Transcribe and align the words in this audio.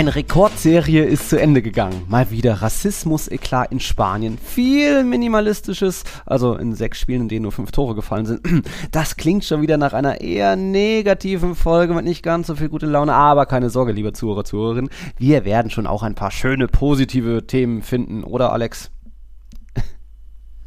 Eine 0.00 0.14
Rekordserie 0.14 1.04
ist 1.04 1.28
zu 1.28 1.38
Ende 1.38 1.60
gegangen. 1.60 2.04
Mal 2.08 2.30
wieder 2.30 2.62
Rassismus-Eklat 2.62 3.70
in 3.70 3.80
Spanien. 3.80 4.38
Viel 4.38 5.04
Minimalistisches, 5.04 6.04
also 6.24 6.54
in 6.54 6.72
sechs 6.74 6.98
Spielen, 6.98 7.20
in 7.20 7.28
denen 7.28 7.42
nur 7.42 7.52
fünf 7.52 7.70
Tore 7.70 7.94
gefallen 7.94 8.24
sind. 8.24 8.40
Das 8.92 9.18
klingt 9.18 9.44
schon 9.44 9.60
wieder 9.60 9.76
nach 9.76 9.92
einer 9.92 10.22
eher 10.22 10.56
negativen 10.56 11.54
Folge 11.54 11.92
mit 11.92 12.06
nicht 12.06 12.22
ganz 12.22 12.46
so 12.46 12.54
viel 12.54 12.70
gute 12.70 12.86
Laune. 12.86 13.12
Aber 13.12 13.44
keine 13.44 13.68
Sorge, 13.68 13.92
liebe 13.92 14.14
Zuhörer, 14.14 14.44
Zuhörerinnen. 14.44 14.88
Wir 15.18 15.44
werden 15.44 15.70
schon 15.70 15.86
auch 15.86 16.02
ein 16.02 16.14
paar 16.14 16.30
schöne, 16.30 16.66
positive 16.66 17.46
Themen 17.46 17.82
finden, 17.82 18.24
oder 18.24 18.54
Alex? 18.54 18.90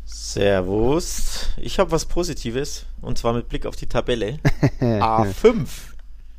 Servus. 0.06 1.50
Ich 1.58 1.80
habe 1.80 1.90
was 1.90 2.06
Positives 2.06 2.86
und 3.02 3.18
zwar 3.18 3.34
mit 3.34 3.50
Blick 3.50 3.66
auf 3.66 3.76
die 3.76 3.88
Tabelle. 3.88 4.38
A5. 4.80 5.93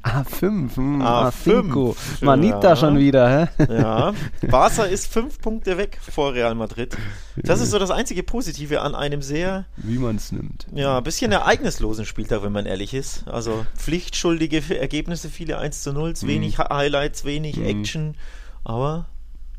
A5, 0.05 0.77
hm, 0.77 1.03
A5. 1.03 1.97
Manita 2.21 2.69
ja. 2.69 2.77
schon 2.77 2.99
wieder, 2.99 3.49
hä? 3.57 3.65
Ja. 3.73 4.13
Barca 4.51 4.85
ist 4.85 5.11
fünf 5.11 5.41
Punkte 5.41 5.79
weg 5.79 5.99
vor 5.99 6.35
Real 6.35 6.55
Madrid. 6.55 6.95
Das 7.37 7.61
ist 7.63 7.71
so 7.71 7.79
das 7.79 7.91
einzige 7.91 8.23
Positive 8.23 8.83
an 8.83 8.95
einem 8.95 9.23
sehr. 9.23 9.65
Wie 9.79 9.99
man 9.99 10.17
es 10.17 10.31
nimmt. 10.31 10.67
Ja, 10.75 10.99
ein 10.99 11.05
bisschen 11.05 11.33
ereignislosen 11.33 12.05
Spieltag, 12.05 12.43
wenn 12.43 12.53
man 12.53 12.67
ehrlich 12.67 12.93
ist. 12.93 13.27
Also 13.27 13.65
pflichtschuldige 13.77 14.63
Ergebnisse, 14.79 15.31
viele 15.31 15.57
1 15.59 15.83
zu 15.83 15.95
0, 15.95 16.11
mhm. 16.11 16.29
wenig 16.29 16.59
Highlights, 16.59 17.25
wenig 17.25 17.57
mhm. 17.57 17.65
Action. 17.65 18.17
Aber 18.63 19.07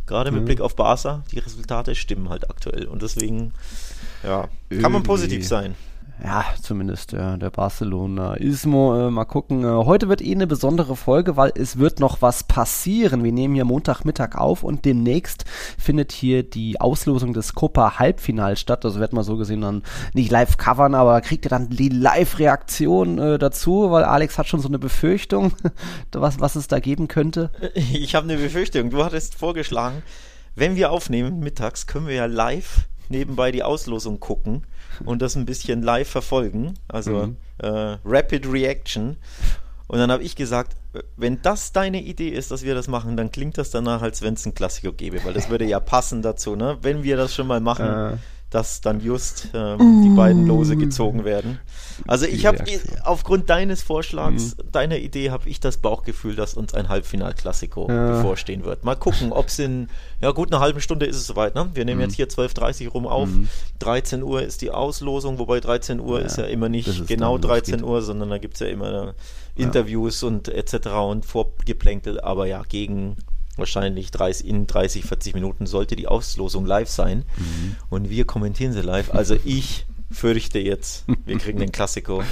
gerade 0.06 0.32
mit 0.32 0.42
mhm. 0.42 0.46
Blick 0.46 0.62
auf 0.62 0.76
Barca, 0.76 1.24
die 1.32 1.40
Resultate 1.40 1.96
stimmen 1.96 2.30
halt 2.30 2.52
aktuell. 2.52 2.86
Und 2.86 3.02
deswegen, 3.02 3.54
ja, 4.24 4.48
kann 4.80 4.92
man 4.92 5.02
positiv 5.02 5.48
sein 5.48 5.76
ja, 6.24 6.46
zumindest 6.62 7.14
äh, 7.14 7.38
der 7.38 7.50
Barcelona-Ismo. 7.50 9.08
Äh, 9.08 9.12
mal 9.12 9.26
gucken. 9.26 9.64
Äh, 9.64 9.68
heute 9.68 10.08
wird 10.08 10.22
eh 10.22 10.34
eine 10.34 10.48
besondere 10.48 10.96
Folge, 10.96 11.36
weil 11.36 11.52
es 11.56 11.78
wird 11.78 12.00
noch 12.00 12.22
was 12.22 12.44
passieren. 12.44 13.24
Wir 13.24 13.34
nehmen 13.34 13.54
hier 13.54 13.66
Montagmittag 13.66 14.36
auf 14.36 14.64
und 14.64 14.86
demnächst 14.86 15.44
findet 15.78 16.12
hier 16.14 16.44
die 16.44 16.80
Auslosung 16.80 17.34
des 17.34 17.54
Copa 17.54 18.00
Halbfinals 18.00 18.62
statt. 18.62 18.86
Also 18.86 19.00
wird 19.00 19.14
man 19.14 19.24
so 19.24 19.36
gesehen 19.36 19.62
dann 19.62 19.84
nicht 20.14 20.32
live 20.32 20.58
covern, 20.58 20.96
aber 20.96 21.20
kriegt 21.22 21.46
ihr 21.46 21.50
dann 21.50 21.70
die 21.70 21.90
Live-Reaktion 21.90 23.20
äh, 23.20 23.38
dazu, 23.38 23.92
weil 23.92 24.04
Alex 24.04 24.38
hat 24.38 24.48
schon 24.48 24.62
so 24.62 24.70
eine 24.70 24.80
Befürchtung, 24.80 25.52
was, 26.14 26.40
was 26.40 26.56
es 26.56 26.68
da 26.68 26.80
geben 26.80 27.08
könnte. 27.08 27.52
Ich 27.76 28.16
habe 28.16 28.26
eine 28.26 28.38
Befürchtung. 28.38 28.90
Du 28.90 29.04
hattest 29.04 29.36
vorgeschlagen, 29.36 30.02
wenn 30.56 30.76
wir 30.76 30.92
aufnehmen 30.92 31.40
mittags, 31.40 31.88
können 31.88 32.08
wir 32.08 32.16
ja 32.16 32.26
live 32.26 32.88
nebenbei 33.10 33.52
die 33.52 33.64
Auslosung 33.64 34.20
gucken 34.20 34.64
und 35.04 35.22
das 35.22 35.36
ein 35.36 35.46
bisschen 35.46 35.82
live 35.82 36.10
verfolgen, 36.10 36.76
also 36.88 37.28
mhm. 37.28 37.38
äh, 37.60 37.98
Rapid 38.06 38.52
Reaction. 38.52 39.18
Und 39.88 40.00
dann 40.00 40.12
habe 40.12 40.24
ich 40.24 40.36
gesagt, 40.36 40.76
wenn 41.16 41.42
das 41.42 41.72
deine 41.72 42.02
Idee 42.02 42.30
ist, 42.30 42.52
dass 42.52 42.64
wir 42.64 42.74
das 42.74 42.88
machen, 42.88 43.18
dann 43.18 43.32
klingt 43.32 43.58
das 43.58 43.70
danach, 43.70 44.02
als 44.02 44.22
wenn 44.22 44.34
es 44.34 44.46
ein 44.46 44.56
Klassiker 44.56 44.92
gäbe, 44.92 45.24
weil 45.24 45.34
das 45.34 45.50
würde 45.50 45.66
ja 45.66 45.80
passen 45.80 46.22
dazu, 46.22 46.56
ne? 46.56 46.78
Wenn 46.82 47.04
wir 47.04 47.18
das 47.18 47.36
schon 47.36 47.48
mal 47.48 47.60
machen, 47.60 47.86
äh 47.86 48.18
dass 48.56 48.80
dann 48.80 49.02
just 49.02 49.50
ähm, 49.54 49.78
mm. 49.78 50.04
die 50.04 50.16
beiden 50.16 50.48
Lose 50.48 50.78
gezogen 50.78 51.26
werden. 51.26 51.60
Also 52.08 52.26
ich 52.26 52.46
habe 52.46 52.64
aufgrund 53.04 53.50
deines 53.50 53.84
Vorschlags, 53.84 54.56
mm. 54.56 54.72
deiner 54.72 54.98
Idee, 54.98 55.30
habe 55.30 55.50
ich 55.50 55.60
das 55.60 55.76
Bauchgefühl, 55.78 56.36
dass 56.36 56.54
uns 56.54 56.74
ein 56.74 56.88
Halbfinal-Klassiko 56.88 57.90
ja. 57.90 58.16
bevorstehen 58.16 58.64
wird. 58.64 58.86
Mal 58.86 58.96
gucken, 58.96 59.34
ob 59.34 59.48
es 59.48 59.60
in, 59.60 59.90
ja 60.22 60.32
gut, 60.32 60.54
eine 60.54 60.62
halben 60.62 60.80
Stunde 60.80 61.06
ist 61.06 61.18
es 61.18 61.28
soweit. 61.28 61.54
Ne? 61.54 61.70
Wir 61.74 61.84
nehmen 61.84 62.00
mm. 62.00 62.04
jetzt 62.04 62.16
hier 62.16 62.30
12.30 62.30 62.86
Uhr 62.86 62.92
rum 62.94 63.08
auf. 63.08 63.28
13 63.80 64.24
Uhr 64.24 64.42
ist 64.42 64.62
die 64.62 64.72
Auslosung, 64.72 65.38
wobei 65.38 65.60
13 65.60 66.00
Uhr 66.00 66.22
ja, 66.22 66.26
ist 66.26 66.38
ja 66.38 66.46
immer 66.46 66.70
nicht 66.70 67.08
genau 67.08 67.38
13 67.38 67.84
Uhr, 67.84 68.02
sondern 68.02 68.30
da 68.30 68.38
gibt 68.38 68.54
es 68.54 68.62
ja 68.62 68.68
immer 68.68 69.16
Interviews 69.56 70.22
ja. 70.22 70.30
und 70.30 70.48
etc. 70.48 70.88
und 71.10 71.26
Vorgeplänkel. 71.26 72.22
Aber 72.22 72.46
ja, 72.46 72.64
gegen 72.70 73.18
wahrscheinlich 73.58 74.12
30, 74.12 74.48
in 74.48 74.68
30, 74.68 75.06
40 75.06 75.34
Minuten 75.34 75.66
sollte 75.66 75.96
die 75.96 76.08
Auslosung 76.08 76.66
live 76.66 76.90
sein. 76.90 77.24
Mhm. 77.38 77.76
Und 77.90 78.10
wir 78.10 78.26
kommentieren 78.26 78.74
sie 78.74 78.82
live. 78.82 79.14
Also 79.14 79.36
ich 79.46 79.86
fürchte 80.12 80.60
jetzt, 80.60 81.06
wir 81.26 81.38
kriegen 81.38 81.60
den 81.60 81.72
Klassiko. 81.72 82.24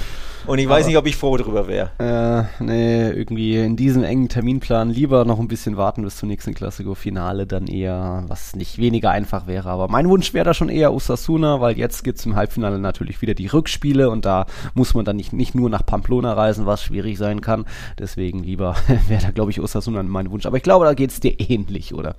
Und 0.46 0.58
ich 0.58 0.68
weiß 0.68 0.84
Aber, 0.84 0.88
nicht, 0.88 0.98
ob 0.98 1.06
ich 1.06 1.16
froh 1.16 1.36
darüber 1.38 1.68
wäre. 1.68 1.90
Äh, 1.98 2.62
nee, 2.62 3.08
irgendwie 3.08 3.56
in 3.56 3.76
diesem 3.76 4.04
engen 4.04 4.28
Terminplan 4.28 4.90
lieber 4.90 5.24
noch 5.24 5.38
ein 5.38 5.48
bisschen 5.48 5.78
warten 5.78 6.02
bis 6.02 6.16
zum 6.16 6.28
nächsten 6.28 6.54
Klassiko-Finale, 6.54 7.46
dann 7.46 7.66
eher, 7.66 8.24
was 8.28 8.54
nicht 8.54 8.78
weniger 8.78 9.10
einfach 9.10 9.46
wäre. 9.46 9.70
Aber 9.70 9.88
mein 9.88 10.08
Wunsch 10.08 10.34
wäre 10.34 10.44
da 10.44 10.52
schon 10.52 10.68
eher 10.68 10.92
Osasuna, 10.92 11.60
weil 11.62 11.78
jetzt 11.78 12.04
gibt 12.04 12.18
es 12.18 12.26
im 12.26 12.36
Halbfinale 12.36 12.78
natürlich 12.78 13.22
wieder 13.22 13.32
die 13.34 13.46
Rückspiele 13.46 14.10
und 14.10 14.26
da 14.26 14.44
muss 14.74 14.92
man 14.92 15.06
dann 15.06 15.16
nicht, 15.16 15.32
nicht 15.32 15.54
nur 15.54 15.70
nach 15.70 15.86
Pamplona 15.86 16.34
reisen, 16.34 16.66
was 16.66 16.82
schwierig 16.82 17.16
sein 17.16 17.40
kann. 17.40 17.64
Deswegen 17.98 18.42
lieber 18.42 18.76
wäre 19.08 19.22
da, 19.22 19.30
glaube 19.30 19.50
ich, 19.50 19.60
Osasuna 19.60 20.02
mein 20.02 20.30
Wunsch. 20.30 20.44
Aber 20.44 20.58
ich 20.58 20.62
glaube, 20.62 20.84
da 20.84 20.92
geht 20.92 21.10
es 21.10 21.20
dir 21.20 21.34
ähnlich, 21.38 21.94
oder? 21.94 22.16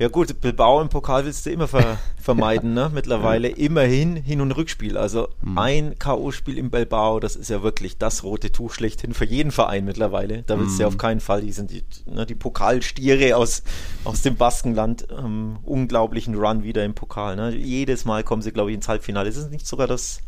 Ja 0.00 0.08
gut, 0.08 0.40
Bilbao 0.40 0.80
im 0.80 0.88
Pokal 0.88 1.26
willst 1.26 1.44
du 1.44 1.50
immer 1.50 1.68
ver 1.68 1.98
vermeiden, 2.16 2.72
ne? 2.72 2.90
Mittlerweile 2.90 3.48
immerhin 3.48 4.16
Hin- 4.16 4.40
und 4.40 4.52
Rückspiel. 4.52 4.96
Also 4.96 5.28
mhm. 5.42 5.58
ein 5.58 5.98
K.O.-Spiel 5.98 6.56
im 6.56 6.70
Bilbao, 6.70 7.20
das 7.20 7.36
ist 7.36 7.50
ja 7.50 7.62
wirklich 7.62 7.98
das 7.98 8.24
rote 8.24 8.50
Tuch 8.50 8.72
schlechthin 8.72 9.12
für 9.12 9.26
jeden 9.26 9.50
Verein 9.50 9.84
mittlerweile. 9.84 10.42
Da 10.44 10.58
willst 10.58 10.72
mhm. 10.72 10.76
du 10.76 10.82
ja 10.84 10.88
auf 10.88 10.96
keinen 10.96 11.20
Fall, 11.20 11.42
die 11.42 11.52
sind 11.52 11.70
die, 11.70 11.84
ne, 12.06 12.24
die 12.24 12.34
Pokalstiere 12.34 13.36
aus, 13.36 13.62
aus 14.04 14.22
dem 14.22 14.36
Baskenland, 14.36 15.06
ähm, 15.10 15.58
unglaublichen 15.64 16.34
Run 16.34 16.62
wieder 16.62 16.82
im 16.82 16.94
Pokal. 16.94 17.36
Ne? 17.36 17.54
Jedes 17.54 18.06
Mal 18.06 18.24
kommen 18.24 18.40
sie, 18.40 18.52
glaube 18.52 18.70
ich, 18.70 18.76
ins 18.76 18.88
Halbfinale. 18.88 19.28
Ist 19.28 19.36
es 19.36 19.50
nicht 19.50 19.66
sogar 19.66 19.86
das 19.86 20.22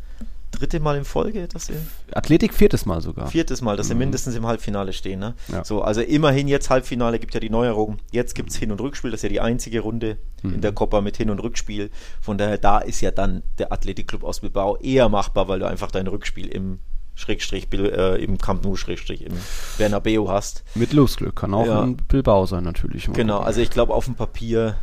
dritte 0.53 0.79
Mal 0.81 0.97
in 0.97 1.05
Folge, 1.05 1.49
dass 1.49 1.67
sie. 1.67 1.75
Athletik 2.13 2.55
viertes 2.55 2.87
Mal 2.87 3.01
sogar. 3.01 3.27
Viertes 3.27 3.61
Mal, 3.61 3.77
dass 3.77 3.87
mhm. 3.87 3.93
sie 3.93 3.95
mindestens 3.97 4.35
im 4.37 4.47
Halbfinale 4.47 4.93
stehen. 4.93 5.19
Ne? 5.19 5.35
Ja. 5.49 5.65
So, 5.65 5.83
also 5.83 6.01
immerhin 6.01 6.47
jetzt 6.47 6.71
Halbfinale 6.71 7.19
gibt 7.19 7.35
ja 7.35 7.41
die 7.41 7.51
Neuerung. 7.51 7.99
Jetzt 8.13 8.35
gibt 8.35 8.51
es 8.51 8.57
Hin- 8.57 8.71
und 8.71 8.81
Rückspiel, 8.81 9.11
das 9.11 9.19
ist 9.19 9.25
ja 9.25 9.29
die 9.29 9.41
einzige 9.41 9.81
Runde 9.81 10.19
mhm. 10.43 10.55
in 10.55 10.61
der 10.61 10.73
Copa 10.73 11.01
mit 11.01 11.17
Hin- 11.17 11.31
und 11.31 11.41
Rückspiel. 11.41 11.91
Von 12.21 12.39
daher, 12.39 12.59
da 12.59 12.79
ist 12.79 13.01
ja 13.01 13.11
dann 13.11 13.43
der 13.59 13.73
Athletikclub 13.73 14.23
aus 14.23 14.41
Bilbao 14.41 14.77
eher 14.77 15.09
machbar, 15.09 15.49
weil 15.49 15.59
du 15.59 15.67
einfach 15.67 15.91
dein 15.91 16.07
Rückspiel 16.07 16.47
im 16.49 16.79
Schrägstrich 17.15 17.69
äh, 17.73 18.23
im 18.23 18.39
Camp 18.39 18.65
Nou 18.65 18.77
Schrägstrich 18.77 19.23
im 19.23 19.34
Bernabeu 19.79 20.29
hast. 20.29 20.65
Mit 20.75 20.93
Losglück 20.93 21.37
kann 21.37 21.55
auch 21.55 21.67
ja. 21.67 21.84
in 21.84 21.97
Bilbao 21.97 22.47
sein 22.47 22.65
natürlich. 22.65 23.09
Genau, 23.13 23.41
also 23.41 23.61
ich 23.61 23.71
glaube 23.71 23.93
auf 23.93 24.07
dem 24.07 24.15
Papier 24.15 24.77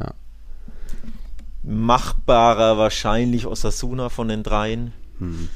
ja. 0.00 0.12
machbarer 1.62 2.76
wahrscheinlich 2.76 3.46
Osasuna 3.46 4.08
von 4.08 4.28
den 4.28 4.42
dreien. 4.42 4.92
Hm. 5.18 5.48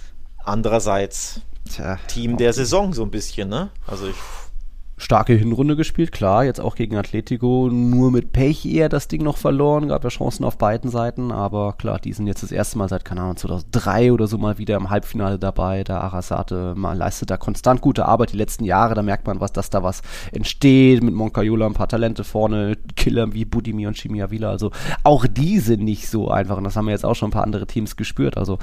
Andererseits 0.45 1.43
Tja, 1.69 1.97
Team 2.09 2.37
der 2.37 2.53
Saison 2.53 2.93
so 2.93 3.03
ein 3.03 3.11
bisschen, 3.11 3.49
ne? 3.49 3.71
Also 3.87 4.09
ich 4.09 4.17
starke 5.01 5.33
Hinrunde 5.33 5.77
gespielt, 5.77 6.13
klar, 6.13 6.45
jetzt 6.45 6.61
auch 6.61 6.75
gegen 6.75 6.97
Atletico, 6.97 7.71
nur 7.73 8.11
mit 8.11 8.33
Pech 8.33 8.67
eher 8.67 8.91
das 8.91 9.09
Ding 9.09 9.23
noch 9.23 9.39
verloren, 9.39 9.89
gab 9.89 10.05
ja 10.05 10.11
Chancen 10.11 10.45
auf 10.45 10.59
beiden 10.59 10.91
Seiten, 10.91 11.33
aber 11.33 11.73
klar, 11.79 11.99
die 11.99 12.13
sind 12.13 12.27
jetzt 12.27 12.43
das 12.43 12.53
erste 12.53 12.77
Mal 12.77 12.89
seit, 12.89 13.05
keine 13.05 13.23
Ahnung, 13.23 13.37
2003 13.37 14.13
oder 14.13 14.27
so 14.27 14.37
mal 14.37 14.59
wieder 14.59 14.77
im 14.77 14.91
Halbfinale 14.91 15.39
dabei, 15.39 15.85
der 15.85 16.03
Arasate 16.03 16.75
man 16.77 16.99
leistet 16.99 17.31
da 17.31 17.39
konstant 17.39 17.81
gute 17.81 18.05
Arbeit 18.05 18.33
die 18.33 18.37
letzten 18.37 18.65
Jahre, 18.65 18.95
da 18.95 19.03
merkt 19.03 19.27
man 19.27 19.41
was, 19.41 19.53
dass 19.53 19.71
da 19.71 19.83
was 19.83 20.03
entsteht, 20.33 21.03
mit 21.03 21.15
Moncayola 21.15 21.67
ein 21.67 21.75
paar 21.75 21.89
Talente 21.89 22.23
vorne, 22.23 22.77
Killer 22.95 23.33
wie 23.33 23.47
Budimir 23.47 23.89
und 23.89 23.97
Chimiavila, 23.97 24.51
also 24.51 24.71
auch 25.03 25.27
die 25.27 25.61
sind 25.61 25.83
nicht 25.83 26.09
so 26.09 26.31
einfach 26.31 26.59
und 26.59 26.65
das 26.65 26.77
haben 26.77 26.87
wir 26.87 26.93
jetzt 26.93 27.07
auch 27.07 27.15
schon 27.15 27.29
ein 27.29 27.33
paar 27.33 27.45
andere 27.45 27.67
Teams 27.67 27.97
gespürt, 27.97 28.37
also 28.37 28.59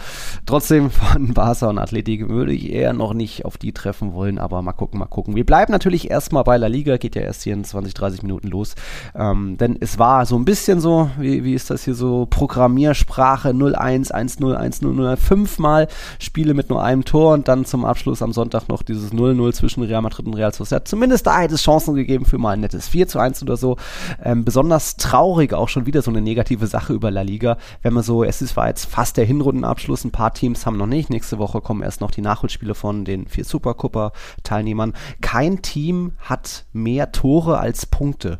trotzdem 0.46 0.92
von 0.92 1.34
Barca 1.34 1.68
und 1.68 1.80
Atletico 1.80 2.30
würde 2.30 2.54
ich 2.54 2.72
eher 2.72 2.94
noch 2.94 3.16
nicht 3.16 3.44
auf 3.44 3.58
die 3.58 3.72
treffen 3.72 4.14
wollen, 4.14 4.38
aber 4.38 4.62
mal 4.62 4.74
gucken, 4.74 5.00
mal 5.00 5.06
gucken. 5.06 5.36
Wir 5.36 5.46
bleiben 5.46 5.72
natürlich 5.72 6.12
erst 6.12 6.27
erstmal 6.28 6.44
bei 6.44 6.58
La 6.58 6.68
Liga, 6.68 6.98
geht 6.98 7.16
ja 7.16 7.22
erst 7.22 7.44
hier 7.44 7.54
in 7.54 7.64
20, 7.64 7.94
30 7.94 8.22
Minuten 8.22 8.50
los. 8.50 8.76
Ähm, 9.16 9.56
denn 9.58 9.78
es 9.80 9.98
war 9.98 10.26
so 10.26 10.38
ein 10.38 10.44
bisschen 10.44 10.82
so, 10.82 11.10
wie, 11.18 11.46
wie 11.46 11.54
ist 11.54 11.70
das 11.70 11.86
hier 11.86 11.96
so, 11.96 12.26
Programmiersprache 12.30 13.52
0-1, 13.52 14.12
1-0, 14.12 14.42
1-0, 14.42 14.86
0 14.86 15.16
fünfmal 15.16 15.88
Spiele 16.20 16.54
mit 16.54 16.70
nur 16.70 16.84
einem 16.84 17.06
Tor 17.06 17.34
und 17.34 17.48
dann 17.48 17.64
zum 17.64 17.86
Abschluss 17.86 18.22
am 18.22 18.34
Sonntag 18.34 18.68
noch 18.68 18.84
dieses 18.84 19.14
0-0 19.14 19.54
zwischen 19.54 19.84
Real 19.84 20.02
Madrid 20.02 20.28
und 20.28 20.34
Real 20.34 20.54
Sociedad. 20.54 20.86
Zumindest 20.86 21.26
da 21.28 21.40
hätte 21.40 21.56
es 21.56 21.64
Chancen 21.64 21.96
gegeben 21.96 22.26
für 22.26 22.38
mal 22.38 22.52
ein 22.52 22.60
nettes 22.60 22.90
4 22.90 23.08
zu 23.08 23.20
1 23.20 23.42
oder 23.44 23.56
so. 23.56 23.78
Ähm, 24.22 24.44
besonders 24.44 24.98
traurig 24.98 25.54
auch 25.54 25.70
schon 25.70 25.86
wieder 25.86 26.02
so 26.02 26.12
eine 26.12 26.22
negative 26.22 26.68
Sache 26.68 26.92
über 26.92 27.10
La 27.10 27.22
Liga, 27.22 27.56
wenn 27.84 27.94
man 27.94 28.04
so, 28.04 28.26
es 28.26 28.42
ist, 28.42 28.58
war 28.58 28.68
jetzt 28.68 28.86
fast 28.86 29.16
der 29.16 29.24
Hinrundenabschluss, 29.24 30.04
ein 30.04 30.12
paar 30.12 30.34
Teams 30.34 30.66
haben 30.66 30.76
noch 30.76 30.88
nicht. 30.88 31.10
Nächste 31.10 31.38
Woche 31.38 31.62
kommen 31.62 31.84
erst 31.84 32.02
noch 32.02 32.12
die 32.12 32.22
Nachholspiele 32.22 32.76
von 32.76 33.06
den 33.06 33.28
vier 33.28 33.46
Supercupper-Teilnehmern. 33.46 34.92
Kein 35.22 35.62
Team 35.62 36.12
hat 36.18 36.66
mehr 36.74 37.12
Tore 37.12 37.60
als 37.60 37.86
Punkte. 37.86 38.40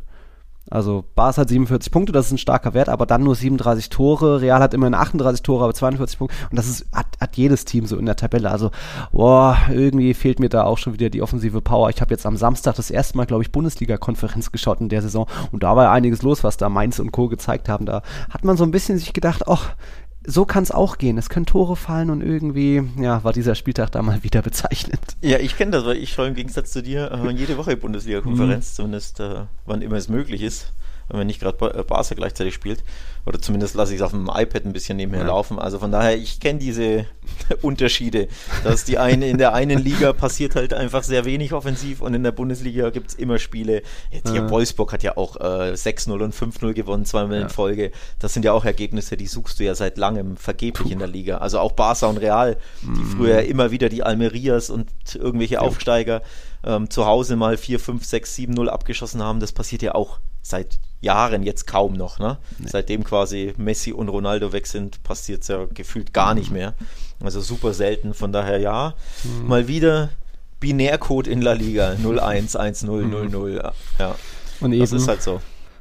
Also 0.70 1.04
Barca 1.14 1.42
hat 1.42 1.48
47 1.48 1.90
Punkte, 1.90 2.12
das 2.12 2.26
ist 2.26 2.32
ein 2.32 2.38
starker 2.38 2.74
Wert, 2.74 2.88
aber 2.88 3.06
dann 3.06 3.22
nur 3.22 3.34
37 3.34 3.88
Tore. 3.88 4.42
Real 4.42 4.60
hat 4.60 4.74
immerhin 4.74 4.94
38 4.94 5.42
Tore, 5.42 5.64
aber 5.64 5.72
42 5.72 6.18
Punkte. 6.18 6.36
Und 6.50 6.58
das 6.58 6.68
ist, 6.68 6.86
hat, 6.92 7.06
hat 7.20 7.36
jedes 7.36 7.64
Team 7.64 7.86
so 7.86 7.96
in 7.96 8.04
der 8.04 8.16
Tabelle. 8.16 8.50
Also, 8.50 8.70
boah, 9.10 9.56
irgendwie 9.70 10.12
fehlt 10.12 10.40
mir 10.40 10.50
da 10.50 10.64
auch 10.64 10.76
schon 10.76 10.92
wieder 10.92 11.08
die 11.08 11.22
offensive 11.22 11.62
Power. 11.62 11.88
Ich 11.88 12.00
habe 12.00 12.12
jetzt 12.12 12.26
am 12.26 12.36
Samstag 12.36 12.74
das 12.74 12.90
erste 12.90 13.16
Mal, 13.16 13.24
glaube 13.24 13.42
ich, 13.42 13.52
Bundesliga-Konferenz 13.52 14.52
geschaut 14.52 14.80
in 14.80 14.90
der 14.90 15.00
Saison. 15.00 15.26
Und 15.52 15.62
da 15.62 15.74
war 15.74 15.84
ja 15.84 15.92
einiges 15.92 16.22
los, 16.22 16.44
was 16.44 16.58
da 16.58 16.68
Mainz 16.68 16.98
und 16.98 17.12
Co. 17.12 17.28
gezeigt 17.28 17.68
haben. 17.68 17.86
Da 17.86 18.02
hat 18.28 18.44
man 18.44 18.58
so 18.58 18.64
ein 18.64 18.70
bisschen 18.70 18.98
sich 18.98 19.14
gedacht, 19.14 19.48
ach, 19.48 19.70
so 20.28 20.44
kann 20.44 20.62
es 20.62 20.70
auch 20.70 20.98
gehen. 20.98 21.16
Es 21.16 21.30
können 21.30 21.46
Tore 21.46 21.74
fallen 21.74 22.10
und 22.10 22.22
irgendwie, 22.22 22.82
ja, 23.00 23.24
war 23.24 23.32
dieser 23.32 23.54
Spieltag 23.54 23.90
da 23.92 24.02
mal 24.02 24.22
wieder 24.22 24.42
bezeichnet. 24.42 25.00
Ja, 25.22 25.38
ich 25.38 25.56
kenne 25.56 25.72
das, 25.72 25.84
weil 25.84 25.96
ich 25.96 26.12
schaue 26.12 26.28
im 26.28 26.34
Gegensatz 26.34 26.70
zu 26.70 26.82
dir 26.82 27.10
äh, 27.10 27.30
jede 27.30 27.56
Woche 27.56 27.76
Bundesliga-Konferenz, 27.76 28.72
mhm. 28.72 28.76
zumindest 28.76 29.20
äh, 29.20 29.44
wann 29.64 29.82
immer 29.82 29.96
es 29.96 30.08
möglich 30.08 30.42
ist 30.42 30.72
wenn 31.08 31.18
man 31.18 31.26
nicht 31.26 31.40
gerade 31.40 31.78
äh, 31.78 31.82
Barca 31.82 32.14
gleichzeitig 32.14 32.54
spielt. 32.54 32.84
Oder 33.26 33.40
zumindest 33.40 33.74
lasse 33.74 33.92
ich 33.92 34.00
es 34.00 34.02
auf 34.02 34.12
dem 34.12 34.30
iPad 34.32 34.64
ein 34.64 34.72
bisschen 34.72 34.96
nebenher 34.96 35.22
ja. 35.22 35.26
laufen. 35.26 35.58
Also 35.58 35.78
von 35.78 35.92
daher, 35.92 36.16
ich 36.16 36.40
kenne 36.40 36.58
diese 36.58 37.06
Unterschiede. 37.62 38.28
Dass 38.64 38.84
die 38.84 38.98
eine 38.98 39.28
in 39.28 39.38
der 39.38 39.52
einen 39.52 39.78
Liga 39.78 40.12
passiert 40.14 40.54
halt 40.54 40.72
einfach 40.72 41.02
sehr 41.02 41.24
wenig 41.24 41.52
offensiv 41.52 42.00
und 42.00 42.14
in 42.14 42.22
der 42.22 42.32
Bundesliga 42.32 42.90
gibt 42.90 43.10
es 43.10 43.14
immer 43.14 43.38
Spiele. 43.38 43.82
Jetzt 44.10 44.30
hier 44.30 44.42
ja. 44.42 44.50
Wolfsburg 44.50 44.92
hat 44.92 45.02
ja 45.02 45.16
auch 45.16 45.36
äh, 45.36 45.72
6-0 45.72 46.22
und 46.22 46.34
5-0 46.34 46.72
gewonnen, 46.72 47.04
zweimal 47.04 47.36
ja. 47.36 47.42
in 47.42 47.48
Folge. 47.50 47.90
Das 48.18 48.32
sind 48.32 48.44
ja 48.44 48.52
auch 48.52 48.64
Ergebnisse, 48.64 49.16
die 49.16 49.26
suchst 49.26 49.60
du 49.60 49.64
ja 49.64 49.74
seit 49.74 49.98
langem 49.98 50.36
vergeblich 50.36 50.88
Puh. 50.88 50.92
in 50.92 50.98
der 50.98 51.08
Liga. 51.08 51.38
Also 51.38 51.58
auch 51.58 51.72
Barca 51.72 52.06
und 52.06 52.18
Real, 52.18 52.56
die 52.82 53.00
mm. 53.00 53.16
früher 53.16 53.42
immer 53.42 53.70
wieder 53.70 53.88
die 53.88 54.02
Almerias 54.02 54.70
und 54.70 54.88
irgendwelche 55.14 55.60
Aufsteiger 55.60 56.22
ähm, 56.64 56.90
zu 56.90 57.06
Hause 57.06 57.36
mal 57.36 57.56
4, 57.56 57.78
5, 57.78 58.04
6, 58.04 58.36
7-0 58.36 58.66
abgeschossen 58.68 59.22
haben, 59.22 59.40
das 59.40 59.52
passiert 59.52 59.82
ja 59.82 59.94
auch 59.94 60.18
seit 60.42 60.78
Jahren 61.00 61.42
jetzt 61.42 61.66
kaum 61.66 61.94
noch. 61.94 62.18
Ne? 62.18 62.38
Nee. 62.58 62.68
Seitdem 62.68 63.04
quasi 63.04 63.54
Messi 63.56 63.92
und 63.92 64.08
Ronaldo 64.08 64.52
weg 64.52 64.66
sind, 64.66 65.02
passiert 65.02 65.42
es 65.42 65.48
ja 65.48 65.66
gefühlt 65.66 66.12
gar 66.12 66.34
nicht 66.34 66.50
mehr. 66.50 66.74
Also 67.22 67.40
super 67.40 67.72
selten. 67.72 68.14
Von 68.14 68.32
daher 68.32 68.58
ja, 68.58 68.94
mhm. 69.24 69.46
mal 69.46 69.68
wieder 69.68 70.10
Binärcode 70.60 71.28
in 71.28 71.40
La 71.40 71.52
Liga 71.52 71.96
01, 72.02 72.52
10, 72.52 72.86
00. 72.86 73.72
Ja, 73.98 74.14
und 74.60 74.78
das 74.78 74.92
ist 74.92 75.08
halt 75.08 75.22
so. 75.22 75.40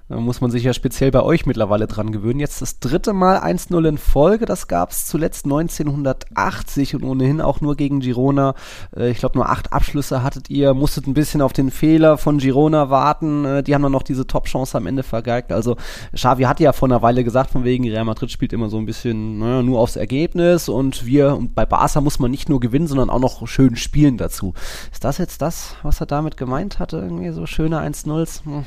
Da 0.10 0.16
muss 0.22 0.40
man 0.40 0.52
sich 0.52 0.64
ja 0.64 0.74
speziell 0.74 1.12
bei 1.12 1.22
euch 1.22 1.46
mittlerweile 1.46 1.86
dran 1.86 2.14
gewöhnen. 2.14 2.40
Jetzt 2.40 2.62
das 2.62 2.80
dritte 2.80 3.12
Mal 3.12 3.40
1-0 3.40 3.90
in 3.90 3.98
Folge. 3.98 4.46
Das 4.46 4.70
gab 4.70 4.92
es 4.92 5.06
zuletzt 5.06 5.44
1980 5.44 6.96
und 6.96 7.04
ohnehin 7.04 7.42
auch 7.42 7.60
nur 7.60 7.76
gegen 7.76 8.00
Girona. 8.00 8.54
Äh, 8.96 9.10
ich 9.10 9.18
glaube, 9.18 9.38
nur 9.38 9.50
acht 9.50 9.74
Abschlüsse 9.74 10.24
hattet 10.24 10.50
ihr. 10.50 10.74
Musstet 10.74 11.08
ein 11.08 11.14
bisschen 11.14 11.42
auf 11.42 11.52
den 11.52 11.72
Fehler 11.72 12.18
von 12.18 12.38
Girona 12.38 12.90
warten. 12.90 13.44
Äh, 13.44 13.64
die 13.64 13.76
haben 13.76 13.82
dann 13.82 13.92
noch 13.92 14.04
diese 14.04 14.26
Top-Chance 14.26 14.78
am 14.78 14.88
Ende 14.88 15.04
vergeigt. 15.04 15.52
Also 15.52 15.76
Xavi 16.16 16.44
hat 16.44 16.62
ja 16.62 16.72
vor 16.72 16.88
einer 16.88 17.02
Weile 17.02 17.26
gesagt, 17.26 17.52
von 17.52 17.66
wegen 17.66 17.84
Real 17.84 18.06
Madrid 18.06 18.32
spielt 18.32 18.54
immer 18.54 18.70
so 18.70 18.78
ein 18.78 18.86
bisschen 18.86 19.40
naja, 19.40 19.62
nur 19.62 19.82
aufs 19.82 19.98
Ergebnis 19.98 20.70
und 20.70 21.06
wir, 21.06 21.36
und 21.36 21.54
bei 21.54 21.66
Barca 21.66 22.00
muss 22.00 22.20
man 22.20 22.32
nicht 22.32 22.48
nur 22.48 22.62
gewinnen, 22.62 22.88
sondern 22.88 23.10
auch 23.10 23.20
noch 23.20 23.46
schön 23.48 23.76
spielen 23.76 24.18
dazu. 24.18 24.54
Ist 24.94 25.04
das 25.04 25.18
jetzt 25.18 25.42
das, 25.42 25.76
was 25.84 26.00
er 26.00 26.06
damit 26.06 26.38
gemeint 26.38 26.80
hatte? 26.80 26.98
Irgendwie 26.98 27.32
so 27.32 27.46
schöne 27.46 27.82
1-0s? 27.82 28.46
Hm. 28.46 28.64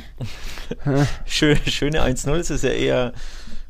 schön, 1.30 1.56
schöne 1.66 2.02
1-0 2.02 2.52
ist 2.52 2.64
ja 2.64 2.70
eher, 2.70 3.12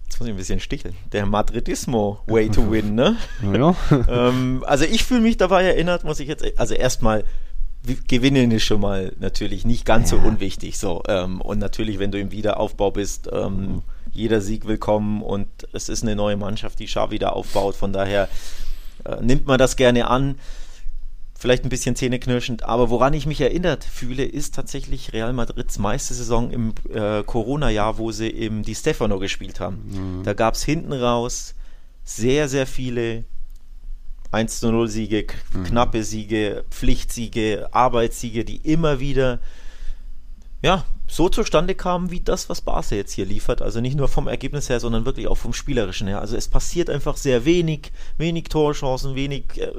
jetzt 0.04 0.18
muss 0.18 0.28
ich 0.28 0.34
ein 0.34 0.36
bisschen 0.36 0.60
sticheln, 0.60 0.94
der 1.12 1.26
Madridismo 1.26 2.20
Way 2.26 2.50
to 2.50 2.70
Win, 2.70 2.94
ne? 2.94 3.16
Ja. 3.42 3.76
ähm, 4.08 4.64
also 4.66 4.84
ich 4.84 5.04
fühle 5.04 5.20
mich 5.20 5.36
dabei 5.36 5.64
erinnert, 5.64 6.04
muss 6.04 6.20
ich 6.20 6.28
jetzt, 6.28 6.44
also 6.58 6.74
erstmal, 6.74 7.24
Gewinnen 8.08 8.50
ist 8.50 8.64
schon 8.64 8.80
mal 8.80 9.14
natürlich 9.20 9.64
nicht 9.64 9.86
ganz 9.86 10.10
ja. 10.10 10.18
so 10.18 10.28
unwichtig. 10.28 10.78
So, 10.78 11.02
ähm, 11.08 11.40
und 11.40 11.58
natürlich, 11.58 11.98
wenn 11.98 12.10
du 12.10 12.20
im 12.20 12.30
Wiederaufbau 12.30 12.90
bist, 12.90 13.30
ähm, 13.32 13.82
jeder 14.12 14.42
Sieg 14.42 14.66
willkommen 14.66 15.22
und 15.22 15.48
es 15.72 15.88
ist 15.88 16.02
eine 16.02 16.14
neue 16.14 16.36
Mannschaft, 16.36 16.78
die 16.78 16.88
Schar 16.88 17.10
wieder 17.10 17.34
aufbaut. 17.34 17.76
Von 17.76 17.94
daher 17.94 18.28
äh, 19.04 19.22
nimmt 19.22 19.46
man 19.46 19.58
das 19.58 19.76
gerne 19.76 20.08
an 20.08 20.36
vielleicht 21.40 21.64
ein 21.64 21.70
bisschen 21.70 21.96
zähneknirschend, 21.96 22.64
aber 22.64 22.90
woran 22.90 23.14
ich 23.14 23.25
mich 23.25 23.40
erinnert 23.40 23.82
fühle, 23.82 24.25
ist 24.25 24.54
tatsächlich 24.54 25.14
Real 25.14 25.32
Madrids 25.32 25.78
meiste 25.78 26.12
Saison 26.12 26.50
im 26.50 26.75
äh, 26.92 27.22
Corona-Jahr, 27.22 27.96
wo 27.96 28.12
sie 28.12 28.28
im 28.28 28.62
Di 28.62 28.75
Stefano 28.75 29.19
gespielt 29.19 29.58
haben. 29.58 30.19
Mhm. 30.19 30.22
Da 30.22 30.34
gab 30.34 30.54
es 30.54 30.62
hinten 30.62 30.92
raus 30.92 31.54
sehr, 32.04 32.46
sehr 32.50 32.66
viele 32.66 33.25
1 34.32 34.60
0 34.60 34.88
Siege, 34.88 35.26
mhm. 35.54 35.64
knappe 35.64 36.04
Siege, 36.04 36.64
Pflichtsiege, 36.70 37.69
Arbeitssiege, 37.72 38.44
die 38.44 38.58
immer 38.58 39.00
wieder 39.00 39.40
ja, 40.62 40.84
so 41.06 41.31
zustande 41.31 41.75
kamen 41.75 42.10
wie 42.10 42.20
das, 42.20 42.50
was 42.50 42.60
Barca 42.60 42.94
jetzt 42.94 43.12
hier 43.12 43.25
liefert. 43.25 43.62
Also 43.62 43.81
nicht 43.81 43.96
nur 43.96 44.08
vom 44.08 44.28
Ergebnis 44.28 44.69
her, 44.69 44.78
sondern 44.78 45.06
wirklich 45.06 45.26
auch 45.26 45.38
vom 45.38 45.54
Spielerischen 45.54 46.06
her. 46.06 46.20
Also 46.20 46.36
es 46.36 46.48
passiert 46.48 46.90
einfach 46.90 47.16
sehr 47.16 47.46
wenig, 47.46 47.93
wenig 48.19 48.44
Torchancen, 48.44 49.14
wenig 49.14 49.44
äh, 49.56 49.72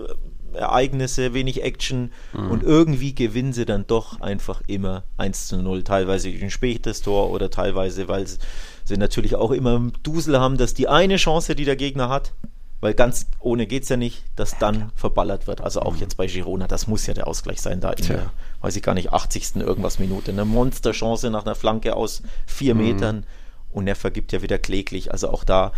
Ereignisse, 0.54 1.34
wenig 1.34 1.64
Action 1.64 2.12
mhm. 2.34 2.52
und 2.52 2.64
irgendwie 2.64 3.16
gewinnen 3.16 3.54
sie 3.54 3.66
dann 3.66 3.86
doch 3.88 4.22
einfach 4.22 4.62
immer 4.68 5.04
1 5.18 5.48
zu 5.48 5.58
0. 5.62 5.84
Teilweise 5.84 6.30
durch 6.30 6.44
ein 6.44 6.52
spätes 6.52 7.02
Tor 7.02 7.32
oder 7.32 7.50
teilweise, 7.50 8.08
weil 8.08 8.26
sie 8.28 8.98
natürlich 8.98 9.36
auch 9.36 9.52
immer 9.52 9.92
Dusel 10.04 10.40
haben, 10.40 10.58
dass 10.58 10.74
die 10.74 10.88
eine 10.88 11.18
Chance, 11.18 11.56
die 11.56 11.66
der 11.66 11.76
Gegner 11.76 12.10
hat, 12.10 12.34
weil 12.82 12.96
ganz 12.96 13.28
ohne 13.40 13.68
geht 13.68 13.84
es 13.84 13.90
ja 13.90 13.98
nicht, 13.98 14.24
dass 14.36 14.58
dann 14.58 14.92
verballert 14.96 15.48
wird. 15.48 15.62
Also 15.62 15.82
auch 15.82 15.94
mhm. 15.94 16.00
jetzt 16.00 16.18
bei 16.18 16.28
Girona, 16.28 16.68
das 16.68 16.88
muss 16.88 17.06
ja 17.06 17.14
der 17.14 17.28
Ausgleich 17.28 17.62
sein, 17.62 17.80
da 17.80 17.92
in 17.92 18.04
Tja. 18.04 18.16
der, 18.16 18.32
weiß 18.62 18.76
ich 18.76 18.84
gar 18.84 18.96
nicht, 18.96 19.14
80. 19.14 19.58
irgendwas 19.58 20.00
Minute. 20.00 20.32
Eine 20.32 20.46
Monsterchance 20.46 21.30
nach 21.30 21.46
einer 21.46 21.56
Flanke 21.56 21.96
aus 21.96 22.24
vier 22.48 22.74
mhm. 22.74 22.82
Metern 22.82 23.26
und 23.70 23.88
er 23.88 23.96
vergibt 23.96 24.32
ja 24.32 24.42
wieder 24.42 24.58
kläglich. 24.58 25.12
Also 25.12 25.30
auch 25.30 25.44
da 25.44 25.72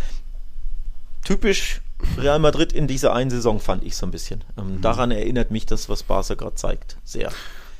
typisch 1.24 1.82
Real 2.18 2.38
Madrid 2.38 2.72
in 2.72 2.86
dieser 2.86 3.12
einen 3.12 3.30
Saison, 3.30 3.60
fand 3.60 3.84
ich 3.84 3.96
so 3.96 4.06
ein 4.06 4.10
bisschen. 4.10 4.44
Ähm, 4.58 4.76
mhm. 4.76 4.80
Daran 4.80 5.10
erinnert 5.10 5.50
mich 5.50 5.66
das, 5.66 5.88
was 5.88 6.02
Barca 6.02 6.34
gerade 6.34 6.54
zeigt, 6.54 6.96
sehr. 7.04 7.30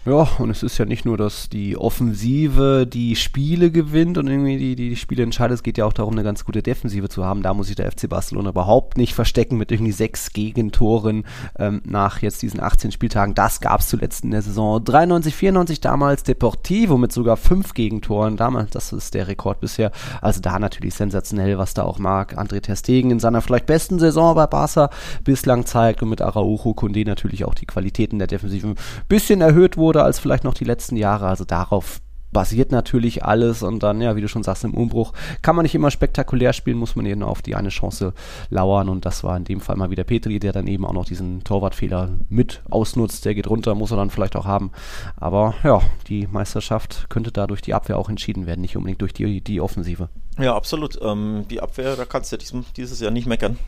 Ja, 0.06 0.28
und 0.38 0.50
es 0.50 0.62
ist 0.62 0.76
ja 0.76 0.84
nicht 0.84 1.06
nur, 1.06 1.16
dass 1.16 1.48
die 1.48 1.78
Offensive 1.78 2.86
die 2.86 3.16
Spiele 3.16 3.70
gewinnt 3.70 4.18
und 4.18 4.26
irgendwie 4.28 4.58
die, 4.58 4.76
die, 4.76 4.90
die 4.90 4.96
Spiele 4.96 5.22
entscheidet. 5.22 5.54
Es 5.54 5.62
geht 5.62 5.78
ja 5.78 5.86
auch 5.86 5.94
darum, 5.94 6.12
eine 6.12 6.22
ganz 6.22 6.44
gute 6.44 6.62
Defensive 6.62 7.08
zu 7.08 7.24
haben. 7.24 7.42
Da 7.42 7.54
muss 7.54 7.68
sich 7.68 7.76
der 7.76 7.90
FC 7.90 8.10
Barcelona 8.10 8.50
überhaupt 8.50 8.98
nicht 8.98 9.14
verstecken 9.14 9.56
mit 9.56 9.72
irgendwie 9.72 9.92
sechs 9.92 10.34
Gegentoren 10.34 11.24
ähm, 11.58 11.80
nach 11.86 12.20
jetzt 12.20 12.42
diesen 12.42 12.60
18 12.60 12.92
Spieltagen. 12.92 13.34
Das 13.34 13.62
gab 13.62 13.80
es 13.80 13.88
zuletzt 13.88 14.24
in 14.24 14.32
der 14.32 14.42
Saison 14.42 14.84
93, 14.84 15.34
94 15.34 15.80
damals 15.80 16.22
Deportivo 16.22 16.98
mit 16.98 17.10
sogar 17.10 17.38
fünf 17.38 17.72
Gegentoren. 17.72 18.36
Damals, 18.36 18.72
das 18.72 18.92
ist 18.92 19.14
der 19.14 19.26
Rekord 19.26 19.60
bisher. 19.60 19.90
Also 20.20 20.42
da 20.42 20.58
natürlich 20.58 20.96
sensationell, 20.96 21.56
was 21.56 21.72
da 21.72 21.82
auch 21.82 21.98
mag. 21.98 22.38
André 22.38 22.60
Terstegen 22.60 23.10
in 23.10 23.20
seiner 23.20 23.40
vielleicht 23.40 23.64
besten 23.64 23.98
Saison 23.98 24.34
bei 24.34 24.46
Barca 24.46 24.90
bislang 25.24 25.64
zeigt 25.64 26.02
und 26.02 26.10
mit 26.10 26.20
Araujo 26.20 26.74
Kunde 26.74 27.06
natürlich 27.06 27.46
auch 27.46 27.54
die 27.54 27.64
Qualitäten 27.64 28.18
der 28.18 28.28
Defensive 28.28 28.68
ein 28.68 28.76
bisschen 29.08 29.40
erhöht 29.40 29.78
wurde 29.78 29.94
wurde 29.94 30.05
als 30.05 30.19
vielleicht 30.19 30.44
noch 30.44 30.55
die 30.55 30.65
letzten 30.65 30.96
Jahre. 30.96 31.29
Also 31.29 31.44
darauf 31.44 32.01
basiert 32.32 32.72
natürlich 32.72 33.24
alles 33.24 33.63
und 33.63 33.84
dann, 33.84 34.01
ja, 34.01 34.17
wie 34.17 34.20
du 34.20 34.27
schon 34.27 34.43
sagst, 34.43 34.65
im 34.65 34.74
Umbruch 34.74 35.13
kann 35.41 35.55
man 35.55 35.63
nicht 35.63 35.77
immer 35.77 35.93
spektakulär 35.93 36.53
spielen, 36.53 36.79
muss 36.79 36.96
man 36.96 37.06
eben 37.06 37.22
auf 37.22 37.43
die 37.43 37.55
eine 37.55 37.69
Chance 37.69 38.13
lauern 38.51 38.89
und 38.89 39.05
das 39.05 39.22
war 39.22 39.36
in 39.36 39.44
dem 39.44 39.60
Fall 39.60 39.77
mal 39.77 39.93
wieder 39.93 40.03
Petri, 40.03 40.41
der 40.41 40.51
dann 40.51 40.67
eben 40.67 40.84
auch 40.84 40.93
noch 40.93 41.05
diesen 41.05 41.44
Torwartfehler 41.44 42.08
mit 42.29 42.65
ausnutzt, 42.69 43.24
der 43.24 43.36
geht 43.36 43.48
runter, 43.48 43.77
muss 43.77 43.93
er 43.93 43.98
dann 43.98 44.10
vielleicht 44.10 44.34
auch 44.34 44.46
haben, 44.46 44.72
aber 45.15 45.55
ja, 45.63 45.81
die 46.08 46.27
Meisterschaft 46.27 47.06
könnte 47.08 47.31
da 47.31 47.46
durch 47.46 47.63
die 47.63 47.72
Abwehr 47.72 47.98
auch 47.98 48.08
entschieden 48.08 48.46
werden, 48.46 48.63
nicht 48.63 48.77
unbedingt 48.77 49.01
durch 49.01 49.13
die, 49.13 49.41
die 49.41 49.60
Offensive. 49.60 50.08
Ja, 50.36 50.56
absolut, 50.56 50.98
ähm, 51.03 51.44
die 51.48 51.63
Abwehr, 51.63 51.94
da 51.94 52.05
kannst 52.05 52.32
du 52.32 52.36
diesem, 52.36 52.65
dieses 52.77 52.98
Jahr 52.98 53.13
nicht 53.13 53.29
meckern, 53.29 53.60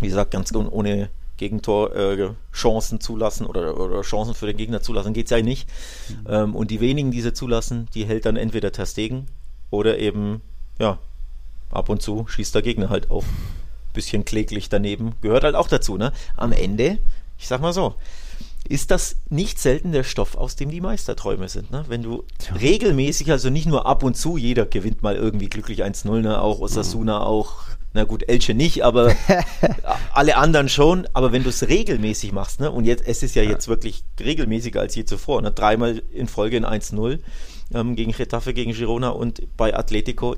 wie 0.00 0.08
gesagt, 0.08 0.30
ganz 0.30 0.54
ohne 0.54 1.08
Gegentor-Chancen 1.36 2.96
äh, 2.96 3.00
zulassen 3.00 3.46
oder, 3.46 3.78
oder, 3.78 4.02
Chancen 4.02 4.34
für 4.34 4.46
den 4.46 4.56
Gegner 4.56 4.82
zulassen, 4.82 5.12
geht 5.12 5.26
es 5.26 5.30
ja 5.30 5.42
nicht. 5.42 5.68
Mhm. 6.08 6.26
Ähm, 6.28 6.56
und 6.56 6.70
die 6.70 6.80
wenigen, 6.80 7.10
die 7.10 7.20
sie 7.20 7.32
zulassen, 7.32 7.88
die 7.94 8.04
hält 8.04 8.26
dann 8.26 8.36
entweder 8.36 8.72
Terstegen 8.72 9.26
oder 9.70 9.98
eben, 9.98 10.42
ja, 10.78 10.98
ab 11.70 11.88
und 11.88 12.02
zu 12.02 12.26
schießt 12.28 12.54
der 12.54 12.62
Gegner 12.62 12.90
halt 12.90 13.10
auf. 13.10 13.24
Bisschen 13.92 14.24
kläglich 14.24 14.68
daneben. 14.68 15.14
Gehört 15.20 15.44
halt 15.44 15.54
auch 15.54 15.68
dazu, 15.68 15.96
ne? 15.96 16.12
Am 16.36 16.52
Ende, 16.52 16.98
ich 17.38 17.46
sag 17.46 17.60
mal 17.60 17.72
so, 17.72 17.94
ist 18.68 18.90
das 18.90 19.16
nicht 19.28 19.58
selten 19.58 19.92
der 19.92 20.04
Stoff, 20.04 20.36
aus 20.36 20.56
dem 20.56 20.70
die 20.70 20.80
Meisterträume 20.80 21.48
sind. 21.48 21.70
Ne? 21.70 21.84
Wenn 21.88 22.02
du 22.02 22.24
ja. 22.48 22.56
regelmäßig, 22.56 23.30
also 23.30 23.50
nicht 23.50 23.66
nur 23.66 23.86
ab 23.86 24.02
und 24.02 24.16
zu, 24.16 24.38
jeder 24.38 24.64
gewinnt 24.64 25.02
mal 25.02 25.16
irgendwie 25.16 25.48
glücklich 25.48 25.84
1-0, 25.84 26.22
ne? 26.22 26.40
auch 26.40 26.60
Osasuna, 26.60 27.18
mhm. 27.18 27.24
auch 27.24 27.54
na 27.94 28.02
gut, 28.04 28.28
Elche 28.28 28.54
nicht, 28.54 28.84
aber 28.84 29.14
alle 30.12 30.36
anderen 30.36 30.68
schon. 30.68 31.06
Aber 31.12 31.32
wenn 31.32 31.44
du 31.44 31.48
es 31.48 31.68
regelmäßig 31.68 32.32
machst, 32.32 32.60
ne, 32.60 32.70
und 32.70 32.84
jetzt, 32.84 33.06
es 33.06 33.22
ist 33.22 33.36
ja, 33.36 33.42
ja, 33.42 33.50
jetzt 33.50 33.68
wirklich 33.68 34.04
regelmäßiger 34.20 34.80
als 34.80 34.96
je 34.96 35.04
zuvor, 35.04 35.40
ne, 35.40 35.52
dreimal 35.52 36.02
in 36.12 36.26
Folge 36.26 36.56
in 36.56 36.66
1-0 36.66 37.20
ähm, 37.72 37.94
gegen 37.94 38.10
Getafe, 38.10 38.52
gegen 38.52 38.72
Girona 38.72 39.10
und 39.10 39.56
bei 39.56 39.74
Atletico, 39.76 40.36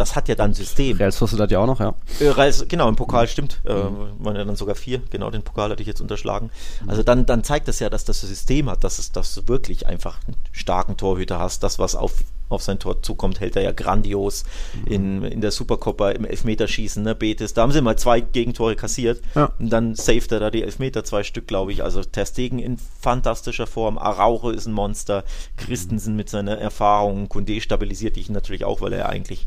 das 0.00 0.16
hat 0.16 0.28
ja 0.28 0.34
dann 0.34 0.54
System. 0.54 0.96
Real 0.96 1.12
Sociedad 1.12 1.50
ja 1.50 1.58
auch 1.58 1.66
noch, 1.66 1.78
ja. 1.78 1.94
Äh, 2.20 2.52
genau, 2.68 2.88
im 2.88 2.96
Pokal 2.96 3.28
stimmt. 3.28 3.60
Äh, 3.64 3.74
waren 3.74 4.36
ja 4.36 4.44
dann 4.44 4.56
sogar 4.56 4.74
vier, 4.74 5.02
genau, 5.10 5.30
den 5.30 5.42
Pokal 5.42 5.70
hatte 5.70 5.82
ich 5.82 5.86
jetzt 5.86 6.00
unterschlagen. 6.00 6.50
Also 6.86 7.02
dann, 7.02 7.26
dann 7.26 7.44
zeigt 7.44 7.68
das 7.68 7.80
ja, 7.80 7.90
dass 7.90 8.04
das 8.04 8.20
System 8.22 8.70
hat, 8.70 8.82
dass 8.82 8.98
es 8.98 9.12
dass 9.12 9.34
du 9.34 9.46
wirklich 9.46 9.86
einfach 9.86 10.18
einen 10.26 10.36
starken 10.52 10.96
Torhüter 10.96 11.38
hast, 11.38 11.62
das, 11.62 11.78
was 11.78 11.94
auf 11.94 12.24
auf 12.50 12.62
sein 12.62 12.78
Tor 12.78 13.00
zukommt, 13.02 13.40
hält 13.40 13.56
er 13.56 13.62
ja 13.62 13.72
grandios 13.72 14.44
mhm. 14.74 14.92
in, 14.92 15.22
in 15.22 15.40
der 15.40 15.52
Supercoppa 15.52 16.10
im 16.10 16.24
Elfmeterschießen, 16.24 17.02
ne, 17.02 17.14
Betis. 17.14 17.54
Da 17.54 17.62
haben 17.62 17.72
sie 17.72 17.80
mal 17.80 17.96
zwei 17.96 18.20
Gegentore 18.20 18.76
kassiert 18.76 19.22
ja. 19.34 19.52
und 19.58 19.70
dann 19.70 19.94
saved 19.94 20.32
er 20.32 20.40
da 20.40 20.50
die 20.50 20.62
Elfmeter, 20.62 21.04
zwei 21.04 21.22
Stück, 21.22 21.46
glaube 21.46 21.72
ich. 21.72 21.84
Also 21.84 22.02
Ter 22.02 22.26
Stegen 22.26 22.58
in 22.58 22.76
fantastischer 22.76 23.68
Form, 23.68 23.98
Araujo 23.98 24.50
ist 24.50 24.66
ein 24.66 24.72
Monster, 24.72 25.24
Christensen 25.56 26.16
mit 26.16 26.28
seiner 26.28 26.58
Erfahrung, 26.58 27.28
Kunde 27.28 27.60
stabilisiert 27.60 28.16
dich 28.16 28.28
natürlich 28.30 28.64
auch, 28.64 28.80
weil 28.80 28.92
er 28.92 29.08
eigentlich 29.08 29.46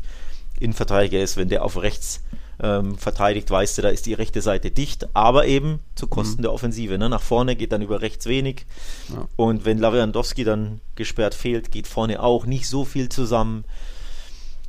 Innenverteidiger 0.60 1.20
ist, 1.20 1.36
wenn 1.36 1.48
der 1.48 1.64
auf 1.64 1.80
rechts 1.80 2.22
ähm, 2.62 2.96
verteidigt, 2.96 3.50
weißt 3.50 3.78
du, 3.78 3.82
da 3.82 3.88
ist 3.88 4.06
die 4.06 4.14
rechte 4.14 4.40
Seite 4.40 4.70
dicht, 4.70 5.08
aber 5.14 5.46
eben 5.46 5.80
zu 5.94 6.06
Kosten 6.06 6.38
mhm. 6.38 6.42
der 6.42 6.52
Offensive. 6.52 6.98
Ne? 6.98 7.08
Nach 7.08 7.22
vorne 7.22 7.56
geht 7.56 7.72
dann 7.72 7.82
über 7.82 8.00
rechts 8.00 8.26
wenig. 8.26 8.66
Ja. 9.12 9.26
Und 9.36 9.64
wenn 9.64 9.78
Lewandowski 9.78 10.44
dann 10.44 10.80
gesperrt 10.94 11.34
fehlt, 11.34 11.72
geht 11.72 11.86
vorne 11.86 12.22
auch 12.22 12.46
nicht 12.46 12.68
so 12.68 12.84
viel 12.84 13.08
zusammen. 13.08 13.64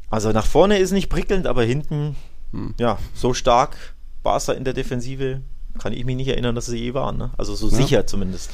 Also 0.09 0.31
nach 0.31 0.45
vorne 0.45 0.79
ist 0.79 0.91
nicht 0.91 1.09
prickelnd, 1.09 1.47
aber 1.47 1.63
hinten, 1.63 2.15
mhm. 2.51 2.73
ja, 2.79 2.97
so 3.13 3.33
stark 3.33 3.95
Barca 4.23 4.53
in 4.53 4.63
der 4.63 4.73
Defensive 4.73 5.41
kann 5.77 5.93
ich 5.93 6.05
mich 6.05 6.15
nicht 6.15 6.29
erinnern, 6.29 6.55
dass 6.55 6.67
sie 6.67 6.77
je 6.77 6.93
waren. 6.93 7.17
Ne? 7.17 7.31
Also 7.37 7.55
so 7.55 7.69
ja. 7.69 7.75
sicher 7.75 8.07
zumindest. 8.07 8.49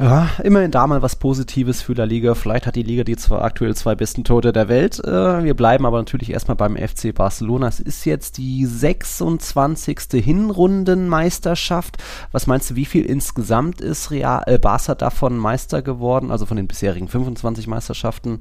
Ja, 0.00 0.30
immerhin 0.42 0.70
da 0.70 0.86
mal 0.86 1.02
was 1.02 1.16
Positives 1.16 1.82
für 1.82 1.92
La 1.92 2.04
Liga. 2.04 2.34
Vielleicht 2.34 2.66
hat 2.66 2.74
die 2.74 2.82
Liga 2.82 3.04
die 3.04 3.18
zwar 3.18 3.42
aktuell 3.42 3.76
zwei 3.76 3.94
besten 3.94 4.24
Tore 4.24 4.50
der 4.50 4.66
Welt. 4.68 4.98
Äh, 5.04 5.44
wir 5.44 5.52
bleiben 5.52 5.84
aber 5.84 5.98
natürlich 5.98 6.30
erstmal 6.30 6.56
beim 6.56 6.74
FC 6.74 7.14
Barcelona. 7.14 7.68
Es 7.68 7.80
ist 7.80 8.06
jetzt 8.06 8.38
die 8.38 8.64
26. 8.64 9.98
Hinrundenmeisterschaft. 10.12 11.98
Was 12.32 12.46
meinst 12.46 12.70
du, 12.70 12.76
wie 12.76 12.86
viel 12.86 13.04
insgesamt 13.04 13.82
ist 13.82 14.10
Real, 14.10 14.42
äh, 14.46 14.58
Barca 14.58 14.94
davon 14.94 15.36
Meister 15.36 15.82
geworden? 15.82 16.30
Also 16.30 16.46
von 16.46 16.56
den 16.56 16.66
bisherigen 16.66 17.08
25 17.08 17.66
Meisterschaften. 17.66 18.40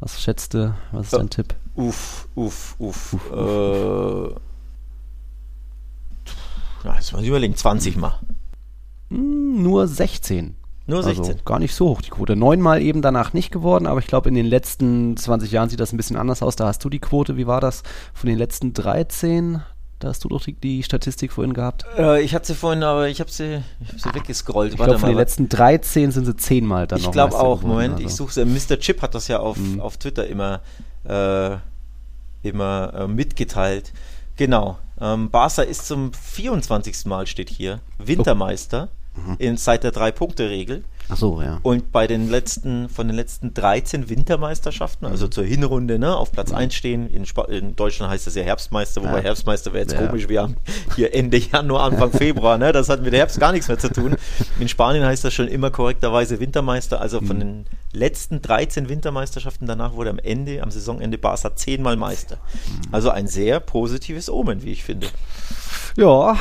Was 0.00 0.20
schätzt 0.20 0.52
du? 0.52 0.74
Was 0.90 1.04
ist 1.06 1.14
dein 1.14 1.24
uh, 1.24 1.28
Tipp? 1.28 1.54
Uff, 1.74 2.28
uff, 2.34 2.74
uff. 2.78 3.14
uff, 3.14 3.32
Äh, 3.32 4.34
ja, 6.84 6.94
jetzt 6.96 7.14
mal 7.14 7.24
überlegen, 7.24 7.56
20 7.56 7.96
Mal. 7.96 8.20
Hm, 9.08 9.62
nur 9.62 9.88
16. 9.88 10.56
Nur 10.86 11.02
16. 11.02 11.24
Also 11.24 11.44
gar 11.44 11.58
nicht 11.58 11.74
so 11.74 11.90
hoch 11.90 12.02
die 12.02 12.10
Quote. 12.10 12.36
Neunmal 12.36 12.82
eben 12.82 13.02
danach 13.02 13.32
nicht 13.32 13.52
geworden, 13.52 13.86
aber 13.86 14.00
ich 14.00 14.06
glaube, 14.06 14.28
in 14.28 14.34
den 14.34 14.46
letzten 14.46 15.16
20 15.16 15.52
Jahren 15.52 15.68
sieht 15.68 15.80
das 15.80 15.92
ein 15.92 15.96
bisschen 15.96 16.16
anders 16.16 16.42
aus. 16.42 16.56
Da 16.56 16.66
hast 16.66 16.84
du 16.84 16.88
die 16.88 16.98
Quote, 16.98 17.36
wie 17.36 17.46
war 17.46 17.60
das? 17.60 17.82
Von 18.14 18.28
den 18.28 18.38
letzten 18.38 18.72
13? 18.72 19.62
Da 20.00 20.08
hast 20.08 20.24
du 20.24 20.28
doch 20.28 20.42
die, 20.42 20.54
die 20.54 20.82
Statistik 20.82 21.30
vorhin 21.32 21.54
gehabt. 21.54 21.84
Äh, 21.96 22.22
ich 22.22 22.34
hatte 22.34 22.48
sie 22.48 22.54
vorhin, 22.56 22.82
aber 22.82 23.08
ich 23.08 23.20
habe 23.20 23.30
sie, 23.30 23.62
hab 23.86 24.00
sie 24.00 24.08
ah, 24.08 24.14
weggescrollt. 24.16 24.72
Ich 24.72 24.76
glaube, 24.76 24.98
von 24.98 25.10
den 25.10 25.18
letzten 25.18 25.48
13 25.48 26.10
sind 26.10 26.24
sie 26.24 26.36
zehnmal 26.36 26.88
dann 26.88 26.98
ich 26.98 27.10
glaube 27.12 27.38
auch. 27.38 27.62
Moment, 27.62 27.94
also. 27.94 28.06
ich 28.06 28.14
suche 28.14 28.32
sie. 28.32 28.44
Mr. 28.44 28.80
Chip 28.80 29.00
hat 29.00 29.14
das 29.14 29.28
ja 29.28 29.38
auf, 29.38 29.56
mhm. 29.58 29.80
auf 29.80 29.98
Twitter 29.98 30.26
immer, 30.26 30.60
äh, 31.04 31.56
immer 32.42 32.92
äh, 32.94 33.06
mitgeteilt. 33.06 33.92
Genau. 34.36 34.78
Ähm, 35.00 35.30
Barca 35.30 35.62
ist 35.62 35.86
zum 35.86 36.12
24. 36.12 37.06
Mal, 37.06 37.28
steht 37.28 37.48
hier, 37.48 37.78
Wintermeister. 37.98 38.88
Oh 38.90 39.01
mhm. 39.14 39.36
in, 39.38 39.56
seit 39.56 39.84
der 39.84 39.90
Drei-Punkte-Regel. 39.90 40.84
Ach 41.08 41.16
so, 41.16 41.42
ja. 41.42 41.58
Und 41.62 41.92
bei 41.92 42.06
den 42.06 42.30
letzten, 42.30 42.88
von 42.88 43.06
den 43.06 43.16
letzten 43.16 43.54
13 43.54 44.08
Wintermeisterschaften, 44.08 45.06
also 45.06 45.26
mhm. 45.26 45.32
zur 45.32 45.44
Hinrunde, 45.44 45.98
ne, 45.98 46.16
auf 46.16 46.32
Platz 46.32 46.50
mhm. 46.50 46.56
1 46.56 46.74
stehen. 46.74 47.10
In, 47.10 47.24
in, 47.48 47.76
Deutschland 47.76 48.10
heißt 48.10 48.26
das 48.26 48.34
ja 48.34 48.42
Herbstmeister, 48.42 49.02
wobei 49.02 49.18
ja. 49.18 49.24
Herbstmeister 49.24 49.72
wäre 49.72 49.82
jetzt 49.82 49.92
ja. 49.92 50.06
komisch. 50.06 50.28
Wir 50.28 50.42
haben 50.42 50.56
hier 50.96 51.14
Ende 51.14 51.36
Januar, 51.38 51.84
Anfang 51.84 52.12
Februar, 52.12 52.58
ne? 52.58 52.72
Das 52.72 52.88
hat 52.88 53.02
mit 53.02 53.12
Herbst 53.12 53.38
gar 53.38 53.52
nichts 53.52 53.68
mehr 53.68 53.78
zu 53.78 53.92
tun. 53.92 54.16
In 54.58 54.68
Spanien 54.68 55.04
heißt 55.04 55.24
das 55.24 55.34
schon 55.34 55.48
immer 55.48 55.70
korrekterweise 55.70 56.40
Wintermeister. 56.40 57.00
Also 57.00 57.20
von 57.20 57.36
mhm. 57.36 57.40
den 57.40 57.66
letzten 57.92 58.40
13 58.40 58.88
Wintermeisterschaften 58.88 59.66
danach 59.66 59.94
wurde 59.94 60.10
am 60.10 60.18
Ende, 60.18 60.62
am 60.62 60.70
Saisonende 60.70 61.18
Barca 61.18 61.54
zehnmal 61.54 61.96
Meister. 61.96 62.36
Mhm. 62.36 62.94
Also 62.94 63.10
ein 63.10 63.26
sehr 63.26 63.60
positives 63.60 64.30
Omen, 64.30 64.62
wie 64.62 64.72
ich 64.72 64.84
finde. 64.84 65.08
Ja, 65.96 66.38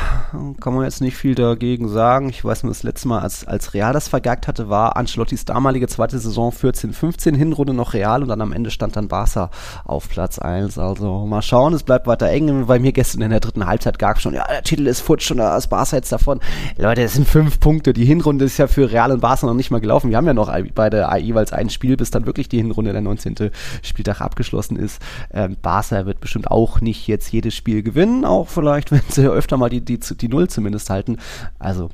kann 0.62 0.74
man 0.74 0.86
jetzt 0.86 1.02
nicht 1.02 1.18
viel 1.18 1.36
dagegen 1.36 1.90
sagen. 1.90 2.30
Ich 2.30 2.44
weiß 2.44 2.64
nur, 2.64 2.72
das 2.72 2.84
letzte 2.84 3.10
Mal, 3.10 3.20
als, 3.20 3.46
als 3.46 3.74
Real 3.74 3.92
das 3.92 4.08
vergeigt 4.08 4.48
hatte, 4.52 4.70
war 4.70 4.98
Ancelottis 4.98 5.46
damalige 5.46 5.88
zweite 5.88 6.20
Saison 6.20 6.52
14-15 6.52 7.36
Hinrunde 7.36 7.74
noch 7.74 7.94
Real 7.94 8.22
und 8.22 8.28
dann 8.28 8.42
am 8.42 8.52
Ende 8.52 8.70
stand 8.70 8.98
dann 8.98 9.08
Barca 9.08 9.50
auf 9.86 10.10
Platz 10.10 10.40
1. 10.40 10.78
Also 10.78 11.26
mal 11.26 11.42
schauen, 11.42 11.74
es 11.74 11.84
bleibt 11.84 12.06
weiter 12.06 12.28
eng. 12.28 12.66
Bei 12.66 12.80
mir 12.80 12.92
gestern 12.92 13.22
in 13.22 13.30
der 13.30 13.40
dritten 13.40 13.66
Halbzeit 13.66 13.98
gab 13.98 14.20
schon, 14.20 14.34
ja, 14.34 14.46
der 14.46 14.64
Titel 14.64 14.88
ist 14.88 15.00
futsch 15.00 15.32
und 15.32 15.38
da 15.38 15.56
ist 15.56 15.68
Barca 15.68 15.96
jetzt 15.96 16.12
davon. 16.12 16.42
Leute, 16.78 17.02
es 17.02 17.14
sind 17.14 17.28
fünf 17.28 17.62
Punkte. 17.62 17.94
Die 17.94 18.04
Hinrunde 18.04 18.44
ist 18.44 18.58
ja 18.58 18.68
für 18.68 18.92
Real 18.92 19.12
und 19.12 19.22
Barca 19.22 19.48
noch 19.48 19.54
nicht 19.54 19.72
mal 19.72 19.80
gelaufen. 19.80 20.10
Wir 20.10 20.18
haben 20.18 20.28
ja 20.28 20.34
noch 20.34 20.52
beide 20.76 21.08
jeweils 21.20 21.54
ein 21.54 21.70
Spiel, 21.70 21.96
bis 21.96 22.12
dann 22.12 22.26
wirklich 22.26 22.50
die 22.50 22.58
Hinrunde 22.58 22.92
der 22.92 23.02
19. 23.02 23.52
Spieltag 23.82 24.20
abgeschlossen 24.20 24.76
ist. 24.76 25.02
Ähm, 25.34 25.56
Barca 25.62 26.06
wird 26.06 26.20
bestimmt 26.20 26.52
auch 26.52 26.82
nicht 26.82 27.08
jetzt 27.08 27.32
jedes 27.32 27.56
Spiel 27.56 27.84
gewinnen, 27.84 28.26
auch 28.26 28.50
vielleicht, 28.50 28.92
wenn 28.92 29.02
sie 29.08 29.28
öfter 29.28 29.56
mal 29.56 29.70
die, 29.70 29.80
die, 29.80 30.00
die 30.00 30.28
Null 30.28 30.50
zumindest 30.50 30.90
halten. 30.90 31.18
Also 31.58 31.90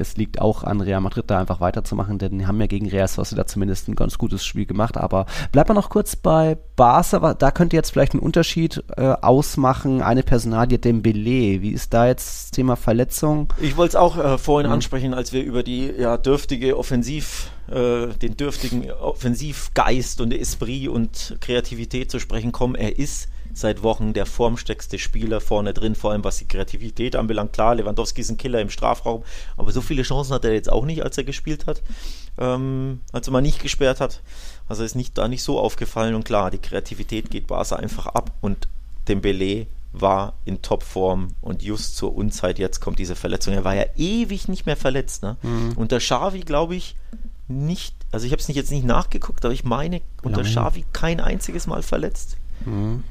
es 0.00 0.16
liegt 0.16 0.40
auch 0.40 0.64
an 0.64 0.80
Real 0.80 1.00
Madrid, 1.00 1.24
da 1.28 1.38
einfach 1.38 1.60
weiterzumachen, 1.60 2.18
denn 2.18 2.38
die 2.38 2.46
haben 2.46 2.60
ja 2.60 2.66
gegen 2.66 2.88
Real 2.88 3.06
Sociedad 3.06 3.48
zumindest 3.48 3.88
ein 3.88 3.94
ganz 3.94 4.18
gutes 4.18 4.44
Spiel 4.44 4.66
gemacht. 4.66 4.96
Aber 4.96 5.26
bleibt 5.52 5.68
mal 5.68 5.74
noch 5.74 5.90
kurz 5.90 6.16
bei 6.16 6.56
Barca, 6.76 7.34
da 7.34 7.50
könnte 7.50 7.76
jetzt 7.76 7.90
vielleicht 7.90 8.14
einen 8.14 8.22
Unterschied 8.22 8.82
äh, 8.96 9.02
ausmachen. 9.20 10.02
Eine 10.02 10.22
Personalie 10.22 10.78
Dembele, 10.78 11.62
wie 11.62 11.70
ist 11.70 11.92
da 11.92 12.06
jetzt 12.06 12.44
das 12.44 12.50
Thema 12.50 12.76
Verletzung? 12.76 13.52
Ich 13.60 13.76
wollte 13.76 13.90
es 13.90 13.96
auch 13.96 14.16
äh, 14.16 14.38
vorhin 14.38 14.68
mhm. 14.68 14.74
ansprechen, 14.74 15.14
als 15.14 15.32
wir 15.32 15.42
über 15.42 15.62
die 15.62 15.92
ja, 15.98 16.16
dürftige 16.16 16.78
Offensiv, 16.78 17.50
äh, 17.68 18.08
den 18.22 18.36
dürftigen 18.36 18.90
Offensivgeist 18.90 20.20
und 20.20 20.32
Esprit 20.32 20.88
und 20.88 21.36
Kreativität 21.40 22.10
zu 22.10 22.18
sprechen 22.18 22.52
kommen. 22.52 22.74
Er 22.74 22.98
ist 22.98 23.28
seit 23.52 23.82
Wochen 23.82 24.12
der 24.12 24.26
formstärkste 24.26 24.98
Spieler 24.98 25.40
vorne 25.40 25.74
drin, 25.74 25.94
vor 25.94 26.12
allem 26.12 26.24
was 26.24 26.38
die 26.38 26.48
Kreativität 26.48 27.16
anbelangt. 27.16 27.52
Klar, 27.52 27.74
Lewandowski 27.74 28.20
ist 28.20 28.30
ein 28.30 28.36
Killer 28.36 28.60
im 28.60 28.70
Strafraum, 28.70 29.22
aber 29.56 29.72
so 29.72 29.80
viele 29.80 30.02
Chancen 30.02 30.34
hat 30.34 30.44
er 30.44 30.52
jetzt 30.52 30.70
auch 30.70 30.84
nicht, 30.84 31.02
als 31.02 31.18
er 31.18 31.24
gespielt 31.24 31.66
hat, 31.66 31.82
ähm, 32.38 33.00
als 33.12 33.28
er 33.28 33.32
mal 33.32 33.40
nicht 33.40 33.62
gesperrt 33.62 34.00
hat. 34.00 34.22
Also 34.68 34.84
ist 34.84 34.94
nicht 34.94 35.18
da 35.18 35.28
nicht 35.28 35.42
so 35.42 35.58
aufgefallen 35.58 36.14
und 36.14 36.24
klar, 36.24 36.50
die 36.50 36.58
Kreativität 36.58 37.30
geht 37.30 37.48
Barca 37.48 37.76
einfach 37.76 38.06
ab 38.06 38.32
und 38.40 38.68
Dembele 39.08 39.66
war 39.92 40.34
in 40.44 40.62
Topform 40.62 41.34
und 41.40 41.62
just 41.62 41.96
zur 41.96 42.14
Unzeit 42.14 42.58
jetzt 42.58 42.80
kommt 42.80 42.98
diese 42.98 43.16
Verletzung. 43.16 43.54
Er 43.54 43.64
war 43.64 43.74
ja 43.74 43.86
ewig 43.96 44.46
nicht 44.48 44.66
mehr 44.66 44.76
verletzt. 44.76 45.22
Ne? 45.22 45.36
Mhm. 45.42 45.72
Unter 45.76 45.98
Xavi 45.98 46.40
glaube 46.40 46.76
ich 46.76 46.94
nicht, 47.48 47.94
also 48.12 48.26
ich 48.26 48.32
habe 48.32 48.40
es 48.40 48.46
nicht 48.46 48.56
jetzt 48.56 48.70
nicht 48.70 48.84
nachgeguckt, 48.84 49.44
aber 49.44 49.52
ich 49.52 49.64
meine 49.64 50.00
unter 50.22 50.42
Xavi 50.42 50.84
kein 50.92 51.20
einziges 51.20 51.66
Mal 51.66 51.82
verletzt. 51.82 52.36
Mhm. 52.64 53.02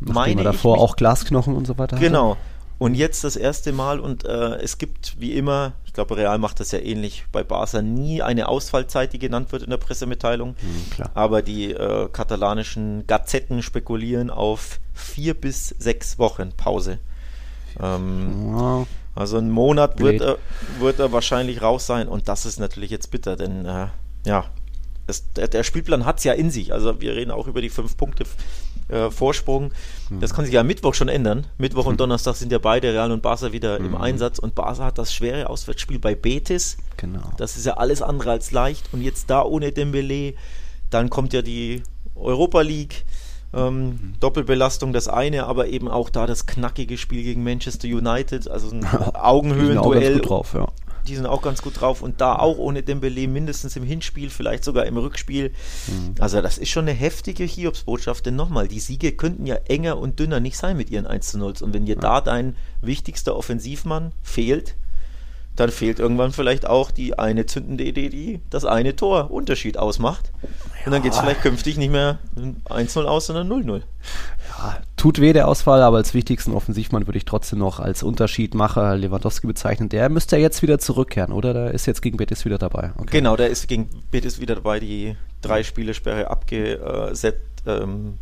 Meine 0.00 0.42
davor 0.42 0.78
auch 0.78 0.96
Glasknochen 0.96 1.54
und 1.54 1.66
so 1.66 1.78
weiter. 1.78 1.96
Genau. 1.96 2.32
Hatte. 2.32 2.40
Und 2.78 2.94
jetzt 2.94 3.24
das 3.24 3.36
erste 3.36 3.72
Mal 3.72 4.00
und 4.00 4.26
äh, 4.26 4.56
es 4.56 4.76
gibt 4.76 5.18
wie 5.18 5.32
immer, 5.32 5.72
ich 5.86 5.94
glaube 5.94 6.16
Real 6.16 6.36
macht 6.36 6.60
das 6.60 6.72
ja 6.72 6.78
ähnlich 6.78 7.24
bei 7.32 7.42
Barca, 7.42 7.80
nie 7.80 8.20
eine 8.20 8.48
Ausfallzeit, 8.48 9.14
die 9.14 9.18
genannt 9.18 9.50
wird 9.52 9.62
in 9.62 9.70
der 9.70 9.78
Pressemitteilung. 9.78 10.50
Mhm, 10.50 11.04
Aber 11.14 11.40
die 11.40 11.72
äh, 11.72 12.08
katalanischen 12.10 13.06
Gazetten 13.06 13.62
spekulieren 13.62 14.28
auf 14.28 14.78
vier 14.92 15.32
bis 15.32 15.68
sechs 15.78 16.18
Wochen 16.18 16.52
Pause. 16.54 16.98
Ähm, 17.80 18.54
ja. 18.58 18.86
Also 19.14 19.38
ein 19.38 19.50
Monat 19.50 19.98
wird 19.98 20.20
er, 20.20 20.36
wird 20.78 20.98
er 20.98 21.10
wahrscheinlich 21.12 21.62
raus 21.62 21.86
sein 21.86 22.06
und 22.06 22.28
das 22.28 22.44
ist 22.44 22.60
natürlich 22.60 22.90
jetzt 22.90 23.10
bitter, 23.10 23.36
denn 23.36 23.64
äh, 23.64 23.86
ja, 24.26 24.44
es, 25.06 25.32
der, 25.32 25.48
der, 25.48 25.62
Spielplan 25.62 26.04
hat 26.04 26.18
es 26.18 26.24
ja 26.24 26.34
in 26.34 26.50
sich. 26.50 26.74
Also 26.74 27.00
wir 27.00 27.14
reden 27.14 27.30
auch 27.30 27.46
über 27.46 27.62
die 27.62 27.70
fünf 27.70 27.96
Punkte 27.96 28.24
äh, 28.88 29.10
Vorsprung. 29.10 29.72
Mhm. 30.10 30.20
Das 30.20 30.34
kann 30.34 30.44
sich 30.44 30.54
ja 30.54 30.60
am 30.60 30.66
Mittwoch 30.66 30.94
schon 30.94 31.08
ändern. 31.08 31.46
Mittwoch 31.58 31.86
und 31.86 31.94
mhm. 31.94 31.98
Donnerstag 31.98 32.36
sind 32.36 32.52
ja 32.52 32.58
beide 32.58 32.92
Real 32.92 33.12
und 33.12 33.22
Barca 33.22 33.52
wieder 33.52 33.78
mhm. 33.78 33.86
im 33.86 33.94
Einsatz 33.96 34.38
und 34.38 34.54
Barca 34.54 34.84
hat 34.84 34.98
das 34.98 35.12
schwere 35.12 35.48
Auswärtsspiel 35.48 35.98
bei 35.98 36.14
Betis. 36.14 36.76
Genau. 36.96 37.32
Das 37.36 37.56
ist 37.56 37.66
ja 37.66 37.74
alles 37.74 38.02
andere 38.02 38.30
als 38.30 38.52
leicht 38.52 38.88
und 38.92 39.02
jetzt 39.02 39.30
da 39.30 39.42
ohne 39.42 39.72
Dembele, 39.72 40.34
dann 40.90 41.10
kommt 41.10 41.32
ja 41.32 41.42
die 41.42 41.82
Europa 42.14 42.60
League. 42.62 43.04
Ähm, 43.54 43.86
mhm. 43.86 44.14
Doppelbelastung 44.20 44.92
das 44.92 45.08
eine, 45.08 45.46
aber 45.46 45.68
eben 45.68 45.88
auch 45.88 46.10
da 46.10 46.26
das 46.26 46.46
knackige 46.46 46.98
Spiel 46.98 47.22
gegen 47.22 47.44
Manchester 47.44 47.86
United, 47.86 48.48
also 48.50 48.70
ein 48.70 48.84
Augenhöhenduell. 49.14 50.20
drauf, 50.20 50.54
ja 50.54 50.66
die 51.06 51.16
sind 51.16 51.26
auch 51.26 51.42
ganz 51.42 51.62
gut 51.62 51.80
drauf 51.80 52.02
und 52.02 52.20
da 52.20 52.36
auch 52.36 52.58
ohne 52.58 52.82
Dembele 52.82 53.28
mindestens 53.28 53.76
im 53.76 53.84
Hinspiel, 53.84 54.30
vielleicht 54.30 54.64
sogar 54.64 54.86
im 54.86 54.96
Rückspiel. 54.96 55.52
Mhm. 55.86 56.14
Also 56.20 56.40
das 56.40 56.58
ist 56.58 56.70
schon 56.70 56.88
eine 56.88 56.92
heftige 56.92 57.44
Hiobsbotschaft, 57.44 58.26
denn 58.26 58.36
nochmal, 58.36 58.68
die 58.68 58.80
Siege 58.80 59.12
könnten 59.12 59.46
ja 59.46 59.56
enger 59.68 59.98
und 59.98 60.18
dünner 60.18 60.40
nicht 60.40 60.56
sein 60.56 60.76
mit 60.76 60.90
ihren 60.90 61.06
1 61.06 61.30
zu 61.30 61.38
0 61.38 61.54
und 61.60 61.74
wenn 61.74 61.86
dir 61.86 61.96
ja. 61.96 62.00
da 62.00 62.20
dein 62.20 62.56
wichtigster 62.80 63.36
Offensivmann 63.36 64.12
fehlt, 64.22 64.76
dann 65.56 65.70
fehlt 65.70 65.98
irgendwann 65.98 66.32
vielleicht 66.32 66.66
auch 66.66 66.90
die 66.90 67.18
eine 67.18 67.46
zündende 67.46 67.84
Idee, 67.84 68.10
die 68.10 68.40
das 68.50 68.64
eine 68.64 68.94
Tor 68.94 69.30
Unterschied 69.30 69.78
ausmacht. 69.78 70.30
Und 70.86 70.92
dann 70.92 71.02
geht 71.02 71.12
es 71.12 71.18
vielleicht 71.18 71.42
künftig 71.42 71.76
nicht 71.78 71.90
mehr 71.90 72.20
1-0 72.66 73.04
aus, 73.04 73.26
sondern 73.26 73.50
0-0. 73.50 73.82
Ja, 74.58 74.78
tut 74.96 75.20
weh 75.20 75.32
der 75.32 75.48
Ausfall, 75.48 75.82
aber 75.82 75.96
als 75.96 76.14
wichtigsten 76.14 76.52
Offensivmann 76.52 77.08
würde 77.08 77.18
ich 77.18 77.24
trotzdem 77.24 77.58
noch 77.58 77.80
als 77.80 78.04
Unterschiedmacher 78.04 78.96
Lewandowski 78.96 79.48
bezeichnen. 79.48 79.88
Der 79.88 80.08
müsste 80.08 80.36
ja 80.36 80.42
jetzt 80.42 80.62
wieder 80.62 80.78
zurückkehren, 80.78 81.32
oder? 81.32 81.52
Der 81.52 81.72
ist 81.72 81.86
jetzt 81.86 82.02
gegen 82.02 82.16
Betis 82.16 82.44
wieder 82.44 82.58
dabei. 82.58 82.92
Okay. 82.96 83.18
Genau, 83.18 83.36
der 83.36 83.48
ist 83.48 83.66
gegen 83.66 83.90
Betis 84.12 84.40
wieder 84.40 84.54
dabei, 84.54 84.78
die 84.78 85.16
drei 85.42 85.64
Spiele 85.64 85.92
Sperre 85.92 86.30
abgesetzt 86.30 87.62
ähm, 87.66 88.18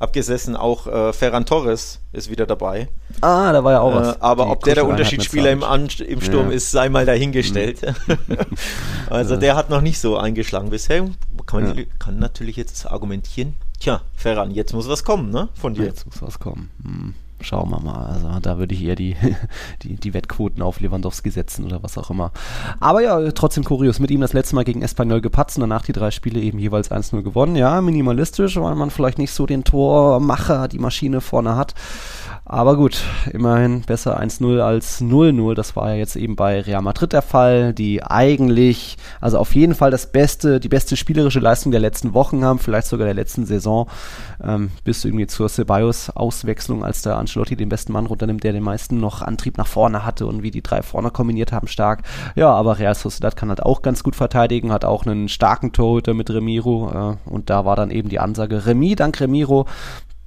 abgesessen. 0.00 0.56
Auch 0.56 0.86
äh, 0.88 1.12
Ferran 1.12 1.46
Torres 1.46 2.00
ist 2.12 2.28
wieder 2.30 2.46
dabei. 2.46 2.88
Ah, 3.20 3.52
da 3.52 3.62
war 3.62 3.72
ja 3.72 3.80
auch 3.80 3.94
was. 3.94 4.16
Äh, 4.16 4.20
aber 4.20 4.50
ob 4.50 4.64
der 4.64 4.74
der 4.74 4.86
Unterschiedsspieler 4.86 5.52
im, 5.52 5.62
An 5.62 5.88
im 6.06 6.20
Sturm 6.20 6.50
ja. 6.50 6.56
ist, 6.56 6.72
sei 6.72 6.88
mal 6.88 7.06
dahingestellt. 7.06 7.82
Mhm. 7.82 8.16
also 9.10 9.36
der 9.36 9.54
hat 9.54 9.70
noch 9.70 9.80
nicht 9.80 10.00
so 10.00 10.16
eingeschlagen 10.16 10.70
bisher. 10.70 11.08
Kann, 11.46 11.64
man, 11.64 11.78
ja. 11.78 11.84
kann 11.98 12.18
natürlich 12.18 12.56
jetzt 12.56 12.86
argumentieren, 12.90 13.54
tja, 13.78 14.02
Ferran, 14.14 14.50
jetzt 14.50 14.72
muss 14.72 14.88
was 14.88 15.04
kommen, 15.04 15.30
ne? 15.30 15.48
Von 15.54 15.74
dir. 15.74 15.84
Jetzt 15.84 16.06
muss 16.06 16.20
was 16.20 16.38
kommen. 16.38 16.70
Hm 16.82 17.14
schauen 17.42 17.70
wir 17.70 17.80
mal. 17.80 18.06
Also 18.06 18.28
da 18.40 18.58
würde 18.58 18.74
ich 18.74 18.84
eher 18.84 18.96
die, 18.96 19.16
die, 19.82 19.96
die 19.96 20.14
Wettquoten 20.14 20.62
auf 20.62 20.80
Lewandowski 20.80 21.30
setzen 21.30 21.64
oder 21.64 21.82
was 21.82 21.98
auch 21.98 22.10
immer. 22.10 22.32
Aber 22.78 23.02
ja, 23.02 23.30
trotzdem 23.32 23.64
kurios. 23.64 23.98
Mit 24.00 24.10
ihm 24.10 24.20
das 24.20 24.32
letzte 24.32 24.54
Mal 24.54 24.64
gegen 24.64 24.82
Espanyol 24.82 25.20
gepatzt 25.20 25.56
und 25.56 25.62
danach 25.62 25.84
die 25.84 25.92
drei 25.92 26.10
Spiele 26.10 26.40
eben 26.40 26.58
jeweils 26.58 26.90
1-0 26.90 27.22
gewonnen. 27.22 27.56
Ja, 27.56 27.80
minimalistisch, 27.80 28.56
weil 28.56 28.74
man 28.74 28.90
vielleicht 28.90 29.18
nicht 29.18 29.32
so 29.32 29.46
den 29.46 29.64
Tormacher, 29.64 30.68
die 30.68 30.78
Maschine 30.78 31.20
vorne 31.20 31.56
hat. 31.56 31.74
Aber 32.44 32.76
gut, 32.76 33.00
immerhin 33.32 33.82
besser 33.82 34.20
1-0 34.20 34.58
als 34.60 35.00
0-0. 35.00 35.54
Das 35.54 35.76
war 35.76 35.90
ja 35.90 35.94
jetzt 35.94 36.16
eben 36.16 36.34
bei 36.34 36.60
Real 36.60 36.82
Madrid 36.82 37.12
der 37.12 37.22
Fall, 37.22 37.72
die 37.72 38.02
eigentlich, 38.02 38.96
also 39.20 39.38
auf 39.38 39.54
jeden 39.54 39.76
Fall 39.76 39.92
das 39.92 40.10
beste, 40.10 40.58
die 40.58 40.68
beste 40.68 40.96
spielerische 40.96 41.38
Leistung 41.38 41.70
der 41.70 41.80
letzten 41.80 42.12
Wochen 42.12 42.44
haben, 42.44 42.58
vielleicht 42.58 42.88
sogar 42.88 43.04
der 43.04 43.14
letzten 43.14 43.46
Saison, 43.46 43.88
ähm, 44.42 44.72
bis 44.82 45.04
irgendwie 45.04 45.28
zur 45.28 45.48
Ceballos-Auswechslung, 45.48 46.84
als 46.84 47.02
der 47.02 47.18
Ancelotti 47.30 47.56
den 47.56 47.68
besten 47.68 47.92
Mann 47.92 48.06
runternimmt, 48.06 48.42
der 48.42 48.52
den 48.52 48.62
meisten 48.62 48.98
noch 48.98 49.22
Antrieb 49.22 49.56
nach 49.56 49.66
vorne 49.66 50.04
hatte 50.04 50.26
und 50.26 50.42
wie 50.42 50.50
die 50.50 50.62
drei 50.62 50.82
vorne 50.82 51.10
kombiniert 51.10 51.52
haben, 51.52 51.68
stark. 51.68 52.02
Ja, 52.34 52.52
aber 52.52 52.78
Real 52.78 52.94
Sociedad 52.94 53.36
kann 53.36 53.48
halt 53.48 53.62
auch 53.62 53.82
ganz 53.82 54.02
gut 54.02 54.16
verteidigen, 54.16 54.72
hat 54.72 54.84
auch 54.84 55.06
einen 55.06 55.28
starken 55.28 55.72
Torhüter 55.72 56.12
mit 56.14 56.30
Remiro 56.30 57.16
äh, 57.26 57.30
und 57.30 57.50
da 57.50 57.64
war 57.64 57.76
dann 57.76 57.90
eben 57.90 58.08
die 58.08 58.18
Ansage 58.18 58.66
Remi 58.66 58.96
dank 58.96 59.20
Remiro. 59.20 59.66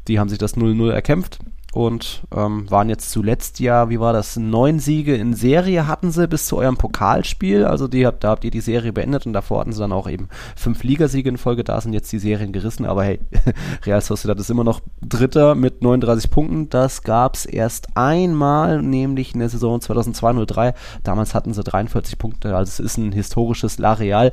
Die 0.08 0.20
haben 0.20 0.30
sich 0.30 0.38
das 0.38 0.56
0-0 0.56 0.92
erkämpft 0.92 1.40
und 1.74 2.22
ähm, 2.36 2.70
waren 2.70 2.88
jetzt 2.88 3.10
zuletzt 3.10 3.60
ja, 3.60 3.90
wie 3.90 4.00
war 4.00 4.14
das, 4.14 4.38
neun 4.38 4.80
Siege 4.80 5.16
in 5.16 5.34
Serie 5.34 5.88
hatten 5.88 6.12
sie 6.12 6.28
bis 6.28 6.46
zu 6.46 6.58
eurem 6.58 6.78
Pokalspiel. 6.78 7.66
Also 7.66 7.88
die, 7.88 8.08
da 8.20 8.30
habt 8.30 8.44
ihr 8.46 8.52
die 8.52 8.62
Serie 8.62 8.94
beendet 8.94 9.26
und 9.26 9.34
davor 9.34 9.62
hatten 9.62 9.74
sie 9.74 9.80
dann 9.80 9.92
auch 9.92 10.08
eben 10.08 10.30
fünf 10.56 10.84
Ligasiege 10.84 11.30
in 11.30 11.38
Folge. 11.38 11.64
Da 11.64 11.82
sind 11.82 11.94
jetzt 11.94 12.12
die 12.12 12.20
Serien 12.20 12.54
gerissen, 12.54 12.86
aber 12.86 13.04
hey, 13.04 13.20
Real 13.86 14.02
Sociedad 14.02 14.40
ist 14.40 14.52
immer 14.52 14.64
noch 14.64 14.82
Dritter 15.02 15.56
mit 15.56 15.82
39 15.82 16.30
Punkten. 16.30 16.70
Das 16.70 17.02
gab 17.02 17.36
es 17.36 17.46
erst 17.46 17.88
einmal, 17.96 18.84
nämlich 18.84 19.34
in 19.34 19.40
der 19.40 19.50
Saison 19.50 19.80
2002-03. 19.80 20.76
Damals 21.04 21.34
hatten 21.34 21.54
sie 21.54 21.64
43 21.64 22.20
Punkte, 22.20 22.56
also 22.56 22.70
es 22.70 22.80
ist 22.80 22.98
ein 22.98 23.12
historisches 23.12 23.80
La 23.80 23.94
Real 23.94 24.32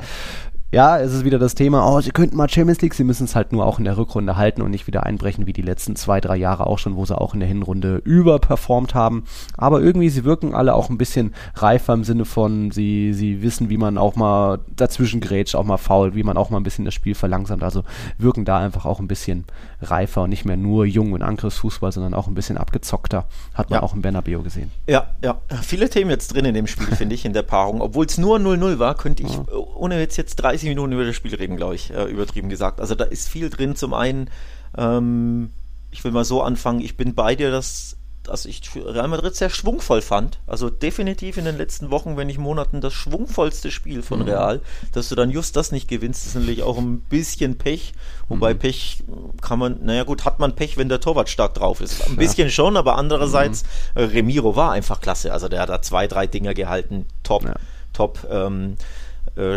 ja, 0.72 0.98
es 1.00 1.12
ist 1.12 1.24
wieder 1.24 1.40
das 1.40 1.56
Thema, 1.56 1.84
oh, 1.90 2.00
sie 2.00 2.12
könnten 2.12 2.36
mal 2.36 2.48
Champions 2.48 2.80
League, 2.80 2.94
sie 2.94 3.02
müssen 3.02 3.24
es 3.24 3.34
halt 3.34 3.50
nur 3.52 3.66
auch 3.66 3.80
in 3.80 3.84
der 3.84 3.96
Rückrunde 3.96 4.36
halten 4.36 4.62
und 4.62 4.70
nicht 4.70 4.86
wieder 4.86 5.04
einbrechen 5.04 5.46
wie 5.46 5.52
die 5.52 5.62
letzten 5.62 5.96
zwei, 5.96 6.20
drei 6.20 6.36
Jahre 6.36 6.66
auch 6.66 6.78
schon, 6.78 6.94
wo 6.94 7.04
sie 7.04 7.18
auch 7.18 7.34
in 7.34 7.40
der 7.40 7.48
Hinrunde 7.48 8.00
überperformt 8.04 8.94
haben. 8.94 9.24
Aber 9.56 9.80
irgendwie, 9.80 10.10
sie 10.10 10.24
wirken 10.24 10.54
alle 10.54 10.74
auch 10.74 10.88
ein 10.88 10.96
bisschen 10.96 11.34
reifer 11.54 11.94
im 11.94 12.04
Sinne 12.04 12.24
von, 12.24 12.70
sie, 12.70 13.12
sie 13.14 13.42
wissen, 13.42 13.68
wie 13.68 13.78
man 13.78 13.98
auch 13.98 14.14
mal 14.14 14.60
dazwischen 14.76 15.20
grätscht, 15.20 15.56
auch 15.56 15.64
mal 15.64 15.76
faul, 15.76 16.14
wie 16.14 16.22
man 16.22 16.36
auch 16.36 16.50
mal 16.50 16.60
ein 16.60 16.62
bisschen 16.62 16.84
das 16.84 16.94
Spiel 16.94 17.16
verlangsamt. 17.16 17.64
Also 17.64 17.82
wirken 18.18 18.44
da 18.44 18.58
einfach 18.58 18.84
auch 18.84 19.00
ein 19.00 19.08
bisschen 19.08 19.46
reifer 19.82 20.22
und 20.22 20.30
nicht 20.30 20.44
mehr 20.44 20.56
nur 20.56 20.86
jung 20.86 21.12
und 21.12 21.22
Angriffsfußball, 21.22 21.90
sondern 21.90 22.14
auch 22.14 22.28
ein 22.28 22.34
bisschen 22.34 22.56
abgezockter. 22.56 23.26
Hat 23.54 23.70
man 23.70 23.78
ja. 23.78 23.82
auch 23.82 23.94
im 23.94 24.02
Bernabeu 24.02 24.42
gesehen. 24.42 24.70
Ja, 24.86 25.08
ja. 25.24 25.40
Viele 25.62 25.90
Themen 25.90 26.10
jetzt 26.10 26.32
drin 26.32 26.44
in 26.44 26.54
dem 26.54 26.68
Spiel, 26.68 26.86
finde 26.94 27.16
ich, 27.16 27.24
in 27.24 27.32
der 27.32 27.42
Paarung. 27.42 27.80
Obwohl 27.80 28.06
es 28.06 28.18
nur 28.18 28.38
0-0 28.38 28.78
war, 28.78 28.94
könnte 28.94 29.24
ich, 29.24 29.34
ja. 29.34 29.44
ohne 29.74 29.98
jetzt, 29.98 30.16
jetzt 30.16 30.36
30 30.36 30.59
30 30.60 30.68
Minuten 30.68 30.92
über 30.92 31.04
das 31.04 31.16
Spiel 31.16 31.34
reden, 31.34 31.56
glaube 31.56 31.74
ich, 31.74 31.90
äh, 31.90 32.04
übertrieben 32.04 32.48
gesagt. 32.48 32.80
Also 32.80 32.94
da 32.94 33.04
ist 33.04 33.28
viel 33.28 33.50
drin. 33.50 33.76
Zum 33.76 33.94
einen, 33.94 34.30
ähm, 34.76 35.50
ich 35.90 36.04
will 36.04 36.12
mal 36.12 36.24
so 36.24 36.42
anfangen, 36.42 36.80
ich 36.80 36.96
bin 36.96 37.14
bei 37.14 37.34
dir, 37.34 37.50
dass, 37.50 37.96
dass 38.22 38.44
ich 38.44 38.62
Real 38.76 39.08
Madrid 39.08 39.34
sehr 39.34 39.48
schwungvoll 39.48 40.02
fand. 40.02 40.38
Also 40.46 40.68
definitiv 40.68 41.38
in 41.38 41.46
den 41.46 41.56
letzten 41.56 41.90
Wochen, 41.90 42.18
wenn 42.18 42.26
nicht 42.26 42.38
Monaten, 42.38 42.82
das 42.82 42.92
schwungvollste 42.92 43.70
Spiel 43.70 44.02
von 44.02 44.20
mhm. 44.20 44.26
Real. 44.26 44.60
Dass 44.92 45.08
du 45.08 45.14
dann 45.14 45.30
just 45.30 45.56
das 45.56 45.72
nicht 45.72 45.88
gewinnst, 45.88 46.26
ist 46.26 46.34
natürlich 46.34 46.62
auch 46.62 46.76
ein 46.76 47.00
bisschen 47.00 47.56
Pech. 47.56 47.94
Wobei 48.28 48.52
mhm. 48.52 48.58
Pech 48.58 49.02
kann 49.40 49.58
man, 49.58 49.82
naja 49.82 50.04
gut, 50.04 50.26
hat 50.26 50.40
man 50.40 50.54
Pech, 50.54 50.76
wenn 50.76 50.90
der 50.90 51.00
Torwart 51.00 51.30
stark 51.30 51.54
drauf 51.54 51.80
ist. 51.80 52.06
Ein 52.06 52.16
bisschen 52.16 52.48
ja. 52.48 52.52
schon, 52.52 52.76
aber 52.76 52.96
andererseits, 52.96 53.64
mhm. 53.94 54.02
Remiro 54.02 54.56
war 54.56 54.72
einfach 54.72 55.00
klasse. 55.00 55.32
Also 55.32 55.48
der 55.48 55.62
hat 55.62 55.70
da 55.70 55.80
zwei, 55.80 56.06
drei 56.06 56.26
Dinger 56.26 56.52
gehalten. 56.52 57.06
Top, 57.22 57.44
ja. 57.44 57.54
top. 57.94 58.28
Ähm, 58.30 58.76
äh, 58.76 58.84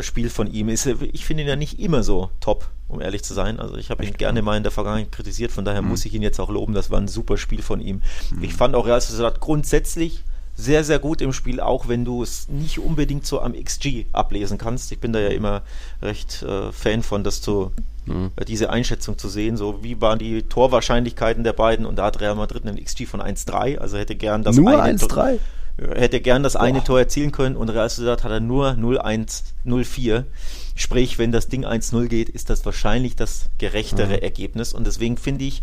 Spiel 0.02 0.30
von 0.30 0.48
ihm 0.48 0.70
ist. 0.70 0.86
Ich 0.86 1.26
finde 1.26 1.44
ihn 1.44 1.50
ja 1.50 1.56
nicht 1.56 1.80
immer 1.80 2.04
so 2.04 2.30
top, 2.40 2.70
um 2.88 3.02
ehrlich 3.02 3.24
zu 3.24 3.34
sein. 3.34 3.60
Also 3.60 3.76
ich 3.76 3.90
habe 3.90 4.06
ihn 4.06 4.14
gerne 4.14 4.42
mal 4.42 4.56
in 4.58 4.64
der 4.64 4.72
Vergangenheit 4.72 5.12
kritisiert, 5.12 5.52
von 5.52 5.66
daher 5.66 5.82
mhm. 5.82 5.90
muss 5.90 6.06
ich 6.06 6.14
ihn 6.14 6.22
jetzt 6.22 6.40
auch 6.40 6.50
loben. 6.50 6.74
Das 6.74 6.92
war 6.92 7.00
ein 7.00 7.08
super 7.08 7.38
Spiel 7.38 7.62
von 7.62 7.82
ihm. 7.82 8.02
Mhm. 8.32 8.44
Ich 8.44 8.54
fand 8.54 8.76
auch 8.76 8.86
Real 8.86 9.02
Sociedad 9.02 9.40
grundsätzlich 9.40 10.24
sehr, 10.56 10.84
sehr 10.84 11.00
gut 11.00 11.22
im 11.22 11.34
Spiel, 11.34 11.60
auch 11.60 11.88
wenn 11.88 12.06
du 12.06 12.22
es 12.22 12.48
nicht 12.48 12.80
unbedingt 12.80 13.26
so 13.26 13.42
am 13.42 13.54
XG 13.54 14.06
ablesen 14.14 14.58
kannst. 14.58 14.92
Ich 14.92 15.00
bin 15.00 15.12
da 15.12 15.20
ja 15.20 15.30
immer 15.30 15.64
recht 16.02 16.44
äh, 16.44 16.72
Fan 16.72 17.02
von, 17.02 17.24
das 17.24 17.42
zu, 17.42 17.72
mhm. 18.06 18.32
äh, 18.36 18.46
diese 18.46 18.70
Einschätzung 18.70 19.18
zu 19.18 19.30
sehen, 19.30 19.58
so 19.58 19.84
wie 19.84 20.00
waren 20.00 20.20
die 20.20 20.44
Torwahrscheinlichkeiten 20.44 21.44
der 21.44 21.54
beiden 21.54 21.86
und 21.86 21.96
da 21.96 22.06
hat 22.06 22.22
Real 22.22 22.36
Madrid 22.36 22.68
einen 22.68 22.84
XG 22.84 23.06
von 23.08 23.20
1,3, 23.20 23.80
also 23.80 23.98
hätte 23.98 24.16
gern 24.16 24.44
das 24.44 24.56
Nur 24.56 24.70
1,3? 24.72 25.40
Hätte 25.78 26.22
gern 26.22 26.44
das 26.44 26.54
Boah. 26.54 26.62
eine 26.62 26.84
Tor 26.84 27.00
erzielen 27.00 27.32
können 27.32 27.56
und 27.56 27.70
Real 27.70 27.90
Sociedad 27.90 28.24
hat 28.24 28.32
er 28.32 28.40
nur 28.40 28.72
0-1, 28.72 29.44
0-4. 29.66 30.26
Sprich, 30.76 31.18
wenn 31.18 31.32
das 31.32 31.48
Ding 31.48 31.66
1-0 31.66 32.08
geht, 32.08 32.30
ist 32.30 32.50
das 32.50 32.66
wahrscheinlich 32.66 33.16
das 33.16 33.50
gerechtere 33.58 34.18
mhm. 34.18 34.24
Ergebnis 34.24 34.74
und 34.74 34.86
deswegen 34.86 35.18
finde 35.18 35.46
ich, 35.46 35.62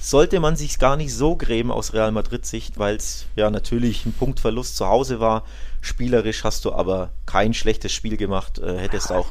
sollte 0.00 0.38
man 0.38 0.54
sich 0.54 0.78
gar 0.78 0.96
nicht 0.96 1.14
so 1.14 1.34
grämen 1.34 1.70
aus 1.70 1.94
Real 1.94 2.12
Madrid-Sicht, 2.12 2.78
weil 2.78 2.96
es 2.96 3.26
ja 3.36 3.50
natürlich 3.50 4.04
ein 4.04 4.12
Punktverlust 4.12 4.76
zu 4.76 4.86
Hause 4.86 5.18
war. 5.18 5.44
Spielerisch 5.80 6.44
hast 6.44 6.64
du 6.66 6.72
aber 6.72 7.10
kein 7.24 7.54
schlechtes 7.54 7.92
Spiel 7.92 8.16
gemacht, 8.16 8.58
äh, 8.58 8.76
hättest 8.76 9.10
auch 9.10 9.28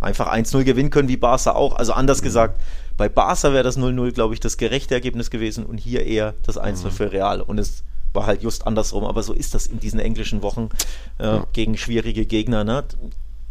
einfach 0.00 0.28
1-0 0.28 0.62
gewinnen 0.62 0.90
können, 0.90 1.08
wie 1.08 1.16
Barca 1.16 1.52
auch. 1.52 1.74
Also 1.74 1.94
anders 1.94 2.20
mhm. 2.20 2.24
gesagt, 2.24 2.60
bei 2.96 3.08
Barca 3.08 3.52
wäre 3.52 3.64
das 3.64 3.76
0-0, 3.76 4.12
glaube 4.12 4.34
ich, 4.34 4.40
das 4.40 4.56
gerechte 4.56 4.94
Ergebnis 4.94 5.30
gewesen 5.30 5.66
und 5.66 5.78
hier 5.78 6.06
eher 6.06 6.34
das 6.44 6.60
1-0 6.60 6.84
mhm. 6.84 6.90
für 6.90 7.12
Real. 7.12 7.40
Und 7.40 7.58
es 7.58 7.82
war 8.12 8.26
halt 8.26 8.42
just 8.42 8.66
andersrum, 8.66 9.04
aber 9.04 9.22
so 9.22 9.32
ist 9.32 9.54
das 9.54 9.66
in 9.66 9.80
diesen 9.80 10.00
englischen 10.00 10.42
Wochen 10.42 10.70
äh, 11.18 11.24
ja. 11.24 11.46
gegen 11.52 11.76
schwierige 11.76 12.26
Gegner. 12.26 12.64
Ne? 12.64 12.84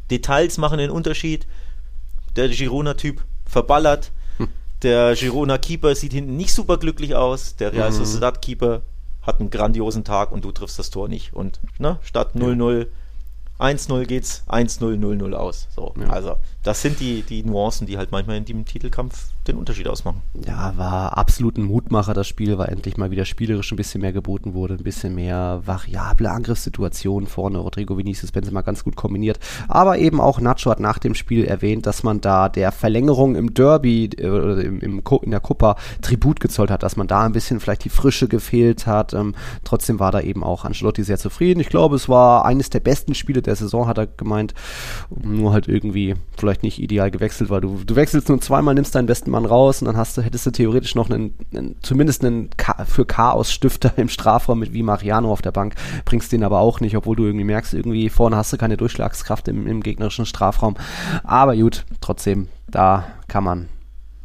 Details 0.10 0.58
machen 0.58 0.80
den 0.80 0.90
Unterschied. 0.90 1.48
Der 2.36 2.50
Girona-Typ 2.50 3.24
verballert. 3.46 4.12
Hm. 4.38 4.50
Der 4.84 5.16
Girona-Keeper 5.16 5.96
sieht 5.96 6.14
hinten 6.14 6.38
nicht 6.38 6.54
super 6.54 6.78
glücklich 6.78 7.16
aus. 7.16 7.56
Der 7.56 7.74
Real 7.74 7.92
mhm. 7.92 7.96
Sociedad-Keeper 7.96 8.82
hat 9.24 9.40
einen 9.40 9.50
grandiosen 9.50 10.04
Tag 10.04 10.32
und 10.32 10.46
du 10.46 10.52
triffst 10.52 10.80
das 10.80 10.90
Tor 10.90 11.08
nicht. 11.08 11.34
Und 11.34 11.60
ne, 11.80 12.00
statt 12.04 12.36
0-0 12.36 12.88
1-0 13.60 14.06
geht's 14.06 14.44
1-0, 14.48 15.00
0-0 15.00 15.34
aus. 15.34 15.68
So, 15.76 15.94
ja. 16.00 16.08
Also, 16.08 16.38
das 16.68 16.82
sind 16.82 17.00
die, 17.00 17.22
die 17.22 17.44
Nuancen, 17.44 17.88
die 17.88 17.98
halt 17.98 18.12
manchmal 18.12 18.36
in 18.36 18.44
dem 18.44 18.66
Titelkampf 18.66 19.30
den 19.48 19.56
Unterschied 19.56 19.88
ausmachen. 19.88 20.22
Ja, 20.46 20.74
war 20.76 21.18
absolut 21.18 21.58
ein 21.58 21.64
Mutmacher 21.64 22.14
das 22.14 22.28
Spiel, 22.28 22.58
weil 22.58 22.68
endlich 22.68 22.98
mal 22.98 23.10
wieder 23.10 23.24
spielerisch 23.24 23.72
ein 23.72 23.78
bisschen 23.78 24.02
mehr 24.02 24.12
geboten 24.12 24.54
wurde, 24.54 24.74
ein 24.74 24.84
bisschen 24.84 25.16
mehr 25.16 25.62
variable 25.66 26.30
Angriffssituationen 26.30 27.28
vorne. 27.28 27.60
Rodrigo 27.60 27.98
Vinicius 27.98 28.34
Benzema 28.34 28.62
ganz 28.64 28.84
gut 28.84 28.98
kombiniert. 28.98 29.40
Aber 29.70 29.98
eben 29.98 30.20
auch 30.20 30.42
Nacho 30.42 30.70
hat 30.70 30.82
nach 30.82 31.00
dem 31.00 31.16
Spiel 31.16 31.46
erwähnt, 31.46 31.86
dass 31.86 32.04
man 32.04 32.20
da 32.20 32.50
der 32.50 32.74
Verlängerung 32.74 33.36
im 33.36 33.54
Derby 33.54 34.10
äh, 34.18 34.28
oder 34.28 34.62
im, 34.62 34.82
im, 34.82 35.02
in 35.22 35.32
der 35.32 35.40
Copa 35.40 35.78
Tribut 36.02 36.42
gezollt 36.42 36.70
hat, 36.70 36.84
dass 36.84 36.98
man 36.98 37.08
da 37.08 37.24
ein 37.24 37.32
bisschen 37.32 37.62
vielleicht 37.62 37.86
die 37.86 37.90
Frische 37.90 38.28
gefehlt 38.28 38.88
hat. 38.88 39.14
Ähm, 39.14 39.36
trotzdem 39.64 40.00
war 40.00 40.12
da 40.12 40.20
eben 40.20 40.44
auch 40.44 40.66
Ancelotti 40.66 41.04
sehr 41.04 41.18
zufrieden. 41.18 41.62
Ich 41.62 41.70
glaube, 41.70 41.96
es 41.96 42.10
war 42.10 42.44
eines 42.44 42.70
der 42.70 42.82
besten 42.82 43.16
Spiele 43.16 43.42
der 43.42 43.56
Saison, 43.56 43.88
hat 43.88 43.98
er 43.98 44.08
gemeint. 44.08 44.54
Nur 45.10 45.54
halt 45.54 45.70
irgendwie 45.70 46.16
vielleicht 46.38 46.57
nicht 46.64 46.82
ideal 46.82 47.12
gewechselt, 47.12 47.50
weil 47.50 47.62
du, 47.62 47.82
du 47.86 47.96
wechselst 47.96 48.30
nur 48.30 48.40
zweimal, 48.42 48.76
nimmst 48.76 48.96
deinen 48.96 49.06
besten 49.06 49.32
Mann 49.32 49.46
raus 49.46 49.82
und 49.82 49.88
dann 49.88 49.98
hast 49.98 50.18
du, 50.18 50.22
hättest 50.22 50.46
du 50.46 50.52
theoretisch 50.52 50.96
noch 50.96 51.10
einen, 51.10 51.34
einen 51.54 51.76
zumindest 51.82 52.24
einen 52.24 52.50
Ka 52.58 52.86
für 52.86 53.06
Chaos-Stifter 53.06 53.94
im 53.98 54.10
Strafraum 54.10 54.60
mit 54.60 54.74
wie 54.74 54.84
Mariano 54.84 55.32
auf 55.32 55.42
der 55.42 55.52
Bank, 55.52 55.76
bringst 56.06 56.32
den 56.32 56.44
aber 56.44 56.60
auch 56.60 56.80
nicht, 56.80 56.96
obwohl 56.98 57.16
du 57.16 57.26
irgendwie 57.26 57.46
merkst, 57.46 57.74
irgendwie 57.74 58.10
vorne 58.10 58.36
hast 58.36 58.54
du 58.54 58.58
keine 58.58 58.78
Durchschlagskraft 58.78 59.48
im, 59.48 59.68
im 59.68 59.82
gegnerischen 59.82 60.26
Strafraum. 60.26 60.76
Aber 61.24 61.56
gut, 61.56 61.86
trotzdem, 62.02 62.48
da 62.68 63.06
kann 63.28 63.44
man 63.44 63.70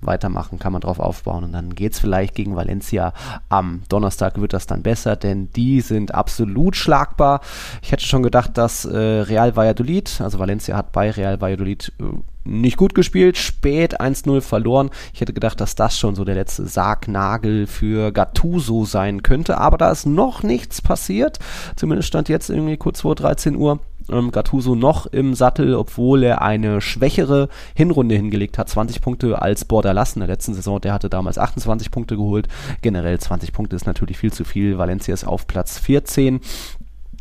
weitermachen, 0.02 0.58
kann 0.58 0.72
man 0.72 0.82
drauf 0.82 0.98
aufbauen 0.98 1.44
und 1.44 1.52
dann 1.52 1.74
geht 1.74 1.94
es 1.94 2.00
vielleicht 2.00 2.34
gegen 2.34 2.56
Valencia. 2.56 3.12
Am 3.48 3.82
Donnerstag 3.88 4.40
wird 4.40 4.52
das 4.52 4.66
dann 4.66 4.82
besser, 4.82 5.16
denn 5.16 5.50
die 5.52 5.80
sind 5.80 6.14
absolut 6.14 6.76
schlagbar. 6.76 7.40
Ich 7.82 7.92
hätte 7.92 8.04
schon 8.04 8.22
gedacht, 8.22 8.58
dass 8.58 8.84
äh, 8.84 8.96
Real 8.96 9.56
Valladolid, 9.56 10.20
also 10.20 10.38
Valencia 10.38 10.76
hat 10.76 10.92
bei 10.92 11.10
Real 11.10 11.40
Valladolid 11.40 11.92
äh, 12.00 12.04
nicht 12.44 12.76
gut 12.76 12.94
gespielt, 12.94 13.36
spät 13.36 14.00
1-0 14.00 14.40
verloren. 14.40 14.90
Ich 15.14 15.20
hätte 15.20 15.32
gedacht, 15.32 15.60
dass 15.60 15.74
das 15.74 15.96
schon 15.98 16.14
so 16.14 16.24
der 16.24 16.34
letzte 16.34 16.66
Sargnagel 16.66 17.66
für 17.66 18.12
Gattuso 18.12 18.84
sein 18.84 19.22
könnte, 19.22 19.58
aber 19.58 19.78
da 19.78 19.90
ist 19.90 20.06
noch 20.06 20.42
nichts 20.42 20.82
passiert. 20.82 21.38
Zumindest 21.76 22.08
stand 22.08 22.28
jetzt 22.28 22.50
irgendwie 22.50 22.76
kurz 22.76 23.02
vor 23.02 23.14
13 23.14 23.54
Uhr 23.56 23.78
ähm, 24.12 24.30
Gattuso 24.30 24.74
noch 24.74 25.06
im 25.06 25.34
Sattel, 25.34 25.74
obwohl 25.74 26.22
er 26.22 26.42
eine 26.42 26.80
schwächere 26.80 27.48
Hinrunde 27.74 28.14
hingelegt 28.14 28.58
hat. 28.58 28.68
20 28.68 29.00
Punkte 29.00 29.40
als 29.40 29.64
Borderlass 29.64 30.14
in 30.14 30.20
der 30.20 30.28
letzten 30.28 30.54
Saison. 30.54 30.80
Der 30.80 30.92
hatte 30.92 31.08
damals 31.08 31.38
28 31.38 31.90
Punkte 31.90 32.16
geholt. 32.16 32.48
Generell 32.82 33.18
20 33.18 33.52
Punkte 33.52 33.76
ist 33.76 33.86
natürlich 33.86 34.18
viel 34.18 34.32
zu 34.32 34.44
viel. 34.44 34.78
Valencia 34.78 35.14
ist 35.14 35.24
auf 35.24 35.46
Platz 35.46 35.78
14. 35.78 36.40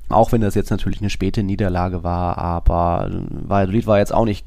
Auch 0.10 0.32
wenn 0.32 0.41
das 0.41 0.56
jetzt 0.56 0.71
natürlich 0.71 0.99
eine 0.99 1.10
späte 1.10 1.41
Niederlage 1.41 2.04
war, 2.04 2.38
aber 2.38 3.10
Valladolid 3.30 3.88
war 3.88 3.99
jetzt 3.99 4.13
auch 4.13 4.25
nicht 4.25 4.45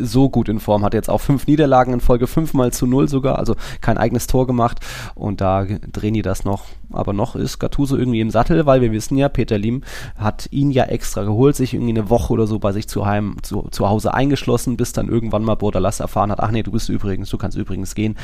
so 0.00 0.28
gut 0.30 0.48
in 0.48 0.60
Form, 0.60 0.84
hat 0.84 0.94
jetzt 0.94 1.10
auch 1.10 1.20
fünf 1.20 1.46
Niederlagen 1.46 1.92
in 1.92 2.00
Folge, 2.00 2.26
fünfmal 2.26 2.72
zu 2.72 2.86
null 2.86 3.08
sogar, 3.08 3.38
also 3.38 3.54
kein 3.80 3.98
eigenes 3.98 4.26
Tor 4.26 4.46
gemacht. 4.46 4.80
Und 5.14 5.40
da 5.40 5.64
drehen 5.64 6.14
die 6.14 6.22
das 6.22 6.44
noch, 6.44 6.64
aber 6.90 7.12
noch 7.12 7.36
ist 7.36 7.58
Gattuso 7.58 7.96
irgendwie 7.96 8.20
im 8.20 8.30
Sattel, 8.30 8.66
weil 8.66 8.80
wir 8.80 8.92
wissen 8.92 9.16
ja, 9.16 9.28
Peter 9.28 9.58
Lim 9.58 9.82
hat 10.16 10.48
ihn 10.50 10.70
ja 10.70 10.84
extra 10.84 11.24
geholt, 11.24 11.56
sich 11.56 11.74
irgendwie 11.74 11.92
eine 11.92 12.10
Woche 12.10 12.32
oder 12.32 12.46
so 12.46 12.58
bei 12.58 12.72
sich 12.72 12.88
zu, 12.88 13.06
heim, 13.06 13.36
zu, 13.42 13.68
zu 13.70 13.88
Hause 13.88 14.14
eingeschlossen, 14.14 14.76
bis 14.76 14.92
dann 14.92 15.08
irgendwann 15.08 15.44
mal 15.44 15.54
Bordalas 15.54 16.00
erfahren 16.00 16.30
hat, 16.30 16.40
ach 16.40 16.50
nee, 16.50 16.62
du 16.62 16.72
bist 16.72 16.88
übrigens, 16.88 17.30
du 17.30 17.38
kannst 17.38 17.56
übrigens 17.56 17.94
gehen, 17.94 18.16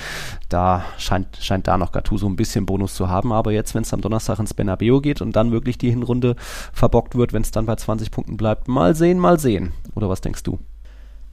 da 0.49 0.85
scheint, 0.99 1.37
scheint 1.41 1.69
da 1.69 1.77
noch 1.77 1.93
Gattuso 1.93 2.27
ein 2.27 2.37
bisschen 2.37 2.67
Bonus 2.67 2.95
zu 2.95 3.09
haben, 3.09 3.33
aber 3.33 3.53
jetzt, 3.53 3.75
wenn 3.75 3.83
es 3.83 3.93
am 3.93 4.01
Donnerstag 4.01 4.39
ins 4.39 4.55
Benabeo 4.55 5.01
geht 5.01 5.21
und 5.21 5.37
dann 5.37 5.53
wirklich 5.53 5.79
die 5.79 5.91
Hinrunde 5.91 6.37
verbockt 6.73 7.17
wird, 7.17 7.33
wenn 7.33 7.43
es 7.43 7.51
dann 7.51 7.67
bei 7.67 7.77
20 7.77 8.11
Punkten 8.11 8.37
bleibt, 8.37 8.69
mal 8.69 8.95
sehen, 8.95 9.19
mal 9.19 9.39
sehen, 9.39 9.73
oder 9.95 10.09
was 10.09 10.21
denkst 10.21 10.43
du? 10.43 10.59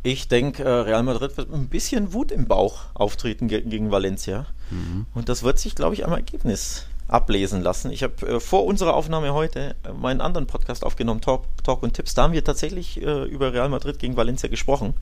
Ich 0.08 0.30
denke, 0.30 0.64
äh, 0.64 0.70
Real 0.70 1.04
Madrid 1.04 1.36
wird 1.36 1.52
mit 1.52 1.60
ein 1.60 1.68
bisschen 1.68 2.14
Wut 2.14 2.32
im 2.32 2.48
Bauch 2.48 2.84
auftreten 2.94 3.50
gegen 3.50 3.92
Valencia. 3.92 4.46
Mhm. 4.72 5.06
Und 5.14 5.28
das 5.28 5.44
wird 5.44 5.60
sich, 5.60 5.76
glaube 5.76 5.96
ich, 5.96 6.06
am 6.06 6.14
Ergebnis 6.14 6.88
ablesen 7.10 7.62
lassen. 7.62 7.92
Ich 7.92 8.04
habe 8.04 8.26
äh, 8.26 8.40
vor 8.40 8.64
unserer 8.66 8.94
Aufnahme 8.94 9.34
heute 9.34 9.76
äh, 9.84 9.92
meinen 9.92 10.22
anderen 10.22 10.48
Podcast 10.48 10.86
aufgenommen, 10.86 11.20
Talk, 11.20 11.44
Talk 11.62 11.84
und 11.84 11.94
Tipps. 11.94 12.14
Da 12.14 12.24
haben 12.24 12.32
wir 12.32 12.42
tatsächlich 12.42 13.02
äh, 13.02 13.26
über 13.26 13.52
Real 13.52 13.68
Madrid 13.68 14.00
gegen 14.00 14.16
Valencia 14.16 14.48
gesprochen 14.48 14.94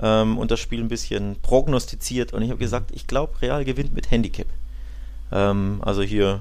ähm, 0.00 0.38
und 0.38 0.50
das 0.50 0.58
Spiel 0.58 0.80
ein 0.80 0.88
bisschen 0.88 1.36
prognostiziert. 1.42 2.32
Und 2.32 2.40
ich 2.40 2.48
habe 2.48 2.60
gesagt, 2.60 2.92
ich 2.94 3.06
glaube, 3.06 3.42
Real 3.42 3.66
gewinnt 3.66 3.92
mit 3.92 4.10
Handicap. 4.10 4.46
Ähm, 5.32 5.82
also 5.84 6.00
hier 6.00 6.40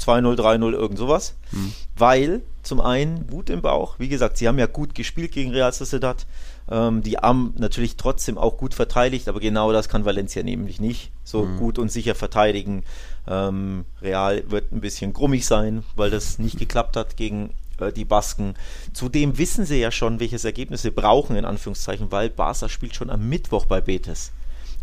2-0, 0.00 0.36
3-0, 0.36 0.72
irgend 0.72 0.98
sowas. 0.98 1.36
Mhm. 1.52 1.72
Weil 1.96 2.42
zum 2.62 2.80
einen 2.80 3.30
Wut 3.30 3.50
im 3.50 3.62
Bauch, 3.62 3.98
wie 3.98 4.08
gesagt, 4.08 4.36
sie 4.36 4.48
haben 4.48 4.58
ja 4.58 4.66
gut 4.66 4.94
gespielt 4.94 5.32
gegen 5.32 5.50
Real 5.50 5.72
Sociedad. 5.72 6.26
Ähm, 6.70 7.02
die 7.02 7.16
haben 7.16 7.54
natürlich 7.56 7.96
trotzdem 7.96 8.38
auch 8.38 8.56
gut 8.56 8.74
verteidigt, 8.74 9.28
aber 9.28 9.40
genau 9.40 9.72
das 9.72 9.88
kann 9.88 10.04
Valencia 10.04 10.42
nämlich 10.42 10.80
nicht 10.80 11.10
so 11.24 11.44
mhm. 11.44 11.58
gut 11.58 11.78
und 11.78 11.90
sicher 11.90 12.14
verteidigen. 12.14 12.84
Ähm, 13.26 13.84
Real 14.00 14.42
wird 14.50 14.72
ein 14.72 14.80
bisschen 14.80 15.12
grummig 15.12 15.46
sein, 15.46 15.84
weil 15.96 16.10
das 16.10 16.38
nicht 16.38 16.58
geklappt 16.58 16.96
hat 16.96 17.16
gegen 17.16 17.50
äh, 17.80 17.92
die 17.92 18.04
Basken. 18.04 18.54
Zudem 18.92 19.38
wissen 19.38 19.64
sie 19.64 19.80
ja 19.80 19.90
schon, 19.90 20.20
welches 20.20 20.44
Ergebnis 20.44 20.82
sie 20.82 20.90
brauchen, 20.90 21.36
in 21.36 21.44
Anführungszeichen, 21.44 22.12
weil 22.12 22.30
Barca 22.30 22.68
spielt 22.68 22.94
schon 22.94 23.10
am 23.10 23.28
Mittwoch 23.28 23.66
bei 23.66 23.80
Betis. 23.80 24.32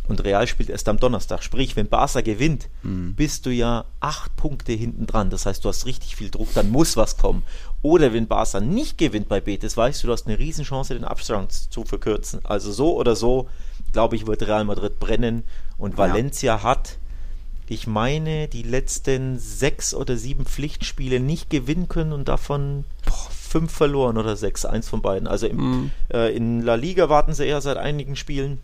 Und 0.08 0.24
Real 0.24 0.48
spielt 0.48 0.70
erst 0.70 0.88
am 0.88 1.00
Donnerstag. 1.00 1.44
Sprich, 1.44 1.76
wenn 1.76 1.88
Barca 1.88 2.22
gewinnt, 2.22 2.70
mhm. 2.84 3.14
bist 3.16 3.46
du 3.46 3.50
ja 3.50 3.86
acht 4.00 4.36
Punkte 4.36 4.72
hinten 4.72 5.06
dran. 5.06 5.30
Das 5.30 5.46
heißt, 5.46 5.64
du 5.66 5.70
hast 5.70 5.86
richtig 5.86 6.16
viel 6.16 6.30
Druck, 6.30 6.54
dann 6.54 6.70
muss 6.70 6.96
was 6.96 7.18
kommen. 7.18 7.44
Oder 7.82 8.14
wenn 8.14 8.28
Barca 8.28 8.60
nicht 8.60 8.98
gewinnt 8.98 9.28
bei 9.28 9.42
Betis, 9.42 9.76
weißt 9.76 10.02
du, 10.02 10.08
du 10.08 10.14
hast 10.14 10.28
eine 10.28 10.40
Riesenchance, 10.40 10.94
den 10.94 11.04
Abstand 11.04 11.52
zu 11.52 11.84
verkürzen. 11.84 12.40
Also 12.44 12.72
so 12.72 12.96
oder 12.96 13.16
so, 13.16 13.50
glaube 13.92 14.16
ich, 14.16 14.28
wird 14.28 14.48
Real 14.48 14.64
Madrid 14.64 15.00
brennen. 15.00 15.44
Und 15.78 15.98
Valencia 15.98 16.56
ja. 16.56 16.64
hat, 16.64 16.98
ich 17.68 17.86
meine, 17.86 18.48
die 18.48 18.64
letzten 18.64 19.38
sechs 19.38 19.94
oder 19.94 20.16
sieben 20.16 20.46
Pflichtspiele 20.46 21.20
nicht 21.20 21.50
gewinnen 21.50 21.90
können 21.90 22.14
und 22.14 22.30
davon 22.30 22.86
boah, 23.06 23.30
fünf 23.30 23.74
verloren 23.74 24.18
oder 24.18 24.38
sechs, 24.38 24.66
eins 24.66 24.88
von 24.88 25.02
beiden. 25.02 25.28
Also 25.28 25.48
im, 25.48 25.58
mhm. 25.58 25.92
äh, 26.14 26.34
in 26.36 26.62
La 26.62 26.76
Liga 26.76 27.10
warten 27.10 27.34
sie 27.34 27.46
eher 27.46 27.60
seit 27.60 27.78
einigen 27.78 28.16
Spielen 28.16 28.60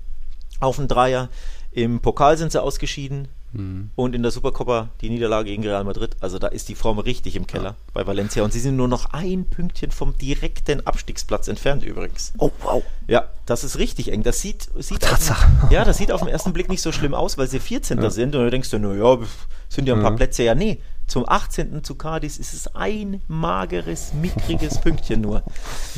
auf 0.63 0.79
einen 0.79 0.87
Dreier. 0.87 1.29
Im 1.71 1.99
Pokal 1.99 2.37
sind 2.37 2.51
sie 2.51 2.61
ausgeschieden. 2.61 3.27
Mhm. 3.53 3.91
Und 3.95 4.15
in 4.15 4.23
der 4.23 4.31
Supercopa 4.31 4.89
die 5.01 5.09
Niederlage 5.09 5.49
gegen 5.49 5.63
Real 5.63 5.83
Madrid. 5.83 6.15
Also 6.19 6.39
da 6.39 6.47
ist 6.47 6.69
die 6.69 6.75
Form 6.75 6.99
richtig 6.99 7.35
im 7.35 7.47
Keller 7.47 7.69
ja. 7.69 7.75
bei 7.93 8.05
Valencia. 8.05 8.43
Und 8.43 8.51
sie 8.51 8.59
sind 8.59 8.75
nur 8.75 8.87
noch 8.87 9.13
ein 9.13 9.45
Pünktchen 9.45 9.91
vom 9.91 10.17
direkten 10.17 10.85
Abstiegsplatz 10.85 11.47
entfernt 11.47 11.83
übrigens. 11.83 12.33
Oh, 12.39 12.51
wow. 12.63 12.83
Ja, 13.07 13.29
das 13.45 13.63
ist 13.63 13.77
richtig 13.77 14.11
eng. 14.11 14.23
Das 14.23 14.41
sieht, 14.41 14.69
sieht 14.79 15.05
auf, 15.11 15.19
ja, 15.69 15.85
das 15.85 15.97
sieht 15.97 16.11
auf 16.11 16.21
den 16.21 16.29
ersten 16.29 16.53
Blick 16.53 16.69
nicht 16.69 16.81
so 16.81 16.91
schlimm 16.91 17.13
aus, 17.13 17.37
weil 17.37 17.47
sie 17.47 17.59
14. 17.59 18.01
Ja. 18.01 18.09
sind. 18.09 18.35
Und 18.35 18.43
du 18.43 18.49
denkst 18.49 18.71
du, 18.71 18.79
naja, 18.79 19.19
sind 19.69 19.87
ja 19.87 19.95
ein 19.95 20.01
paar. 20.01 20.15
Plätze. 20.15 20.43
Ja, 20.43 20.55
nee. 20.55 20.79
Zum 21.07 21.27
18. 21.27 21.83
zu 21.83 21.95
Cadiz 21.95 22.37
ist 22.37 22.53
es 22.53 22.75
ein 22.75 23.21
mageres, 23.27 24.13
mickriges 24.13 24.79
Pünktchen 24.79 25.21
nur. 25.21 25.43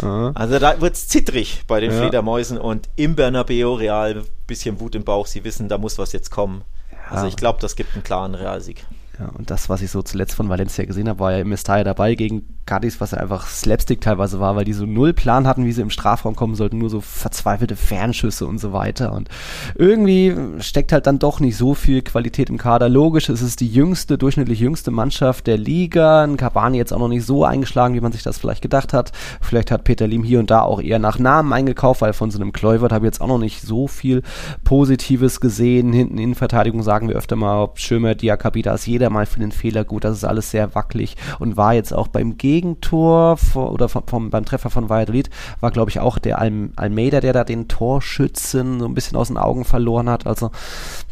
Also 0.02 0.60
da 0.60 0.82
wird 0.82 0.96
es 0.96 1.08
zittrig 1.08 1.64
bei 1.68 1.80
den 1.80 1.92
ja. 1.92 2.00
Fledermäusen 2.00 2.58
und 2.58 2.90
im 2.96 3.16
Bernabeo 3.16 3.76
Real 3.76 4.24
bisschen 4.48 4.80
Wut 4.80 4.96
im 4.96 5.04
Bauch. 5.04 5.28
Sie 5.28 5.44
wissen, 5.44 5.70
da 5.70 5.78
muss 5.78 5.98
was 5.98 6.12
jetzt 6.12 6.32
kommen. 6.32 6.64
Also 7.10 7.28
ich 7.28 7.36
glaube, 7.36 7.60
das 7.62 7.76
gibt 7.76 7.94
einen 7.94 8.04
klaren 8.04 8.36
Realsieg. 8.36 8.86
Ja, 9.20 9.28
und 9.30 9.50
das, 9.52 9.70
was 9.70 9.82
ich 9.82 9.92
so 9.92 10.02
zuletzt 10.02 10.36
von 10.36 10.50
Valencia 10.50 10.86
gesehen 10.86 11.08
habe, 11.08 11.20
war 11.20 11.32
ja 11.32 11.40
im 11.40 11.50
Mestalla 11.50 11.84
dabei 11.84 12.16
gegen 12.16 12.55
Cadiz, 12.66 13.00
was 13.00 13.12
ja 13.12 13.20
einfach 13.20 13.48
Slapstick 13.48 14.02
teilweise 14.02 14.40
war, 14.40 14.56
weil 14.56 14.66
die 14.66 14.74
so 14.74 14.88
null 14.88 15.14
Plan 15.14 15.46
hatten, 15.46 15.66
wie 15.66 15.72
sie 15.72 15.84
im 15.84 15.92
Strafraum 15.92 16.36
kommen 16.36 16.56
sollten, 16.56 16.80
nur 16.80 16.90
so 16.90 17.00
verzweifelte 17.00 17.76
Fernschüsse 17.76 18.48
und 18.48 18.58
so 18.58 18.74
weiter. 18.74 19.14
Und 19.14 19.30
irgendwie 19.76 20.36
steckt 20.60 20.92
halt 20.92 21.06
dann 21.06 21.20
doch 21.20 21.40
nicht 21.40 21.58
so 21.58 21.76
viel 21.76 22.02
Qualität 22.02 22.50
im 22.50 22.58
Kader. 22.58 22.90
Logisch, 22.90 23.30
es 23.30 23.44
ist 23.44 23.60
die 23.60 23.68
jüngste, 23.68 24.18
durchschnittlich 24.18 24.60
jüngste 24.60 24.90
Mannschaft 24.90 25.46
der 25.46 25.60
Liga. 25.60 26.24
Ein 26.24 26.38
Cavani 26.38 26.78
jetzt 26.78 26.92
auch 26.92 26.98
noch 26.98 27.08
nicht 27.08 27.24
so 27.24 27.46
eingeschlagen, 27.46 27.94
wie 27.94 28.02
man 28.02 28.12
sich 28.12 28.24
das 28.24 28.40
vielleicht 28.40 28.64
gedacht 28.64 28.94
hat. 28.94 29.12
Vielleicht 29.42 29.70
hat 29.70 29.84
Peter 29.84 30.08
Lim 30.08 30.24
hier 30.24 30.40
und 30.40 30.50
da 30.50 30.62
auch 30.62 30.82
eher 30.82 30.98
nach 30.98 31.20
Namen 31.20 31.54
eingekauft, 31.54 32.02
weil 32.02 32.14
von 32.14 32.32
so 32.32 32.40
einem 32.40 32.52
Kluivert 32.52 32.92
habe 32.92 33.06
ich 33.06 33.10
jetzt 33.10 33.22
auch 33.22 33.28
noch 33.28 33.38
nicht 33.38 33.62
so 33.62 33.88
viel 33.88 34.24
Positives 34.64 35.40
gesehen. 35.40 35.94
Hinten 35.94 36.18
in 36.18 36.34
Verteidigung 36.34 36.82
sagen 36.82 37.10
wir 37.10 37.16
öfter 37.16 37.36
mal, 37.36 37.62
ob 37.62 37.78
Schirmer, 37.80 38.16
Diakabi, 38.16 38.62
ist 38.62 38.88
jeder 38.88 39.12
mal 39.12 39.28
für 39.28 39.40
den 39.40 39.52
Fehler 39.52 39.84
gut. 39.84 40.04
Das 40.04 40.18
ist 40.18 40.24
alles 40.24 40.50
sehr 40.50 40.74
wackelig 40.74 41.16
und 41.38 41.58
war 41.58 41.76
jetzt 41.76 41.94
auch 41.94 42.08
beim 42.08 42.38
Gegner 42.38 42.55
Gegentor 42.56 43.36
vor, 43.36 43.74
oder 43.74 43.90
vom, 43.90 44.04
vom, 44.08 44.30
beim 44.30 44.46
Treffer 44.46 44.70
von 44.70 44.88
Valladolid 44.88 45.30
war, 45.60 45.72
glaube 45.72 45.90
ich, 45.90 46.00
auch 46.00 46.18
der 46.18 46.40
Al 46.40 46.70
Almeida, 46.78 47.20
der 47.20 47.34
da 47.34 47.44
den 47.44 47.68
Torschützen 47.68 48.80
so 48.80 48.86
ein 48.86 48.94
bisschen 48.94 49.18
aus 49.18 49.28
den 49.28 49.38
Augen 49.38 49.66
verloren 49.66 50.10
hat. 50.10 50.26
Also 50.26 50.52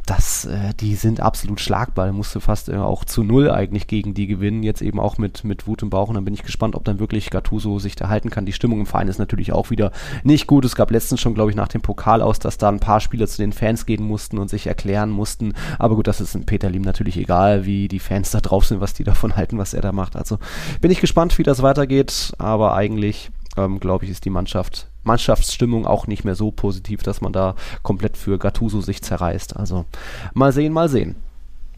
das, 0.06 0.46
äh, 0.46 0.74
die 0.80 0.96
sind 0.96 1.22
absolut 1.22 1.62
schlagbar. 1.62 2.08
Da 2.08 2.12
musst 2.12 2.38
fast 2.42 2.68
äh, 2.68 2.76
auch 2.76 3.06
zu 3.06 3.24
null 3.24 3.50
eigentlich 3.50 3.88
gegen 3.88 4.14
die 4.14 4.28
gewinnen. 4.28 4.64
Jetzt 4.64 4.82
eben 4.82 5.00
auch 5.00 5.18
mit, 5.18 5.44
mit 5.44 5.66
Wut 5.66 5.82
im 5.82 5.90
Bauch. 5.90 6.10
Und 6.10 6.16
dann 6.16 6.26
bin 6.26 6.34
ich 6.34 6.44
gespannt, 6.44 6.76
ob 6.76 6.84
dann 6.84 7.00
wirklich 7.00 7.30
Gattuso 7.30 7.80
sich 7.80 7.96
da 7.96 8.10
halten 8.10 8.30
kann. 8.30 8.46
Die 8.46 8.54
Stimmung 8.54 8.82
im 8.82 8.86
Verein 8.86 9.08
ist 9.08 9.20
natürlich 9.20 9.54
auch 9.54 9.70
wieder 9.70 9.92
nicht 10.24 10.48
gut. 10.48 10.66
Es 10.66 10.76
gab 10.76 10.92
letztens 10.92 11.22
schon, 11.22 11.34
glaube 11.34 11.52
ich, 11.52 11.56
nach 11.56 11.70
dem 11.70 11.82
Pokal 11.82 12.22
aus, 12.22 12.40
dass 12.40 12.58
da 12.58 12.70
ein 12.70 12.80
paar 12.80 13.00
Spieler 13.00 13.28
zu 13.28 13.38
den 13.38 13.54
Fans 13.54 13.86
gehen 13.86 14.04
mussten 14.04 14.38
und 14.38 14.50
sich 14.50 14.68
erklären 14.68 15.10
mussten. 15.10 15.54
Aber 15.80 15.96
gut, 15.96 16.08
das 16.08 16.20
ist 16.20 16.36
in 16.36 16.46
Peter 16.46 16.70
Lim 16.70 16.82
natürlich 16.82 17.18
egal, 17.18 17.66
wie 17.66 17.88
die 17.88 18.00
Fans 18.00 18.32
da 18.32 18.42
drauf 18.42 18.66
sind, 18.66 18.82
was 18.82 18.94
die 18.94 19.06
davon 19.06 19.36
halten, 19.38 19.58
was 19.58 19.74
er 19.74 19.82
da 19.82 19.94
macht. 19.94 20.18
Also 20.18 20.38
bin 20.82 20.92
ich 20.92 21.00
gespannt, 21.00 21.38
wie 21.38 21.44
das 21.44 21.62
weitergeht. 21.62 22.34
Aber 22.38 22.76
eigentlich, 22.76 23.32
ähm, 23.56 23.80
glaube 23.80 24.04
ich, 24.04 24.12
ist 24.12 24.26
die 24.26 24.30
Mannschaft 24.30 24.88
Mannschaftsstimmung 25.04 25.86
auch 25.86 26.08
nicht 26.08 26.24
mehr 26.24 26.36
so 26.36 26.52
positiv, 26.52 27.04
dass 27.04 27.22
man 27.22 27.34
da 27.34 27.56
komplett 27.82 28.18
für 28.18 28.38
Gattuso 28.38 28.82
sich 28.82 29.02
zerreißt. 29.02 29.56
Also 29.56 29.86
mal 30.34 30.52
sehen, 30.52 30.74
mal 30.74 30.90
sehen. 30.90 31.16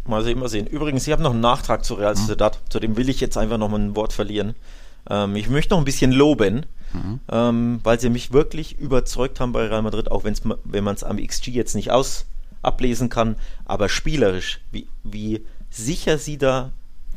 Mal 0.08 0.24
sehen, 0.24 0.40
mal 0.40 0.50
sehen. 0.50 0.68
Übrigens, 0.68 1.08
ich 1.08 1.12
habe 1.12 1.24
noch 1.24 1.32
einen 1.32 1.42
Nachtrag 1.42 1.84
zu 1.84 1.96
Real 1.96 2.14
mhm. 2.14 2.20
Sociedad. 2.20 2.56
Mhm. 2.56 2.70
Zu 2.70 2.80
dem 2.80 2.98
will 2.98 3.10
ich 3.10 3.20
jetzt 3.20 3.38
einfach 3.38 3.58
noch 3.58 3.70
mal 3.70 3.80
ein 3.80 3.96
Wort 3.96 4.14
verlieren. 4.14 4.56
Ähm, 5.10 5.36
ich 5.36 5.50
möchte 5.50 5.74
noch 5.74 5.80
ein 5.80 5.86
bisschen 5.86 6.12
loben, 6.12 6.66
mhm. 6.94 7.20
ähm, 7.32 7.80
weil 7.84 8.00
sie 8.00 8.10
mich 8.10 8.32
wirklich 8.32 8.80
überzeugt 8.80 9.40
haben 9.40 9.52
bei 9.52 9.68
Real 9.68 9.82
Madrid, 9.82 10.12
auch 10.12 10.24
wenn's, 10.24 10.42
wenn 10.64 10.84
man 10.84 10.96
es 10.96 11.04
am 11.04 11.18
XG 11.18 11.52
jetzt 11.52 11.76
nicht 11.76 11.92
aus 11.92 12.26
ablesen 12.62 13.10
kann, 13.10 13.36
aber 13.66 13.90
spielerisch, 13.90 14.60
wie, 14.72 14.88
wie 15.04 15.46
sicher 15.70 16.18
sie 16.18 16.38
da 16.38 16.72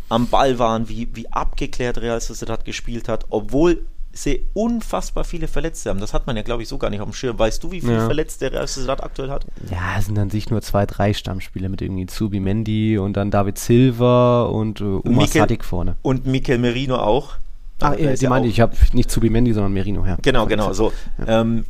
am 0.08 0.28
Ball 0.28 0.58
waren, 0.58 0.88
wie, 0.88 1.08
wie 1.14 1.30
abgeklärt 1.32 1.98
Real 1.98 2.20
Sociedad 2.20 2.64
gespielt 2.64 3.08
hat, 3.08 3.26
obwohl 3.30 3.86
sie 4.22 4.44
unfassbar 4.54 5.24
viele 5.24 5.48
Verletzte 5.48 5.90
haben. 5.90 6.00
Das 6.00 6.12
hat 6.12 6.26
man 6.26 6.36
ja, 6.36 6.42
glaube 6.42 6.62
ich, 6.62 6.68
so 6.68 6.78
gar 6.78 6.90
nicht 6.90 7.00
auf 7.00 7.08
dem 7.08 7.14
Schirm. 7.14 7.38
Weißt 7.38 7.62
du, 7.62 7.70
wie 7.70 7.80
viele 7.80 7.94
ja. 7.94 8.06
Verletzte 8.06 8.52
Real 8.52 8.66
Sociedad 8.66 9.02
aktuell 9.02 9.30
hat? 9.30 9.46
Ja, 9.70 9.98
es 9.98 10.06
sind 10.06 10.18
an 10.18 10.30
sich 10.30 10.50
nur 10.50 10.62
zwei, 10.62 10.86
drei 10.86 11.14
Stammspieler 11.14 11.68
mit 11.68 11.82
irgendwie 11.82 12.06
Zubi 12.06 12.40
Mendy 12.40 12.98
und 12.98 13.16
dann 13.16 13.30
David 13.30 13.58
Silva 13.58 14.42
und 14.44 14.80
äh, 14.80 14.84
Umar 14.84 15.26
Sadik 15.26 15.64
vorne. 15.64 15.96
Und 16.02 16.26
Mikel 16.26 16.58
Merino 16.58 16.96
auch. 16.96 17.36
Ach, 17.80 17.92
äh, 17.94 18.14
die 18.14 18.26
meinte 18.26 18.48
ich, 18.48 18.60
habe 18.60 18.76
nicht 18.92 19.10
Zubi 19.10 19.30
Mendy, 19.30 19.52
sondern 19.52 19.72
Merino, 19.72 20.04
ja. 20.04 20.16
Genau, 20.20 20.46
genau, 20.46 20.72
so. 20.72 20.92
Ja. 21.18 21.42
Ähm, 21.42 21.64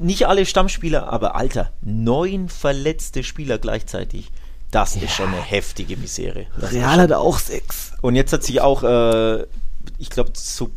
nicht 0.00 0.26
alle 0.26 0.44
Stammspieler, 0.44 1.12
aber 1.12 1.36
Alter, 1.36 1.70
neun 1.82 2.48
verletzte 2.48 3.22
Spieler 3.22 3.58
gleichzeitig. 3.58 4.30
Das 4.72 4.96
ja. 4.96 5.02
ist 5.02 5.12
schon 5.12 5.28
eine 5.28 5.40
heftige 5.40 5.96
Misere. 5.96 6.46
Das 6.58 6.72
Real 6.72 6.98
hat 6.98 7.12
auch 7.12 7.38
sechs. 7.38 7.92
Und 8.00 8.16
jetzt 8.16 8.32
hat 8.32 8.42
sich 8.42 8.60
auch, 8.60 8.82
äh, 8.82 9.42
ich 9.98 10.10
glaube, 10.10 10.32
zu 10.32 10.70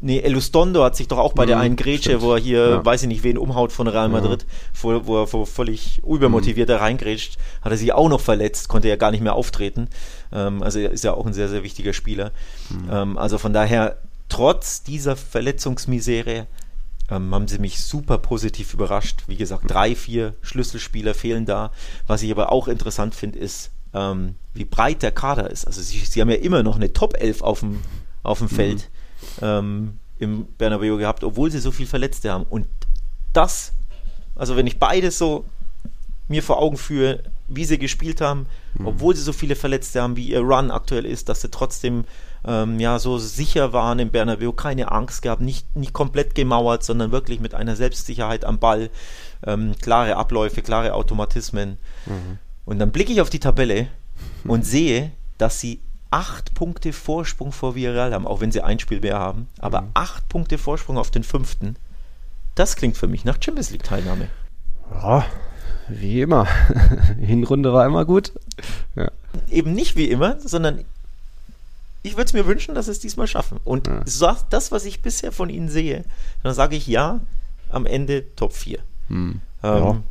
Nee, 0.00 0.20
Elustondo 0.20 0.84
hat 0.84 0.94
sich 0.94 1.08
doch 1.08 1.18
auch 1.18 1.32
bei 1.32 1.44
mhm, 1.44 1.48
der 1.48 1.58
einen 1.58 1.76
Grätsche, 1.76 2.10
stimmt. 2.10 2.22
wo 2.22 2.34
er 2.34 2.40
hier, 2.40 2.68
ja. 2.68 2.84
weiß 2.84 3.02
ich 3.02 3.08
nicht, 3.08 3.24
wen 3.24 3.36
umhaut 3.36 3.72
von 3.72 3.88
Real 3.88 4.08
Madrid, 4.08 4.46
ja. 4.82 5.06
wo, 5.06 5.22
er 5.22 5.32
wo 5.32 5.44
völlig 5.44 6.00
übermotiviert 6.06 6.68
mhm. 6.68 6.76
reingrätscht, 6.76 7.36
hat 7.62 7.72
er 7.72 7.78
sich 7.78 7.92
auch 7.92 8.08
noch 8.08 8.20
verletzt, 8.20 8.68
konnte 8.68 8.88
ja 8.88 8.96
gar 8.96 9.10
nicht 9.10 9.22
mehr 9.22 9.34
auftreten. 9.34 9.88
Ähm, 10.32 10.62
also 10.62 10.78
er 10.78 10.92
ist 10.92 11.02
ja 11.02 11.14
auch 11.14 11.26
ein 11.26 11.32
sehr, 11.32 11.48
sehr 11.48 11.64
wichtiger 11.64 11.92
Spieler. 11.92 12.30
Mhm. 12.70 12.88
Ähm, 12.90 13.18
also 13.18 13.38
von 13.38 13.52
daher, 13.52 13.98
trotz 14.28 14.84
dieser 14.84 15.16
Verletzungsmisere 15.16 16.46
ähm, 17.10 17.34
haben 17.34 17.48
sie 17.48 17.58
mich 17.58 17.82
super 17.82 18.18
positiv 18.18 18.74
überrascht. 18.74 19.24
Wie 19.26 19.36
gesagt, 19.36 19.64
drei, 19.66 19.96
vier 19.96 20.34
Schlüsselspieler 20.42 21.14
fehlen 21.14 21.44
da. 21.44 21.72
Was 22.06 22.22
ich 22.22 22.30
aber 22.30 22.52
auch 22.52 22.68
interessant 22.68 23.16
finde, 23.16 23.40
ist, 23.40 23.70
ähm, 23.94 24.36
wie 24.54 24.64
breit 24.64 25.02
der 25.02 25.12
Kader 25.12 25.50
ist. 25.50 25.66
Also 25.66 25.80
sie, 25.80 25.98
sie, 25.98 26.20
haben 26.20 26.30
ja 26.30 26.36
immer 26.36 26.62
noch 26.62 26.76
eine 26.76 26.92
Top 26.92 27.16
11 27.18 27.42
auf 27.42 27.60
dem, 27.60 27.80
auf 28.22 28.38
dem 28.38 28.48
Feld 28.48 28.78
mhm. 28.78 28.97
Ähm, 29.40 29.98
im 30.18 30.46
Bernabeu 30.58 30.96
gehabt, 30.96 31.24
obwohl 31.24 31.50
sie 31.50 31.60
so 31.60 31.70
viel 31.70 31.86
Verletzte 31.86 32.32
haben. 32.32 32.44
Und 32.44 32.66
das, 33.32 33.72
also 34.34 34.56
wenn 34.56 34.66
ich 34.66 34.78
beides 34.78 35.18
so 35.18 35.44
mir 36.28 36.42
vor 36.42 36.60
Augen 36.60 36.76
führe, 36.76 37.22
wie 37.48 37.64
sie 37.64 37.78
gespielt 37.78 38.20
haben, 38.20 38.46
mhm. 38.74 38.86
obwohl 38.86 39.16
sie 39.16 39.22
so 39.22 39.32
viele 39.32 39.56
Verletzte 39.56 40.02
haben, 40.02 40.16
wie 40.16 40.28
ihr 40.28 40.40
Run 40.40 40.70
aktuell 40.70 41.06
ist, 41.06 41.28
dass 41.28 41.40
sie 41.40 41.50
trotzdem 41.50 42.04
ähm, 42.46 42.78
ja 42.78 42.98
so 42.98 43.18
sicher 43.18 43.72
waren 43.72 43.98
im 43.98 44.10
Bernabeu, 44.10 44.52
keine 44.52 44.92
Angst 44.92 45.22
gehabt, 45.22 45.40
nicht, 45.40 45.74
nicht 45.74 45.92
komplett 45.92 46.34
gemauert, 46.34 46.84
sondern 46.84 47.10
wirklich 47.10 47.40
mit 47.40 47.54
einer 47.54 47.76
Selbstsicherheit 47.76 48.44
am 48.44 48.58
Ball, 48.58 48.90
ähm, 49.46 49.74
klare 49.80 50.16
Abläufe, 50.16 50.62
klare 50.62 50.92
Automatismen. 50.94 51.78
Mhm. 52.06 52.38
Und 52.66 52.78
dann 52.78 52.92
blicke 52.92 53.12
ich 53.12 53.22
auf 53.22 53.30
die 53.30 53.40
Tabelle 53.40 53.88
und 54.44 54.66
sehe, 54.66 55.12
dass 55.38 55.60
sie 55.60 55.80
acht 56.10 56.54
Punkte 56.54 56.92
Vorsprung 56.92 57.52
vor 57.52 57.74
Villarreal 57.74 58.14
haben, 58.14 58.26
auch 58.26 58.40
wenn 58.40 58.52
sie 58.52 58.62
ein 58.62 58.78
Spiel 58.78 59.00
mehr 59.00 59.18
haben, 59.18 59.48
aber 59.58 59.82
mhm. 59.82 59.90
acht 59.94 60.28
Punkte 60.28 60.58
Vorsprung 60.58 60.98
auf 60.98 61.10
den 61.10 61.24
fünften. 61.24 61.76
Das 62.54 62.76
klingt 62.76 62.96
für 62.96 63.08
mich 63.08 63.24
nach 63.24 63.38
Champions 63.40 63.70
League 63.70 63.84
Teilnahme. 63.84 64.28
Ja, 64.90 65.26
wie 65.88 66.22
immer. 66.22 66.46
Hinrunde 67.20 67.72
war 67.72 67.86
immer 67.86 68.04
gut. 68.04 68.32
Ja. 68.96 69.10
Eben 69.50 69.74
nicht 69.74 69.96
wie 69.96 70.10
immer, 70.10 70.40
sondern 70.40 70.84
ich 72.02 72.12
würde 72.12 72.24
es 72.24 72.32
mir 72.32 72.46
wünschen, 72.46 72.74
dass 72.74 72.86
sie 72.86 72.92
es 72.92 73.00
diesmal 73.00 73.26
schaffen. 73.26 73.60
Und 73.64 73.86
ja. 73.86 74.02
das, 74.50 74.72
was 74.72 74.84
ich 74.84 75.02
bisher 75.02 75.32
von 75.32 75.50
ihnen 75.50 75.68
sehe, 75.68 76.04
dann 76.42 76.54
sage 76.54 76.76
ich 76.76 76.86
ja, 76.86 77.20
am 77.70 77.86
Ende 77.86 78.34
Top 78.34 78.52
4. 78.54 78.78
Hm. 79.08 79.40
Ähm, 79.62 79.84
ja. 79.84 80.02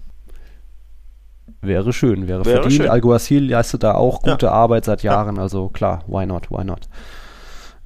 Wäre 1.62 1.92
schön, 1.92 2.28
wäre, 2.28 2.46
wäre 2.46 2.62
verdient. 2.62 2.74
Schön. 2.84 2.90
Alguacil 2.90 3.50
leistet 3.50 3.84
da 3.84 3.96
auch 3.96 4.22
gute 4.22 4.46
ja. 4.46 4.52
Arbeit 4.52 4.86
seit 4.86 5.04
Jahren, 5.04 5.40
also 5.40 5.70
klar, 5.70 6.04
why 6.08 6.26
not, 6.26 6.52
why 6.52 6.64
not. 6.64 6.88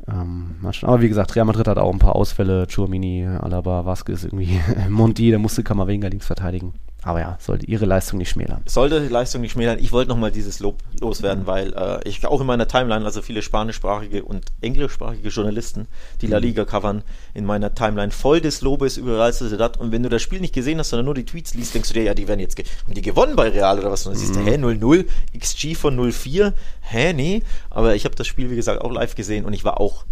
Ähm, 0.07 0.55
aber 0.81 1.01
wie 1.01 1.07
gesagt, 1.07 1.35
Real 1.35 1.45
Madrid 1.45 1.67
hat 1.67 1.77
auch 1.77 1.91
ein 1.91 1.99
paar 1.99 2.15
Ausfälle, 2.15 2.67
Chouamini, 2.67 3.27
Alaba, 3.27 3.85
Vasquez, 3.85 4.23
irgendwie 4.23 4.59
Monti, 4.89 5.29
der 5.29 5.39
musste 5.39 5.63
Kammerwenger 5.63 6.09
links 6.09 6.25
verteidigen. 6.25 6.73
Aber 7.03 7.19
ja, 7.19 7.37
sollte 7.39 7.65
ihre 7.65 7.85
Leistung 7.85 8.19
nicht 8.19 8.29
schmälern. 8.29 8.61
Sollte 8.67 9.01
die 9.01 9.07
Leistung 9.07 9.41
nicht 9.41 9.53
schmälern. 9.53 9.79
Ich 9.79 9.91
wollte 9.91 10.09
nochmal 10.09 10.31
dieses 10.31 10.59
Lob 10.59 10.77
loswerden, 10.99 11.47
weil 11.47 11.73
äh, 11.73 12.07
ich 12.07 12.25
auch 12.27 12.39
in 12.39 12.45
meiner 12.45 12.67
Timeline, 12.67 13.03
also 13.03 13.23
viele 13.23 13.41
spanischsprachige 13.41 14.23
und 14.23 14.45
englischsprachige 14.61 15.29
Journalisten, 15.29 15.87
die 16.21 16.27
La 16.27 16.37
mhm. 16.37 16.45
Liga 16.45 16.65
covern, 16.65 17.01
in 17.33 17.45
meiner 17.45 17.73
Timeline 17.73 18.11
voll 18.11 18.39
des 18.39 18.61
Lobes 18.61 18.97
über 18.97 19.17
Real 19.17 19.33
Sociedad. 19.33 19.77
Und 19.77 19.91
wenn 19.91 20.03
du 20.03 20.09
das 20.09 20.21
Spiel 20.21 20.41
nicht 20.41 20.53
gesehen 20.53 20.77
hast, 20.77 20.89
sondern 20.89 21.05
nur 21.05 21.15
die 21.15 21.25
Tweets 21.25 21.55
liest, 21.55 21.73
denkst 21.73 21.89
du 21.89 21.95
dir, 21.95 22.03
ja, 22.03 22.13
die 22.13 22.27
werden 22.27 22.39
jetzt 22.39 22.55
ge 22.55 22.65
haben 22.85 22.93
die 22.93 23.01
gewonnen 23.01 23.35
bei 23.35 23.49
Real 23.49 23.79
oder 23.79 23.91
was? 23.91 24.05
Und 24.05 24.13
dann 24.13 24.19
siehst 24.19 24.35
du, 24.35 24.39
mhm. 24.39 24.45
hä, 24.45 24.55
0-0, 24.55 25.05
XG 25.39 25.75
von 25.75 25.99
0-4, 25.99 26.53
hä, 26.81 27.13
nee. 27.13 27.41
Aber 27.71 27.95
ich 27.95 28.05
habe 28.05 28.15
das 28.15 28.27
Spiel, 28.27 28.51
wie 28.51 28.55
gesagt, 28.55 28.81
auch 28.81 28.91
live 28.91 29.15
gesehen 29.15 29.45
und 29.45 29.53
ich 29.53 29.63
war 29.63 29.79
auch 29.79 30.05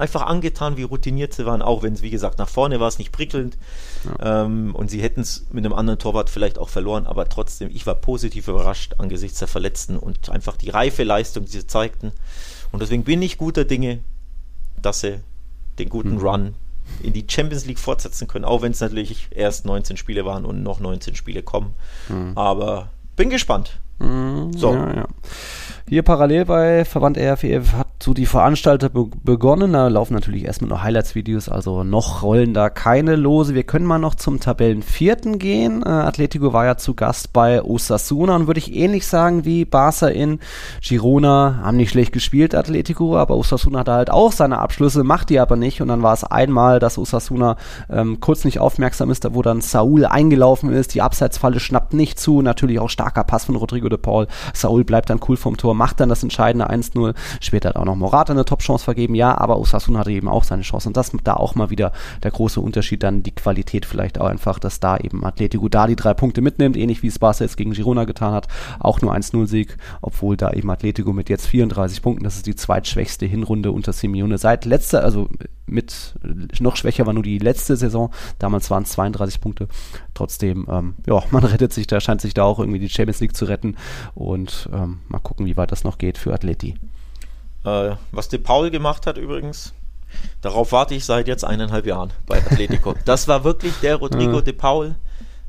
einfach 0.00 0.22
angetan, 0.22 0.76
wie 0.76 0.82
routiniert 0.82 1.34
sie 1.34 1.46
waren, 1.46 1.62
auch 1.62 1.82
wenn 1.82 1.92
es, 1.92 2.02
wie 2.02 2.10
gesagt, 2.10 2.38
nach 2.38 2.48
vorne 2.48 2.80
war 2.80 2.88
es 2.88 2.98
nicht 2.98 3.12
prickelnd. 3.12 3.56
Ja. 4.04 4.44
Ähm, 4.44 4.74
und 4.74 4.90
sie 4.90 5.02
hätten 5.02 5.20
es 5.20 5.46
mit 5.50 5.64
einem 5.64 5.74
anderen 5.74 5.98
Torwart 5.98 6.30
vielleicht 6.30 6.58
auch 6.58 6.68
verloren, 6.68 7.06
aber 7.06 7.28
trotzdem, 7.28 7.70
ich 7.72 7.86
war 7.86 7.94
positiv 7.94 8.48
überrascht 8.48 8.94
angesichts 8.98 9.38
der 9.38 9.48
Verletzten 9.48 9.96
und 9.96 10.30
einfach 10.30 10.56
die 10.56 10.70
reife 10.70 11.04
Leistung, 11.04 11.44
die 11.44 11.50
sie 11.52 11.66
zeigten. 11.66 12.12
Und 12.72 12.82
deswegen 12.82 13.04
bin 13.04 13.22
ich 13.22 13.38
guter 13.38 13.64
Dinge, 13.64 14.00
dass 14.80 15.00
sie 15.00 15.20
den 15.78 15.88
guten 15.88 16.14
mhm. 16.14 16.18
Run 16.18 16.54
in 17.02 17.12
die 17.12 17.24
Champions 17.28 17.66
League 17.66 17.78
fortsetzen 17.78 18.26
können, 18.26 18.44
auch 18.44 18.62
wenn 18.62 18.72
es 18.72 18.80
natürlich 18.80 19.28
erst 19.30 19.64
19 19.64 19.96
Spiele 19.96 20.24
waren 20.24 20.44
und 20.44 20.62
noch 20.62 20.80
19 20.80 21.14
Spiele 21.14 21.42
kommen. 21.42 21.74
Mhm. 22.08 22.32
Aber 22.36 22.90
bin 23.16 23.30
gespannt. 23.30 23.78
Mhm, 23.98 24.52
so. 24.54 24.72
Ja, 24.72 24.94
ja. 24.94 25.08
Hier 25.88 26.02
parallel 26.02 26.44
bei 26.46 26.84
Verband 26.84 27.18
RFEF 27.18 27.72
hat 27.72 27.89
so 28.02 28.14
die 28.14 28.26
Veranstalter 28.26 28.88
be 28.88 29.06
begonnen. 29.22 29.72
Da 29.72 29.88
laufen 29.88 30.14
natürlich 30.14 30.44
erstmal 30.44 30.70
noch 30.70 30.82
Highlights-Videos, 30.82 31.48
also 31.48 31.84
noch 31.84 32.22
rollen 32.22 32.54
da 32.54 32.70
keine 32.70 33.16
Lose. 33.16 33.54
Wir 33.54 33.64
können 33.64 33.84
mal 33.84 33.98
noch 33.98 34.14
zum 34.14 34.40
Tabellenvierten 34.40 35.38
gehen. 35.38 35.82
Äh, 35.84 35.88
Atletico 35.88 36.52
war 36.52 36.64
ja 36.64 36.76
zu 36.76 36.94
Gast 36.94 37.32
bei 37.32 37.62
Osasuna 37.62 38.36
und 38.36 38.46
würde 38.46 38.58
ich 38.58 38.74
ähnlich 38.74 39.06
sagen 39.06 39.44
wie 39.44 39.64
Barca 39.64 40.08
in 40.08 40.40
Girona. 40.82 41.60
Haben 41.62 41.76
nicht 41.76 41.90
schlecht 41.90 42.12
gespielt, 42.12 42.54
Atletico, 42.54 43.16
aber 43.16 43.36
Osasuna 43.36 43.80
hat 43.80 43.88
halt 43.88 44.10
auch 44.10 44.32
seine 44.32 44.58
Abschlüsse, 44.58 45.04
macht 45.04 45.30
die 45.30 45.38
aber 45.38 45.56
nicht. 45.56 45.82
Und 45.82 45.88
dann 45.88 46.02
war 46.02 46.14
es 46.14 46.24
einmal, 46.24 46.78
dass 46.78 46.96
Osasuna 46.96 47.56
ähm, 47.90 48.20
kurz 48.20 48.44
nicht 48.44 48.60
aufmerksam 48.60 49.10
ist, 49.10 49.26
wo 49.34 49.42
dann 49.42 49.60
Saul 49.60 50.06
eingelaufen 50.06 50.72
ist. 50.72 50.94
Die 50.94 51.02
Abseitsfalle 51.02 51.60
schnappt 51.60 51.92
nicht 51.92 52.18
zu. 52.18 52.40
Natürlich 52.40 52.78
auch 52.78 52.88
starker 52.88 53.24
Pass 53.24 53.44
von 53.44 53.56
Rodrigo 53.56 53.88
de 53.88 53.98
Paul. 53.98 54.26
Saul 54.54 54.84
bleibt 54.84 55.10
dann 55.10 55.20
cool 55.28 55.36
vom 55.36 55.56
Tor 55.56 55.74
macht 55.74 56.00
dann 56.00 56.08
das 56.08 56.22
entscheidende 56.22 56.70
1-0. 56.70 57.14
Später 57.40 57.70
hat 57.70 57.76
auch 57.76 57.84
noch 57.84 57.89
Morata 57.96 58.32
eine 58.32 58.44
Top-Chance 58.44 58.84
vergeben, 58.84 59.14
ja, 59.14 59.36
aber 59.36 59.58
Osasuna 59.58 60.00
hatte 60.00 60.12
eben 60.12 60.28
auch 60.28 60.44
seine 60.44 60.62
Chance. 60.62 60.88
Und 60.88 60.96
das 60.96 61.12
da 61.24 61.34
auch 61.34 61.54
mal 61.54 61.70
wieder 61.70 61.92
der 62.22 62.30
große 62.30 62.60
Unterschied, 62.60 63.02
dann 63.02 63.22
die 63.22 63.34
Qualität 63.34 63.86
vielleicht 63.86 64.20
auch 64.20 64.26
einfach, 64.26 64.58
dass 64.58 64.80
da 64.80 64.96
eben 64.96 65.24
Atletico 65.24 65.68
da 65.68 65.86
die 65.86 65.96
drei 65.96 66.14
Punkte 66.14 66.40
mitnimmt, 66.40 66.76
ähnlich 66.76 67.02
wie 67.02 67.08
es 67.08 67.18
Barca 67.18 67.44
jetzt 67.44 67.56
gegen 67.56 67.72
Girona 67.72 68.04
getan 68.04 68.32
hat. 68.32 68.48
Auch 68.78 69.00
nur 69.00 69.14
1-0-Sieg, 69.14 69.76
obwohl 70.02 70.36
da 70.36 70.52
eben 70.52 70.70
Atletico 70.70 71.12
mit 71.12 71.28
jetzt 71.28 71.46
34 71.46 72.02
Punkten, 72.02 72.24
das 72.24 72.36
ist 72.36 72.46
die 72.46 72.54
zweitschwächste 72.54 73.26
Hinrunde 73.26 73.72
unter 73.72 73.92
Simeone 73.92 74.38
seit 74.38 74.64
letzter, 74.64 75.04
also 75.04 75.28
mit 75.70 76.14
noch 76.60 76.76
schwächer 76.76 77.06
war 77.06 77.12
nur 77.12 77.22
die 77.22 77.38
letzte 77.38 77.76
Saison. 77.76 78.10
Damals 78.38 78.70
waren 78.70 78.82
es 78.82 78.90
32 78.90 79.40
Punkte. 79.40 79.68
Trotzdem, 80.14 80.66
ähm, 80.68 80.94
ja, 81.06 81.22
man 81.30 81.44
rettet 81.44 81.72
sich 81.72 81.86
da, 81.86 82.00
scheint 82.00 82.20
sich 82.20 82.34
da 82.34 82.42
auch 82.42 82.58
irgendwie 82.58 82.80
die 82.80 82.88
Champions 82.88 83.20
League 83.20 83.36
zu 83.36 83.44
retten. 83.44 83.76
Und 84.14 84.68
ähm, 84.72 84.98
mal 85.08 85.20
gucken, 85.20 85.46
wie 85.46 85.56
weit 85.56 85.72
das 85.72 85.84
noch 85.84 85.98
geht 85.98 86.18
für 86.18 86.34
Atleti. 86.34 86.74
Äh, 87.64 87.96
was 88.12 88.28
De 88.28 88.38
Paul 88.38 88.70
gemacht 88.70 89.06
hat 89.06 89.18
übrigens, 89.18 89.72
darauf 90.40 90.72
warte 90.72 90.94
ich 90.94 91.04
seit 91.04 91.28
jetzt 91.28 91.44
eineinhalb 91.44 91.86
Jahren 91.86 92.12
bei 92.26 92.38
Atletico. 92.38 92.94
das 93.04 93.28
war 93.28 93.44
wirklich 93.44 93.74
der 93.82 93.96
Rodrigo 93.96 94.36
ja. 94.36 94.40
De 94.40 94.52
Paul, 94.52 94.94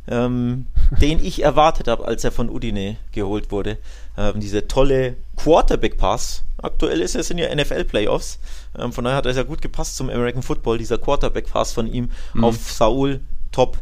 ähm, 0.08 0.66
den 1.00 1.24
ich 1.24 1.44
erwartet 1.44 1.88
habe, 1.88 2.06
als 2.06 2.24
er 2.24 2.32
von 2.32 2.50
Udine 2.50 2.98
geholt 3.12 3.52
wurde. 3.52 3.78
Ähm, 4.18 4.40
diese 4.40 4.68
tolle 4.68 5.16
Quarterback-Pass. 5.38 6.44
Aktuell 6.62 7.02
ist 7.02 7.16
es 7.16 7.30
in 7.30 7.38
ja 7.38 7.54
NFL-Playoffs. 7.54 8.40
Ähm, 8.78 8.92
von 8.92 9.04
daher 9.04 9.18
hat 9.18 9.26
er 9.26 9.34
sehr 9.34 9.46
gut 9.46 9.62
gepasst 9.62 9.96
zum 9.96 10.10
American 10.10 10.44
Football, 10.44 10.78
dieser 10.78 10.98
Quarterback-Pass 10.98 11.72
von 11.72 11.88
ihm 11.88 12.12
mhm. 12.34 12.44
auf 12.44 12.58
Saul. 12.58 13.22
Top. 13.52 13.78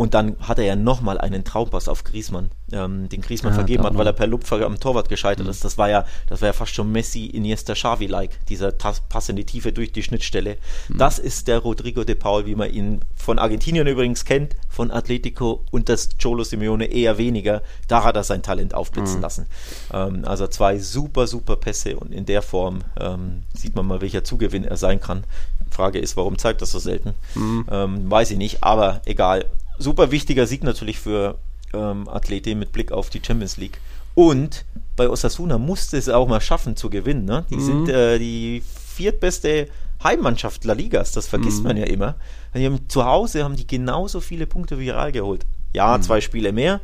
Und 0.00 0.14
dann 0.14 0.36
hat 0.40 0.58
er 0.58 0.64
ja 0.64 0.76
nochmal 0.76 1.18
einen 1.18 1.44
Traumpass 1.44 1.86
auf 1.86 2.04
Griesmann, 2.04 2.50
ähm, 2.72 3.10
den 3.10 3.20
Griesmann 3.20 3.52
ja, 3.52 3.56
vergeben 3.56 3.84
hat, 3.84 3.98
weil 3.98 4.06
er 4.06 4.14
per 4.14 4.26
Lupfer 4.26 4.64
am 4.64 4.80
Torwart 4.80 5.10
gescheitert 5.10 5.44
mhm. 5.44 5.50
ist. 5.50 5.62
Das 5.62 5.76
war 5.76 5.90
ja, 5.90 6.06
das 6.26 6.40
war 6.40 6.46
ja 6.46 6.52
fast 6.54 6.74
schon 6.74 6.90
Messi, 6.90 7.26
Iniesta, 7.26 7.74
Xavi-like, 7.74 8.46
dieser 8.46 8.72
Pass 8.72 9.28
in 9.28 9.36
die 9.36 9.44
Tiefe 9.44 9.74
durch 9.74 9.92
die 9.92 10.02
Schnittstelle. 10.02 10.56
Mhm. 10.88 10.96
Das 10.96 11.18
ist 11.18 11.48
der 11.48 11.58
Rodrigo 11.58 12.02
de 12.02 12.14
Paul, 12.14 12.46
wie 12.46 12.54
man 12.54 12.72
ihn 12.72 13.02
von 13.14 13.38
Argentinien 13.38 13.86
übrigens 13.86 14.24
kennt, 14.24 14.56
von 14.70 14.90
Atletico 14.90 15.66
und 15.70 15.90
das 15.90 16.08
Cholo 16.16 16.44
Simeone 16.44 16.86
eher 16.86 17.18
weniger. 17.18 17.60
Da 17.86 18.02
hat 18.02 18.16
er 18.16 18.24
sein 18.24 18.42
Talent 18.42 18.72
aufblitzen 18.72 19.16
mhm. 19.16 19.22
lassen. 19.22 19.46
Ähm, 19.92 20.24
also 20.24 20.46
zwei 20.46 20.78
super, 20.78 21.26
super 21.26 21.56
Pässe 21.56 21.98
und 21.98 22.14
in 22.14 22.24
der 22.24 22.40
Form 22.40 22.84
ähm, 22.98 23.42
sieht 23.52 23.76
man 23.76 23.86
mal, 23.86 24.00
welcher 24.00 24.24
Zugewinn 24.24 24.64
er 24.64 24.78
sein 24.78 24.98
kann. 24.98 25.24
Frage 25.70 25.98
ist, 25.98 26.16
warum 26.16 26.38
zeigt 26.38 26.62
das 26.62 26.72
so 26.72 26.78
selten? 26.78 27.12
Mhm. 27.34 27.66
Ähm, 27.70 28.10
weiß 28.10 28.30
ich 28.30 28.38
nicht, 28.38 28.64
aber 28.64 29.02
egal 29.04 29.44
super 29.80 30.10
wichtiger 30.10 30.46
Sieg 30.46 30.62
natürlich 30.62 30.98
für 30.98 31.38
ähm, 31.72 32.08
Atleti 32.08 32.54
mit 32.54 32.72
Blick 32.72 32.92
auf 32.92 33.10
die 33.10 33.20
Champions 33.24 33.56
League. 33.56 33.80
Und 34.14 34.64
bei 34.96 35.08
Osasuna 35.08 35.58
musste 35.58 35.96
es 35.96 36.08
auch 36.08 36.28
mal 36.28 36.40
schaffen 36.40 36.76
zu 36.76 36.90
gewinnen. 36.90 37.24
Ne? 37.24 37.44
Die 37.50 37.56
mhm. 37.56 37.60
sind 37.60 37.88
äh, 37.88 38.18
die 38.18 38.62
viertbeste 38.94 39.68
Heimmannschaft 40.02 40.64
La 40.64 40.72
Ligas, 40.72 41.12
das 41.12 41.26
vergisst 41.26 41.58
mhm. 41.58 41.64
man 41.64 41.76
ja 41.76 41.86
immer. 41.86 42.16
Die 42.54 42.64
haben, 42.64 42.88
zu 42.88 43.04
Hause 43.04 43.44
haben 43.44 43.56
die 43.56 43.66
genauso 43.66 44.20
viele 44.20 44.46
Punkte 44.46 44.78
wie 44.78 44.90
Real 44.90 45.12
geholt. 45.12 45.46
Ja, 45.72 45.96
mhm. 45.96 46.02
zwei 46.02 46.20
Spiele 46.20 46.52
mehr, 46.52 46.80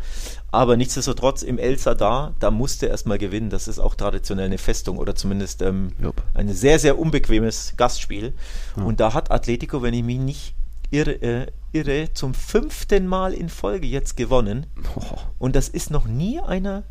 aber 0.53 0.77
nichtsdestotrotz 0.77 1.43
im 1.43 1.59
El 1.59 1.77
Sadar, 1.77 2.35
da 2.39 2.53
musste 2.53 2.87
er 2.87 2.93
erstmal 2.93 3.19
gewinnen. 3.19 3.51
Das 3.51 3.67
ist 3.67 3.81
auch 3.81 3.97
traditionell 3.97 4.47
eine 4.47 4.59
Festung 4.59 4.99
oder 4.99 5.17
zumindest 5.17 5.61
ähm, 5.63 5.91
ein 6.35 6.49
sehr, 6.55 6.79
sehr 6.79 6.97
unbequemes 6.97 7.75
Gastspiel. 7.77 8.33
Ja. 8.77 8.85
Und 8.85 9.01
da 9.01 9.13
hat 9.13 9.33
Atletico, 9.33 9.83
wenn 9.83 9.93
ich 9.93 10.05
mich 10.05 10.19
nicht 10.19 10.55
irre, 10.91 11.13
äh, 11.23 11.47
irre, 11.73 12.13
zum 12.15 12.35
fünften 12.35 13.07
Mal 13.07 13.33
in 13.33 13.49
Folge 13.49 13.87
jetzt 13.87 14.17
gewonnen. 14.17 14.67
Und 15.39 15.57
das 15.57 15.69
ist 15.69 15.91
noch 15.91 16.07
nie 16.07 16.41
einer 16.41 16.85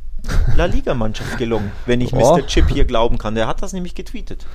La 0.56 0.66
Liga-Mannschaft 0.66 1.38
gelungen, 1.38 1.72
wenn 1.86 2.02
ich 2.02 2.14
oh. 2.14 2.38
Mr. 2.38 2.48
Chip 2.48 2.70
hier 2.70 2.86
glauben 2.86 3.18
kann. 3.18 3.36
Der 3.36 3.48
hat 3.48 3.62
das 3.62 3.74
nämlich 3.74 3.96
getweetet. 3.96 4.46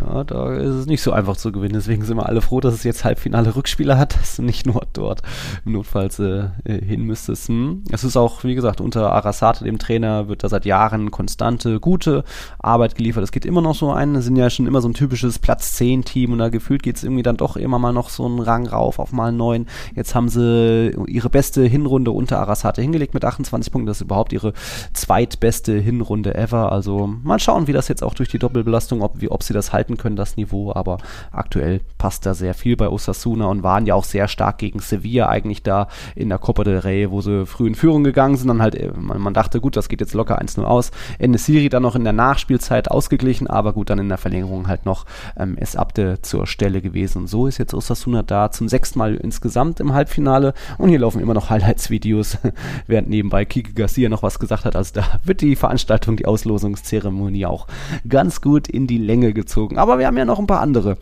Ja, 0.00 0.24
da 0.24 0.54
ist 0.54 0.74
es 0.74 0.86
nicht 0.86 1.02
so 1.02 1.12
einfach 1.12 1.36
zu 1.36 1.52
gewinnen. 1.52 1.74
Deswegen 1.74 2.04
sind 2.04 2.16
wir 2.16 2.26
alle 2.26 2.40
froh, 2.40 2.60
dass 2.60 2.74
es 2.74 2.84
jetzt 2.84 3.04
Halbfinale 3.04 3.54
Rückspieler 3.54 3.98
hat, 3.98 4.18
dass 4.18 4.36
du 4.36 4.42
nicht 4.42 4.66
nur 4.66 4.82
dort 4.92 5.22
notfalls 5.64 6.18
äh, 6.18 6.48
hin 6.64 7.02
müsstest. 7.02 7.48
Hm. 7.48 7.84
Es 7.90 8.04
ist 8.04 8.16
auch, 8.16 8.44
wie 8.44 8.54
gesagt, 8.54 8.80
unter 8.80 9.12
Arasate, 9.12 9.64
dem 9.64 9.78
Trainer, 9.78 10.28
wird 10.28 10.42
da 10.42 10.48
seit 10.48 10.64
Jahren 10.64 11.10
konstante, 11.10 11.80
gute 11.80 12.24
Arbeit 12.58 12.94
geliefert. 12.94 13.24
Es 13.24 13.32
geht 13.32 13.44
immer 13.44 13.60
noch 13.60 13.74
so 13.74 13.92
ein, 13.92 14.20
sind 14.22 14.36
ja 14.36 14.48
schon 14.48 14.66
immer 14.66 14.80
so 14.80 14.88
ein 14.88 14.94
typisches 14.94 15.38
Platz 15.38 15.74
10 15.74 16.04
Team 16.04 16.32
und 16.32 16.38
da 16.38 16.48
gefühlt 16.48 16.82
geht 16.82 16.96
es 16.96 17.04
irgendwie 17.04 17.22
dann 17.22 17.36
doch 17.36 17.56
immer 17.56 17.78
mal 17.78 17.92
noch 17.92 18.08
so 18.08 18.24
einen 18.24 18.40
Rang 18.40 18.66
rauf 18.66 18.98
auf 18.98 19.12
mal 19.12 19.32
neuen. 19.32 19.66
Jetzt 19.94 20.14
haben 20.14 20.28
sie 20.28 20.94
ihre 21.06 21.30
beste 21.30 21.64
Hinrunde 21.64 22.10
unter 22.10 22.38
Arasate 22.40 22.80
hingelegt 22.80 23.14
mit 23.14 23.24
28 23.24 23.70
Punkten. 23.70 23.86
Das 23.86 23.98
ist 23.98 24.04
überhaupt 24.04 24.32
ihre 24.32 24.54
zweitbeste 24.94 25.78
Hinrunde 25.78 26.34
ever. 26.34 26.72
Also 26.72 27.06
mal 27.06 27.38
schauen, 27.38 27.66
wie 27.66 27.72
das 27.72 27.88
jetzt 27.88 28.02
auch 28.02 28.14
durch 28.14 28.28
die 28.28 28.38
Doppelbelastung, 28.38 29.02
ob, 29.02 29.20
wie, 29.20 29.30
ob 29.30 29.42
sie 29.42 29.52
das 29.52 29.72
halten 29.72 29.89
halten 29.90 29.96
können, 29.96 30.16
das 30.16 30.36
Niveau, 30.36 30.72
aber 30.74 30.98
aktuell 31.32 31.80
passt 31.98 32.26
da 32.26 32.34
sehr 32.34 32.54
viel 32.54 32.76
bei 32.76 32.88
Osasuna 32.88 33.46
und 33.46 33.62
waren 33.62 33.86
ja 33.86 33.94
auch 33.94 34.04
sehr 34.04 34.28
stark 34.28 34.58
gegen 34.58 34.80
Sevilla 34.80 35.28
eigentlich 35.28 35.62
da 35.62 35.88
in 36.14 36.28
der 36.28 36.38
Copa 36.38 36.64
del 36.64 36.78
Rey, 36.78 37.10
wo 37.10 37.20
sie 37.20 37.46
früh 37.46 37.66
in 37.66 37.74
Führung 37.74 38.04
gegangen 38.04 38.36
sind, 38.36 38.48
dann 38.48 38.62
halt, 38.62 38.74
äh, 38.74 38.92
man, 38.96 39.34
dachte, 39.34 39.60
gut, 39.60 39.76
das 39.76 39.88
geht 39.88 40.00
jetzt 40.00 40.14
locker 40.14 40.40
1-0 40.40 40.62
aus. 40.62 40.90
Ende 41.18 41.38
Siri 41.38 41.68
dann 41.68 41.82
noch 41.82 41.96
in 41.96 42.04
der 42.04 42.12
Nachspielzeit 42.12 42.90
ausgeglichen, 42.90 43.46
aber 43.46 43.72
gut, 43.72 43.90
dann 43.90 43.98
in 43.98 44.08
der 44.08 44.18
Verlängerung 44.18 44.68
halt 44.68 44.86
noch 44.86 45.06
ähm, 45.36 45.56
es 45.58 45.76
Abde 45.76 46.18
zur 46.22 46.46
Stelle 46.46 46.80
gewesen. 46.80 47.22
Und 47.22 47.26
so 47.28 47.46
ist 47.46 47.58
jetzt 47.58 47.74
Osasuna 47.74 48.22
da 48.22 48.50
zum 48.50 48.68
sechsten 48.68 48.98
Mal 48.98 49.16
insgesamt 49.16 49.80
im 49.80 49.92
Halbfinale 49.92 50.54
und 50.78 50.88
hier 50.88 50.98
laufen 50.98 51.20
immer 51.20 51.34
noch 51.34 51.50
Highlights-Videos, 51.50 52.38
während 52.86 53.08
nebenbei 53.08 53.44
Kike 53.44 53.72
Garcia 53.72 54.08
noch 54.08 54.22
was 54.22 54.38
gesagt 54.38 54.64
hat. 54.64 54.76
Also 54.76 54.94
da 54.94 55.20
wird 55.24 55.40
die 55.40 55.56
Veranstaltung, 55.56 56.16
die 56.16 56.26
Auslosungszeremonie 56.26 57.46
auch 57.46 57.66
ganz 58.08 58.40
gut 58.40 58.68
in 58.68 58.86
die 58.86 58.98
Länge 58.98 59.32
gezogen. 59.32 59.69
Aber 59.78 59.98
wir 59.98 60.06
haben 60.06 60.16
ja 60.16 60.24
noch 60.24 60.38
ein 60.38 60.46
paar 60.46 60.60
andere 60.60 60.96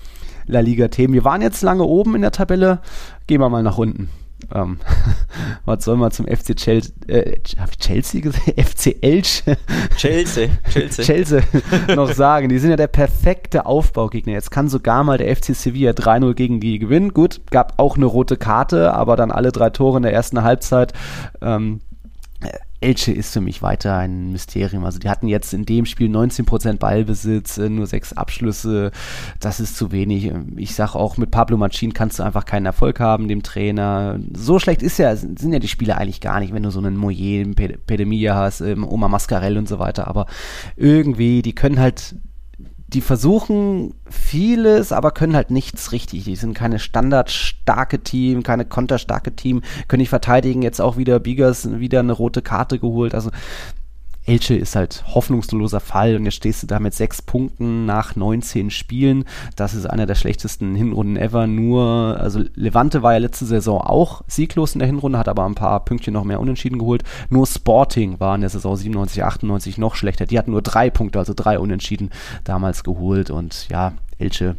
La 0.47 0.61
Liga-Themen. 0.61 1.15
Wir 1.15 1.25
waren 1.25 1.43
jetzt 1.43 1.63
lange 1.63 1.85
oben 1.85 2.15
in 2.15 2.23
der 2.23 2.33
Tabelle. 2.33 2.81
Gehen 3.27 3.41
wir 3.41 3.49
mal 3.49 3.63
nach 3.63 3.79
unten. 3.79 4.09
Ähm, 4.55 4.79
was 5.65 5.85
soll 5.85 5.97
man 5.97 6.11
zum 6.11 6.27
FC 6.27 6.57
Chelsea, 6.57 6.93
äh, 7.07 7.39
Chelsea 7.79 8.21
gesagt? 8.21 8.47
FC 8.61 8.97
Elch? 9.03 9.43
Chelsea, 9.97 10.49
Chelsea. 10.71 11.05
Chelsea 11.05 11.43
noch 11.95 12.13
sagen. 12.13 12.49
Die 12.49 12.59
sind 12.59 12.71
ja 12.71 12.77
der 12.77 12.87
perfekte 12.87 13.67
Aufbaugegner. 13.67 14.33
Jetzt 14.33 14.51
kann 14.51 14.69
sogar 14.69 15.05
mal 15.05 15.19
der 15.19 15.35
FC 15.35 15.55
Sevilla 15.55 15.91
3-0 15.91 16.35
gegen 16.35 16.61
die 16.61 16.79
gewinnen. 16.79 17.13
Gut, 17.13 17.41
gab 17.51 17.75
auch 17.77 17.97
eine 17.97 18.07
rote 18.07 18.37
Karte, 18.37 18.95
aber 18.95 19.17
dann 19.17 19.31
alle 19.31 19.53
drei 19.53 19.71
Tore 19.71 19.99
in 19.99 20.03
der 20.03 20.13
ersten 20.13 20.43
Halbzeit. 20.43 20.93
Ähm, 21.43 21.81
Elche 22.81 23.13
ist 23.13 23.33
für 23.33 23.41
mich 23.41 23.61
weiter 23.61 23.97
ein 23.97 24.31
Mysterium. 24.31 24.85
Also 24.85 24.99
die 24.99 25.09
hatten 25.09 25.27
jetzt 25.27 25.53
in 25.53 25.65
dem 25.65 25.85
Spiel 25.85 26.09
19% 26.09 26.79
Ballbesitz, 26.79 27.59
äh, 27.59 27.69
nur 27.69 27.87
sechs 27.87 28.13
Abschlüsse. 28.13 28.93
Das 29.41 29.59
ist 29.59 29.77
zu 29.77 29.91
wenig. 29.91 30.33
Ich 30.57 30.75
sage 30.75 30.95
auch, 30.95 31.17
mit 31.17 31.31
Pablo 31.31 31.57
Machin 31.57 31.93
kannst 31.93 32.19
du 32.19 32.23
einfach 32.23 32.45
keinen 32.45 32.67
Erfolg 32.67 33.01
haben, 33.01 33.29
dem 33.29 33.43
Trainer. 33.43 34.21
So 34.33 34.59
schlecht 34.59 34.83
ist 34.83 34.99
ja, 34.99 35.15
sind 35.17 35.53
ja 35.53 35.59
die 35.59 35.69
Spiele 35.69 35.97
eigentlich 35.97 36.21
gar 36.21 36.39
nicht, 36.41 36.55
wenn 36.55 36.63
du 36.63 36.71
so 36.71 36.79
einen 36.79 36.97
Moyer, 36.97 37.45
Pedemia 37.87 38.35
hast, 38.35 38.61
ähm, 38.61 38.87
Oma 38.87 39.09
Mascarell 39.09 39.59
und 39.59 39.69
so 39.69 39.79
weiter. 39.79 40.07
Aber 40.07 40.27
irgendwie, 40.77 41.43
die 41.43 41.55
können 41.55 41.81
halt 41.81 42.15
die 42.89 43.03
versuchen 43.03 43.93
vieles, 44.09 44.93
aber 44.93 45.11
können 45.11 45.37
halt 45.37 45.51
nichts 45.51 45.93
richtig. 45.93 46.25
Die 46.25 46.37
sind 46.37 46.55
keine 46.55 46.79
standardstarke 46.79 48.01
Team, 48.01 48.43
keine 48.43 48.65
konterstarke 48.65 49.37
Team, 49.37 49.61
können 49.89 50.01
nicht 50.01 50.09
verteidigen. 50.09 50.63
Jetzt 50.63 50.81
auch 50.81 50.97
wieder 50.97 51.21
Biegers 51.21 51.69
wieder 51.79 52.01
eine 52.01 52.15
rote 52.15 52.41
Karte 52.41 52.79
geholt. 52.79 53.15
Also 53.15 53.31
Elche 54.29 54.55
ist 54.55 54.77
halt 54.77 55.05
hoffnungsloser 55.07 55.81
Fall 55.81 56.17
und 56.17 56.27
jetzt 56.27 56.35
stehst 56.35 56.63
du 56.63 56.67
da 56.67 56.81
mit 56.81 56.93
sechs 56.93 57.23
Punkten 57.23 57.87
nach 57.87 58.15
19 58.15 58.71
Spielen. 58.71 59.25
Das 59.57 59.73
ist 59.73 59.87
einer 59.87 60.05
der 60.05 60.17
schlechtesten 60.17 60.75
Hinrunden 60.75 61.17
ever. 61.17 61.47
Nur, 61.47 62.19
also 62.21 62.45
Levante 62.55 63.03
war 63.03 63.15
ja 63.15 63.19
letzte 63.19 63.47
Saison 63.47 63.81
auch 63.81 64.23
sieglos 64.27 64.75
in 64.75 64.81
der 64.81 64.87
Hinrunde, 64.87 65.19
hat 65.19 65.29
aber 65.29 65.47
ein 65.47 65.55
paar 65.55 65.83
Pünktchen 65.83 66.13
noch 66.13 66.25
mehr 66.25 66.41
unentschieden 66.41 66.79
geholt. 66.79 67.05
Nur 67.31 67.47
Sporting 67.47 68.21
war 68.21 68.35
in 68.35 68.43
der 68.43 68.51
Saison 68.51 68.77
97, 68.77 69.25
98 69.25 69.79
noch 69.79 69.95
schlechter. 69.95 70.27
Die 70.27 70.39
hatten 70.39 70.51
nur 70.51 70.63
drei 70.63 70.91
Punkte, 70.91 71.19
also 71.19 71.33
drei 71.35 71.59
Unentschieden 71.59 72.11
damals 72.45 72.85
geholt 72.85 73.31
und 73.31 73.69
ja, 73.71 73.95
Elche, 74.19 74.57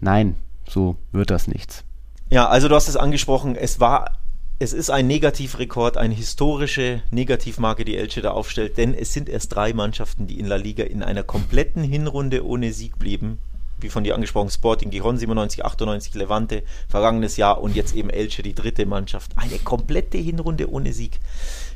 nein, 0.00 0.36
so 0.68 0.96
wird 1.10 1.30
das 1.30 1.48
nichts. 1.48 1.84
Ja, 2.28 2.48
also 2.48 2.68
du 2.68 2.74
hast 2.74 2.88
es 2.88 2.96
angesprochen, 2.96 3.56
es 3.56 3.80
war 3.80 4.19
es 4.62 4.74
ist 4.74 4.90
ein 4.90 5.06
Negativrekord, 5.06 5.96
eine 5.96 6.12
historische 6.12 7.02
Negativmarke, 7.10 7.86
die 7.86 7.96
Elche 7.96 8.20
da 8.20 8.32
aufstellt, 8.32 8.76
denn 8.76 8.92
es 8.92 9.10
sind 9.14 9.30
erst 9.30 9.54
drei 9.54 9.72
Mannschaften, 9.72 10.26
die 10.26 10.38
in 10.38 10.44
La 10.44 10.56
Liga 10.56 10.84
in 10.84 11.02
einer 11.02 11.22
kompletten 11.22 11.82
Hinrunde 11.82 12.44
ohne 12.44 12.70
Sieg 12.74 12.98
blieben. 12.98 13.38
Wie 13.80 13.88
von 13.88 14.04
dir 14.04 14.14
angesprochen, 14.14 14.50
Sporting 14.50 14.90
Giron 14.90 15.16
97, 15.16 15.64
98, 15.64 16.12
Levante 16.12 16.62
vergangenes 16.90 17.38
Jahr 17.38 17.62
und 17.62 17.74
jetzt 17.74 17.94
eben 17.94 18.10
Elche, 18.10 18.42
die 18.42 18.54
dritte 18.54 18.84
Mannschaft. 18.84 19.32
Eine 19.36 19.58
komplette 19.60 20.18
Hinrunde 20.18 20.70
ohne 20.70 20.92
Sieg. 20.92 21.20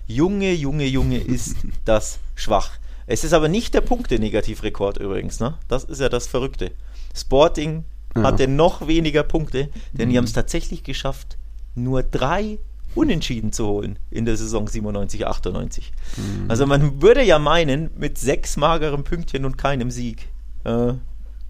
Junge, 0.07 0.53
Junge, 0.53 0.85
Junge, 0.85 1.17
ist 1.17 1.57
das 1.87 2.19
schwach. 2.35 2.73
Es 3.07 3.25
ist 3.25 3.33
aber 3.33 3.49
nicht 3.49 3.73
der 3.73 3.81
Punkte-Negativrekord 3.81 4.99
übrigens, 4.99 5.41
ne? 5.41 5.57
Das 5.69 5.85
ist 5.85 6.03
ja 6.03 6.11
das 6.11 6.27
Verrückte. 6.27 6.73
Sporting 7.17 7.85
ja. 8.15 8.25
hatte 8.25 8.47
noch 8.47 8.87
weniger 8.87 9.23
Punkte, 9.23 9.71
denn 9.95 10.09
mhm. 10.09 10.13
die 10.13 10.19
haben 10.19 10.25
es 10.27 10.35
tatsächlich 10.35 10.85
geschafft, 10.85 11.39
nur 11.75 12.03
drei 12.03 12.59
Unentschieden 12.95 13.53
zu 13.53 13.67
holen 13.67 13.99
in 14.11 14.25
der 14.25 14.37
Saison 14.37 14.69
97, 14.69 15.27
98. 15.27 15.93
Mhm. 16.17 16.51
Also 16.51 16.67
man 16.67 17.03
würde 17.03 17.23
ja 17.23 17.39
meinen, 17.39 17.91
mit 17.97 18.19
sechs 18.19 18.57
mageren 18.57 19.05
Pünktchen 19.05 19.45
und 19.45 19.59
keinem 19.59 19.91
Sieg 19.91 20.29
äh, 20.65 20.95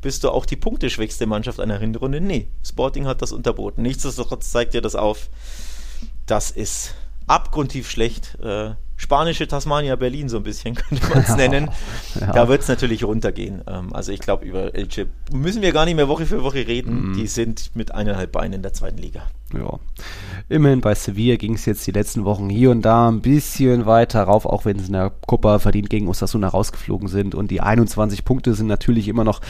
bist 0.00 0.22
du 0.22 0.30
auch 0.30 0.44
die 0.44 0.56
punkteschwächste 0.56 1.26
Mannschaft 1.26 1.60
einer 1.60 1.78
Hinrunde. 1.78 2.20
Nee, 2.20 2.48
Sporting 2.62 3.06
hat 3.06 3.22
das 3.22 3.32
unterboten. 3.32 3.82
Nichtsdestotrotz 3.82 4.50
zeigt 4.50 4.74
dir 4.74 4.82
das 4.82 4.94
auf. 4.94 5.30
Das 6.26 6.50
ist 6.50 6.94
abgrundtief 7.26 7.90
schlecht. 7.90 8.38
Äh, 8.42 8.74
spanische 8.96 9.48
Tasmania 9.48 9.96
Berlin 9.96 10.28
so 10.28 10.36
ein 10.36 10.42
bisschen, 10.42 10.74
könnte 10.74 11.08
man 11.08 11.18
es 11.18 11.36
nennen. 11.36 11.70
Ja. 12.20 12.32
Da 12.32 12.48
wird 12.48 12.62
es 12.62 12.68
natürlich 12.68 13.04
runtergehen. 13.04 13.62
Ähm, 13.66 13.92
also 13.92 14.12
ich 14.12 14.20
glaube, 14.20 14.44
über 14.44 14.74
Elche 14.74 15.06
müssen 15.32 15.62
wir 15.62 15.72
gar 15.72 15.84
nicht 15.84 15.96
mehr 15.96 16.08
Woche 16.08 16.26
für 16.26 16.42
Woche 16.42 16.66
reden. 16.66 17.10
Mhm. 17.10 17.14
Die 17.14 17.26
sind 17.26 17.70
mit 17.74 17.92
eineinhalb 17.92 18.32
Beinen 18.32 18.54
in 18.54 18.62
der 18.62 18.72
zweiten 18.72 18.98
Liga. 18.98 19.22
Ja. 19.56 19.78
Immerhin 20.50 20.82
bei 20.82 20.94
Sevilla 20.94 21.36
ging 21.36 21.54
es 21.54 21.64
jetzt 21.64 21.86
die 21.86 21.90
letzten 21.90 22.26
Wochen 22.26 22.50
hier 22.50 22.70
und 22.70 22.82
da 22.82 23.08
ein 23.08 23.22
bisschen 23.22 23.86
weiter 23.86 24.24
rauf, 24.24 24.44
auch 24.44 24.66
wenn 24.66 24.78
sie 24.78 24.88
in 24.88 24.92
der 24.92 25.10
Copa 25.26 25.58
verdient 25.58 25.88
gegen 25.88 26.06
Osasuna 26.06 26.48
rausgeflogen 26.48 27.08
sind. 27.08 27.34
Und 27.34 27.50
die 27.50 27.62
21 27.62 28.26
Punkte 28.26 28.54
sind 28.54 28.66
natürlich 28.66 29.08
immer 29.08 29.24
noch 29.24 29.40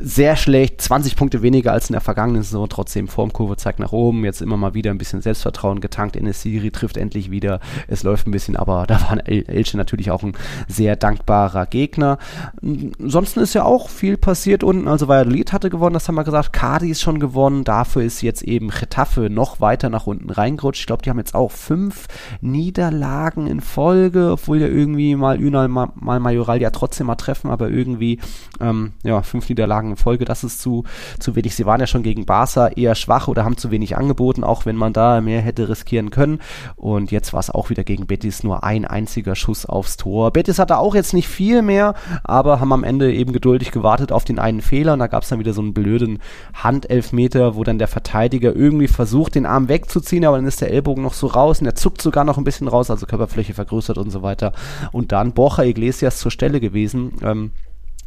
sehr 0.00 0.36
schlecht. 0.36 0.80
20 0.80 1.16
Punkte 1.16 1.42
weniger 1.42 1.72
als 1.72 1.90
in 1.90 1.94
der 1.94 2.00
vergangenen 2.00 2.42
Saison. 2.42 2.68
Trotzdem 2.68 3.08
Formkurve 3.08 3.56
zeigt 3.56 3.80
nach 3.80 3.92
oben. 3.92 4.24
Jetzt 4.24 4.40
immer 4.40 4.56
mal 4.56 4.74
wieder 4.74 4.92
ein 4.92 4.98
bisschen 4.98 5.20
Selbstvertrauen 5.22 5.80
getankt. 5.80 6.16
Enesiri 6.16 6.70
trifft 6.70 6.96
endlich 6.96 7.30
wieder. 7.30 7.60
Es 7.88 8.02
läuft 8.02 8.28
ein 8.28 8.32
bisschen, 8.32 8.56
aber 8.56 8.86
da 8.86 9.00
war 9.00 9.18
Elche 9.26 9.76
natürlich 9.76 10.10
auch 10.10 10.22
ein 10.22 10.34
sehr 10.68 10.96
dankbarer 10.96 11.66
Gegner. 11.66 12.18
Ansonsten 12.62 13.40
ist 13.40 13.54
ja 13.54 13.64
auch 13.64 13.88
viel 13.88 14.16
passiert 14.16 14.62
unten. 14.62 14.86
Also 14.86 15.08
Valladolid 15.08 15.52
hatte 15.52 15.70
gewonnen, 15.70 15.94
das 15.94 16.08
haben 16.08 16.14
wir 16.14 16.24
gesagt. 16.24 16.52
Cadi 16.52 16.90
ist 16.90 17.00
schon 17.00 17.20
gewonnen. 17.20 17.64
Dafür 17.64 18.02
ist 18.02 18.22
jetzt 18.22 18.42
eben 18.42 18.68
Getafe 18.68 19.28
noch 19.30 19.45
weiter 19.60 19.88
nach 19.90 20.06
unten 20.06 20.30
reingerutscht. 20.30 20.80
Ich 20.80 20.86
glaube, 20.86 21.02
die 21.02 21.10
haben 21.10 21.18
jetzt 21.18 21.34
auch 21.34 21.50
fünf 21.50 22.06
Niederlagen 22.40 23.46
in 23.46 23.60
Folge, 23.60 24.32
obwohl 24.32 24.60
ja 24.60 24.66
irgendwie 24.66 25.16
mal 25.16 25.40
Ünal, 25.40 25.68
mal, 25.68 25.90
mal 25.94 26.20
Majoral 26.20 26.60
ja 26.60 26.70
trotzdem 26.70 27.06
mal 27.06 27.16
treffen, 27.16 27.50
aber 27.50 27.70
irgendwie, 27.70 28.20
ähm, 28.60 28.92
ja, 29.02 29.22
fünf 29.22 29.48
Niederlagen 29.48 29.90
in 29.90 29.96
Folge, 29.96 30.24
das 30.24 30.44
ist 30.44 30.60
zu, 30.60 30.84
zu 31.18 31.34
wenig. 31.36 31.54
Sie 31.54 31.66
waren 31.66 31.80
ja 31.80 31.86
schon 31.86 32.02
gegen 32.02 32.26
Barca 32.26 32.68
eher 32.68 32.94
schwach 32.94 33.28
oder 33.28 33.44
haben 33.44 33.56
zu 33.56 33.70
wenig 33.70 33.96
angeboten, 33.96 34.44
auch 34.44 34.66
wenn 34.66 34.76
man 34.76 34.92
da 34.92 35.20
mehr 35.20 35.40
hätte 35.40 35.68
riskieren 35.68 36.10
können. 36.10 36.40
Und 36.76 37.10
jetzt 37.10 37.32
war 37.32 37.40
es 37.40 37.50
auch 37.50 37.70
wieder 37.70 37.84
gegen 37.84 38.06
Betis 38.06 38.42
nur 38.42 38.64
ein 38.64 38.84
einziger 38.84 39.34
Schuss 39.34 39.66
aufs 39.66 39.96
Tor. 39.96 40.30
Betis 40.30 40.58
hatte 40.58 40.78
auch 40.78 40.94
jetzt 40.94 41.14
nicht 41.14 41.28
viel 41.28 41.62
mehr, 41.62 41.94
aber 42.24 42.60
haben 42.60 42.72
am 42.72 42.84
Ende 42.84 43.12
eben 43.12 43.32
geduldig 43.32 43.72
gewartet 43.72 44.12
auf 44.12 44.24
den 44.24 44.38
einen 44.38 44.60
Fehler. 44.60 44.94
Und 44.94 45.00
da 45.00 45.06
gab 45.06 45.22
es 45.22 45.28
dann 45.28 45.38
wieder 45.38 45.52
so 45.52 45.60
einen 45.60 45.74
blöden 45.74 46.18
Handelfmeter, 46.54 47.56
wo 47.56 47.64
dann 47.64 47.78
der 47.78 47.88
Verteidiger 47.88 48.54
irgendwie 48.54 48.88
versucht, 48.88 49.25
den 49.28 49.46
Arm 49.46 49.68
wegzuziehen, 49.68 50.24
aber 50.24 50.36
dann 50.36 50.46
ist 50.46 50.60
der 50.60 50.70
Ellbogen 50.70 51.02
noch 51.02 51.14
so 51.14 51.26
raus 51.26 51.60
und 51.60 51.66
er 51.66 51.74
zuckt 51.74 52.02
sogar 52.02 52.24
noch 52.24 52.38
ein 52.38 52.44
bisschen 52.44 52.68
raus, 52.68 52.90
also 52.90 53.06
Körperfläche 53.06 53.54
vergrößert 53.54 53.98
und 53.98 54.10
so 54.10 54.22
weiter. 54.22 54.52
Und 54.92 55.12
dann 55.12 55.32
Borja 55.32 55.64
Iglesias 55.64 56.18
zur 56.18 56.30
Stelle 56.30 56.60
gewesen. 56.60 57.12
Ähm, 57.22 57.52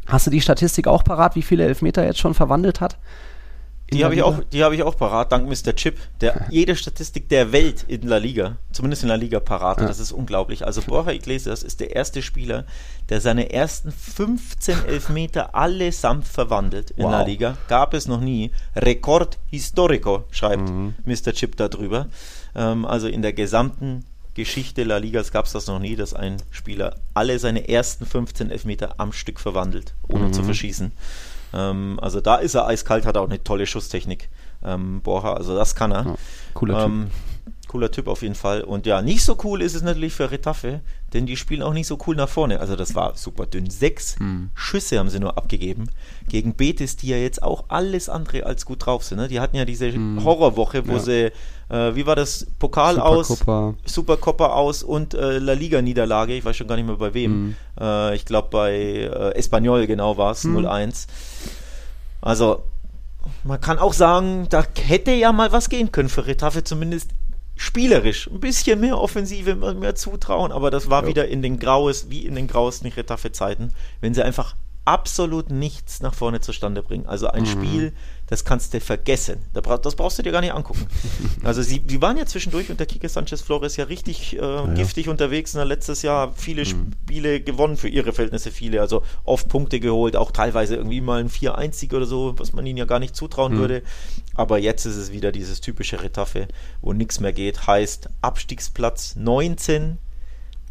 hast 0.06 0.26
du 0.26 0.30
die 0.30 0.40
Statistik 0.40 0.86
auch 0.86 1.04
parat, 1.04 1.36
wie 1.36 1.42
viele 1.42 1.64
Elfmeter 1.64 2.02
er 2.02 2.08
jetzt 2.08 2.20
schon 2.20 2.34
verwandelt 2.34 2.80
hat? 2.80 2.98
Die 3.92 4.04
habe 4.04 4.14
ich, 4.14 4.22
auch, 4.22 4.38
hab 4.38 4.72
ich 4.72 4.82
auch 4.82 4.96
parat, 4.96 5.32
dank 5.32 5.48
Mr. 5.48 5.74
Chip, 5.74 5.98
der 6.20 6.46
jede 6.50 6.76
Statistik 6.76 7.28
der 7.28 7.52
Welt 7.52 7.84
in 7.88 8.06
La 8.06 8.18
Liga, 8.18 8.56
zumindest 8.72 9.02
in 9.02 9.08
La 9.08 9.16
Liga 9.16 9.40
parat. 9.40 9.80
Ja. 9.80 9.86
Das 9.86 9.98
ist 9.98 10.12
unglaublich. 10.12 10.64
Also 10.64 10.82
Borja 10.82 11.12
Iglesias 11.12 11.62
ist 11.62 11.80
der 11.80 11.96
erste 11.96 12.22
Spieler, 12.22 12.64
der 13.08 13.20
seine 13.20 13.52
ersten 13.52 13.90
15 13.90 14.84
Elfmeter 14.86 15.54
allesamt 15.54 16.26
verwandelt 16.26 16.92
in 16.92 17.04
wow. 17.04 17.12
La 17.12 17.22
Liga. 17.22 17.56
Gab 17.68 17.94
es 17.94 18.06
noch 18.06 18.20
nie. 18.20 18.52
Rekord 18.76 19.38
historico, 19.48 20.24
schreibt 20.30 20.68
mhm. 20.68 20.94
Mr. 21.04 21.32
Chip 21.32 21.56
darüber. 21.56 22.06
Ähm, 22.54 22.84
also 22.84 23.08
in 23.08 23.22
der 23.22 23.32
gesamten 23.32 24.04
Geschichte 24.34 24.84
La 24.84 24.98
Ligas 24.98 25.32
gab 25.32 25.46
es 25.46 25.52
das 25.52 25.66
noch 25.66 25.80
nie, 25.80 25.96
dass 25.96 26.14
ein 26.14 26.36
Spieler 26.50 26.96
alle 27.14 27.38
seine 27.38 27.68
ersten 27.68 28.06
15 28.06 28.50
Elfmeter 28.50 28.94
am 28.98 29.12
Stück 29.12 29.40
verwandelt, 29.40 29.94
ohne 30.08 30.26
mhm. 30.26 30.32
zu 30.32 30.44
verschießen. 30.44 30.92
Ähm, 31.52 31.98
also 32.00 32.20
da 32.20 32.36
ist 32.36 32.54
er 32.54 32.66
eiskalt, 32.66 33.06
hat 33.06 33.16
auch 33.16 33.28
eine 33.28 33.42
tolle 33.42 33.66
Schusstechnik. 33.66 34.28
Ähm, 34.62 35.00
Borja, 35.02 35.34
also 35.34 35.54
das 35.54 35.74
kann 35.74 35.92
er. 35.92 36.04
Ja, 36.04 36.14
cooler 36.54 36.74
Typ. 37.06 37.12
Cooler 37.70 37.92
Typ 37.92 38.08
auf 38.08 38.22
jeden 38.22 38.34
Fall. 38.34 38.62
Und 38.62 38.84
ja, 38.84 39.00
nicht 39.00 39.22
so 39.22 39.38
cool 39.44 39.62
ist 39.62 39.76
es 39.76 39.82
natürlich 39.82 40.12
für 40.12 40.32
Retafe, 40.32 40.80
denn 41.12 41.24
die 41.26 41.36
spielen 41.36 41.62
auch 41.62 41.72
nicht 41.72 41.86
so 41.86 41.98
cool 42.04 42.16
nach 42.16 42.28
vorne. 42.28 42.58
Also 42.58 42.74
das 42.74 42.96
war 42.96 43.16
super 43.16 43.46
dünn. 43.46 43.70
Sechs 43.70 44.18
hm. 44.18 44.50
Schüsse 44.54 44.98
haben 44.98 45.08
sie 45.08 45.20
nur 45.20 45.38
abgegeben 45.38 45.88
gegen 46.28 46.54
Betis, 46.54 46.96
die 46.96 47.06
ja 47.06 47.16
jetzt 47.16 47.44
auch 47.44 47.66
alles 47.68 48.08
andere 48.08 48.44
als 48.44 48.66
gut 48.66 48.84
drauf 48.84 49.04
sind. 49.04 49.18
Ne? 49.18 49.28
Die 49.28 49.38
hatten 49.38 49.54
ja 49.54 49.64
diese 49.64 49.92
hm. 49.92 50.24
Horrorwoche, 50.24 50.88
wo 50.88 50.94
ja. 50.94 50.98
sie, 50.98 51.32
äh, 51.68 51.94
wie 51.94 52.06
war 52.06 52.16
das, 52.16 52.44
Pokal 52.58 52.96
Supercopa. 52.96 53.68
aus, 53.68 53.74
Supercoppa 53.84 54.46
aus 54.48 54.82
und 54.82 55.14
äh, 55.14 55.38
La 55.38 55.52
Liga-Niederlage, 55.52 56.34
ich 56.34 56.44
weiß 56.44 56.56
schon 56.56 56.66
gar 56.66 56.74
nicht 56.74 56.86
mehr 56.86 56.96
bei 56.96 57.14
wem. 57.14 57.32
Hm. 57.32 57.56
Äh, 57.80 58.16
ich 58.16 58.24
glaube 58.24 58.48
bei 58.50 58.72
äh, 58.74 59.36
Espanyol 59.36 59.86
genau 59.86 60.16
war 60.16 60.32
es, 60.32 60.42
hm. 60.42 60.58
0-1. 60.58 61.06
Also 62.20 62.64
man 63.44 63.60
kann 63.60 63.78
auch 63.78 63.92
sagen, 63.92 64.46
da 64.50 64.64
hätte 64.82 65.12
ja 65.12 65.32
mal 65.32 65.52
was 65.52 65.68
gehen 65.68 65.92
können 65.92 66.08
für 66.08 66.26
Retafe, 66.26 66.64
zumindest 66.64 67.10
spielerisch 67.60 68.26
ein 68.26 68.40
bisschen 68.40 68.80
mehr 68.80 68.98
Offensive, 68.98 69.54
mehr 69.54 69.94
zutrauen, 69.94 70.50
aber 70.50 70.70
das 70.70 70.88
war 70.88 71.02
ja. 71.02 71.08
wieder 71.08 71.28
in 71.28 71.42
den 71.42 71.58
graues, 71.58 72.08
wie 72.08 72.24
in 72.24 72.34
den 72.34 72.46
grauesten 72.46 72.90
Retafe-Zeiten, 72.90 73.72
wenn 74.00 74.14
sie 74.14 74.24
einfach 74.24 74.56
absolut 74.86 75.50
nichts 75.50 76.00
nach 76.00 76.14
vorne 76.14 76.40
zustande 76.40 76.82
bringen. 76.82 77.04
Also 77.04 77.28
ein 77.28 77.42
mhm. 77.42 77.46
Spiel, 77.46 77.92
das 78.30 78.44
kannst 78.44 78.72
du 78.72 78.80
vergessen. 78.80 79.38
Das 79.52 79.96
brauchst 79.96 80.18
du 80.18 80.22
dir 80.22 80.32
gar 80.32 80.40
nicht 80.40 80.54
angucken. 80.54 80.86
Also 81.42 81.62
sie, 81.62 81.80
die 81.80 82.00
waren 82.02 82.16
ja 82.16 82.26
zwischendurch 82.26 82.70
unter 82.70 82.86
Kike 82.86 83.08
Sanchez 83.08 83.40
Flores 83.40 83.76
ja 83.76 83.84
richtig 83.84 84.36
äh, 84.36 84.40
ja. 84.40 84.66
giftig 84.74 85.08
unterwegs. 85.08 85.54
Na, 85.54 85.62
letztes 85.62 86.02
Jahr 86.02 86.32
viele 86.36 86.62
mhm. 86.62 86.92
Spiele 87.04 87.40
gewonnen, 87.40 87.76
für 87.76 87.88
ihre 87.88 88.12
Verhältnisse 88.12 88.50
viele. 88.50 88.80
Also 88.80 89.02
oft 89.24 89.48
Punkte 89.48 89.80
geholt, 89.80 90.16
auch 90.16 90.32
teilweise 90.32 90.76
irgendwie 90.76 91.00
mal 91.00 91.20
ein 91.20 91.28
4-1-Sieg 91.28 91.92
oder 91.94 92.06
so, 92.06 92.34
was 92.36 92.52
man 92.52 92.66
ihnen 92.66 92.76
ja 92.76 92.84
gar 92.84 92.98
nicht 92.98 93.16
zutrauen 93.16 93.54
mhm. 93.54 93.58
würde. 93.58 93.82
Aber 94.34 94.58
jetzt 94.58 94.84
ist 94.84 94.96
es 94.96 95.12
wieder 95.12 95.32
dieses 95.32 95.60
typische 95.60 96.02
Retaffe, 96.02 96.46
wo 96.82 96.92
nichts 96.92 97.20
mehr 97.20 97.32
geht. 97.32 97.66
Heißt 97.66 98.10
Abstiegsplatz 98.20 99.16
19 99.16 99.98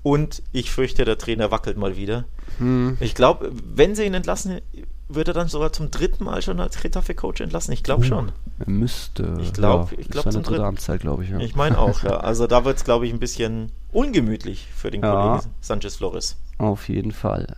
und 0.02 0.44
ich 0.52 0.72
fürchte, 0.72 1.04
der 1.04 1.18
Trainer 1.18 1.52
wackelt 1.52 1.78
mal 1.78 1.98
wieder. 1.98 2.26
Hm. 2.58 2.98
Ich 3.00 3.16
glaube, 3.16 3.52
wenn 3.52 3.96
sie 3.96 4.06
ihn 4.06 4.14
entlassen, 4.14 4.62
wird 5.10 5.28
er 5.28 5.34
dann 5.34 5.48
sogar 5.48 5.74
zum 5.74 5.92
dritten 5.92 6.24
Mal 6.24 6.42
schon 6.42 6.60
als 6.60 6.84
Retafe-Coach 6.84 7.42
entlassen? 7.42 7.74
Ich 7.74 7.84
glaube 7.84 8.04
uh, 8.04 8.08
schon. 8.08 8.32
Er 8.60 8.70
müsste. 8.70 9.38
Ich 9.42 9.54
glaube, 9.54 9.96
ja, 9.96 10.00
ich 10.00 10.10
glaube 10.10 10.30
zum 10.30 10.44
dritten. 10.44 10.64
Amtszeit, 10.64 11.02
glaube 11.02 11.24
ich. 11.24 11.32
Ja. 11.32 11.40
Ich 11.40 11.56
meine 11.56 11.78
auch, 11.80 12.04
ja. 12.04 12.18
Also 12.30 12.48
da 12.48 12.64
wird 12.64 12.78
es, 12.78 12.84
glaube 12.84 13.08
ich, 13.08 13.14
ein 13.14 13.20
bisschen 13.20 13.72
ungemütlich 13.92 14.68
für 14.76 14.92
den 14.92 15.02
ja. 15.02 15.12
Kollegen 15.12 15.54
Sanchez 15.62 15.96
Flores. 15.96 16.38
Auf 16.60 16.90
jeden 16.90 17.14
Fall. 17.14 17.56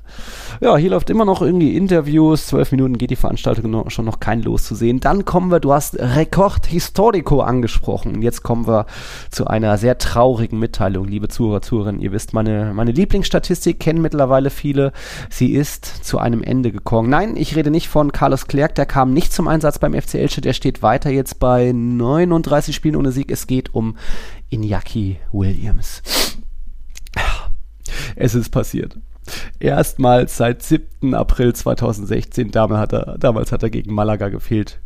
Ja, 0.62 0.78
hier 0.78 0.92
läuft 0.92 1.10
immer 1.10 1.26
noch 1.26 1.42
irgendwie 1.42 1.76
Interviews. 1.76 2.46
Zwölf 2.46 2.72
Minuten 2.72 3.00
geht 3.00 3.10
die 3.10 3.16
Veranstaltung 3.16 3.72
noch, 3.72 3.90
schon 3.90 4.06
noch 4.06 4.20
kein 4.20 4.44
Los 4.44 4.64
zu 4.64 4.76
sehen. 4.76 5.00
Dann 5.00 5.26
kommen 5.26 5.50
wir, 5.50 5.60
du 5.60 5.74
hast 5.74 5.98
Rekord 5.98 6.68
Historico 6.68 7.42
angesprochen. 7.42 8.22
Jetzt 8.22 8.44
kommen 8.44 8.68
wir 8.68 8.86
zu 9.32 9.48
einer 9.48 9.80
sehr 9.80 9.98
traurigen 9.98 10.60
Mitteilung, 10.60 11.08
liebe 11.08 11.30
Zuhörer, 11.30 11.64
Zuhörerinnen. 11.64 12.00
Ihr 12.00 12.12
wisst, 12.12 12.36
meine, 12.36 12.76
meine 12.76 12.92
Lieblingsstatistik 12.92 13.80
kennen 13.80 14.04
mittlerweile 14.04 14.52
viele. 14.52 14.92
Sie 15.32 15.54
ist 15.54 16.06
zu 16.06 16.20
einem 16.20 16.44
Ende 16.44 16.72
gekommen. 16.72 17.10
Nein, 17.10 17.38
ich 17.38 17.56
rede 17.56 17.72
nicht 17.72 17.88
von 17.88 18.12
Carlos 18.12 18.46
Klerk, 18.46 18.76
der 18.76 18.86
kam 18.86 19.14
nicht 19.14 19.34
zum 19.34 19.48
Einsatz 19.48 19.80
beim 19.80 20.00
FC 20.00 20.16
Elche. 20.16 20.42
Der 20.42 20.54
steht 20.54 20.84
weiter 20.84 21.10
jetzt 21.10 21.40
bei 21.40 21.72
39 21.74 22.76
Spielen 22.76 22.98
ohne 22.98 23.12
Sieg. 23.12 23.32
Es 23.32 23.48
geht 23.48 23.74
um 23.74 23.98
Iñaki 24.52 25.16
Williams. 25.32 26.04
Es 28.16 28.36
ist 28.36 28.50
passiert. 28.50 28.98
Erstmals 29.60 30.38
seit 30.38 30.64
7. 30.64 31.14
April 31.14 31.54
2016, 31.54 32.52
damals 32.52 32.82
hat 32.82 32.94
er, 32.94 33.18
damals 33.18 33.52
hat 33.52 33.64
er 33.64 33.70
gegen 33.70 33.94
Malaga 33.94 34.30
gefehlt 34.30 34.80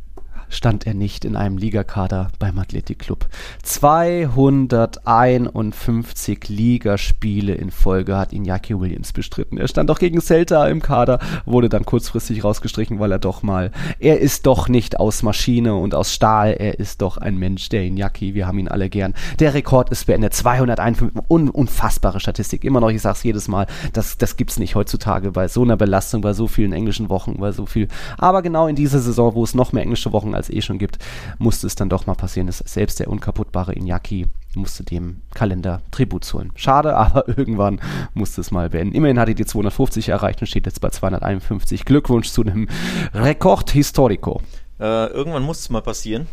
stand 0.49 0.85
er 0.85 0.93
nicht 0.93 1.23
in 1.25 1.35
einem 1.35 1.57
Ligakader 1.57 2.29
beim 2.39 2.59
Athletikclub. 2.59 3.25
251 3.63 6.49
Ligaspiele 6.49 7.55
in 7.55 7.71
Folge 7.71 8.17
hat 8.17 8.33
Iñaki 8.33 8.77
Williams 8.79 9.13
bestritten. 9.13 9.57
Er 9.57 9.67
stand 9.67 9.89
auch 9.91 9.99
gegen 9.99 10.21
Celta 10.21 10.67
im 10.67 10.81
Kader, 10.81 11.19
wurde 11.45 11.69
dann 11.69 11.85
kurzfristig 11.85 12.43
rausgestrichen, 12.43 12.99
weil 12.99 13.11
er 13.11 13.19
doch 13.19 13.43
mal, 13.43 13.71
er 13.99 14.19
ist 14.19 14.45
doch 14.45 14.67
nicht 14.67 14.99
aus 14.99 15.23
Maschine 15.23 15.75
und 15.75 15.95
aus 15.95 16.13
Stahl, 16.13 16.53
er 16.53 16.79
ist 16.79 17.01
doch 17.01 17.17
ein 17.17 17.37
Mensch, 17.37 17.69
der 17.69 17.83
Iñaki, 17.83 18.33
wir 18.33 18.47
haben 18.47 18.59
ihn 18.59 18.67
alle 18.67 18.89
gern. 18.89 19.13
Der 19.39 19.53
Rekord 19.53 19.89
ist 19.89 20.05
beendet, 20.05 20.33
251, 20.33 21.23
un, 21.27 21.49
unfassbare 21.49 22.19
Statistik, 22.19 22.63
immer 22.63 22.81
noch, 22.81 22.89
ich 22.89 23.01
sag's 23.01 23.23
jedes 23.23 23.47
Mal, 23.47 23.67
das, 23.93 24.17
das 24.17 24.37
gibt's 24.37 24.59
nicht 24.59 24.75
heutzutage 24.75 25.31
bei 25.31 25.47
so 25.47 25.63
einer 25.63 25.77
Belastung, 25.77 26.21
bei 26.21 26.33
so 26.33 26.47
vielen 26.47 26.73
englischen 26.73 27.09
Wochen, 27.09 27.37
bei 27.39 27.51
so 27.51 27.65
viel, 27.65 27.87
aber 28.17 28.41
genau 28.41 28.67
in 28.67 28.75
dieser 28.75 28.99
Saison, 28.99 29.35
wo 29.35 29.43
es 29.43 29.55
noch 29.55 29.73
mehr 29.73 29.83
englische 29.83 30.13
Wochen 30.13 30.34
als 30.36 30.49
eh 30.49 30.61
schon 30.61 30.77
gibt, 30.77 30.99
musste 31.38 31.67
es 31.67 31.75
dann 31.75 31.89
doch 31.89 32.05
mal 32.05 32.15
passieren, 32.15 32.47
dass 32.47 32.59
selbst 32.59 32.99
der 32.99 33.09
unkaputtbare 33.09 33.73
Iñaki 33.73 34.27
musste 34.55 34.83
dem 34.83 35.21
Kalender 35.33 35.81
Tribut 35.91 36.23
zollen. 36.23 36.51
Schade, 36.55 36.95
aber 36.97 37.27
irgendwann 37.27 37.81
musste 38.13 38.41
es 38.41 38.51
mal 38.51 38.69
beenden. 38.69 38.95
Immerhin 38.95 39.19
hat 39.19 39.27
er 39.27 39.36
die 39.36 39.45
250 39.45 40.09
erreicht 40.09 40.41
und 40.41 40.47
steht 40.47 40.65
jetzt 40.65 40.81
bei 40.81 40.89
251. 40.89 41.86
Glückwunsch 41.86 42.29
zu 42.29 42.41
einem 42.41 42.67
Rekord 43.13 43.71
Historico. 43.71 44.41
Äh, 44.79 45.07
irgendwann 45.07 45.43
muss 45.43 45.59
es 45.59 45.69
mal 45.69 45.81
passieren. 45.81 46.27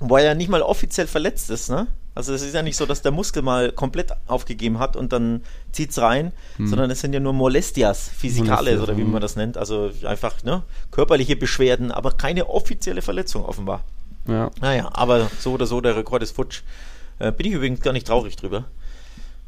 Weil 0.00 0.24
er 0.24 0.34
nicht 0.34 0.50
mal 0.50 0.62
offiziell 0.62 1.06
verletzt 1.06 1.50
ist, 1.50 1.70
ne? 1.70 1.86
Also 2.14 2.32
es 2.32 2.42
ist 2.42 2.54
ja 2.54 2.62
nicht 2.62 2.76
so, 2.76 2.86
dass 2.86 3.02
der 3.02 3.12
Muskel 3.12 3.42
mal 3.42 3.72
komplett 3.72 4.12
aufgegeben 4.26 4.78
hat 4.78 4.96
und 4.96 5.12
dann 5.12 5.42
zieht 5.72 5.90
es 5.90 5.98
rein, 5.98 6.32
hm. 6.56 6.68
sondern 6.68 6.90
es 6.90 7.00
sind 7.00 7.12
ja 7.12 7.20
nur 7.20 7.32
Molestias, 7.32 8.08
Physikales 8.08 8.80
oder 8.80 8.96
wie 8.96 9.04
man 9.04 9.20
das 9.20 9.36
nennt. 9.36 9.56
Also 9.56 9.90
einfach 10.04 10.42
ne, 10.44 10.62
körperliche 10.90 11.36
Beschwerden, 11.36 11.90
aber 11.90 12.12
keine 12.12 12.48
offizielle 12.48 13.02
Verletzung 13.02 13.44
offenbar. 13.44 13.82
Ja. 14.28 14.50
Naja, 14.60 14.90
aber 14.92 15.30
so 15.38 15.52
oder 15.52 15.66
so, 15.66 15.80
der 15.80 15.96
Rekord 15.96 16.22
ist 16.22 16.36
futsch. 16.36 16.62
Äh, 17.18 17.32
bin 17.32 17.46
ich 17.46 17.52
übrigens 17.52 17.80
gar 17.80 17.92
nicht 17.92 18.06
traurig 18.06 18.36
drüber 18.36 18.64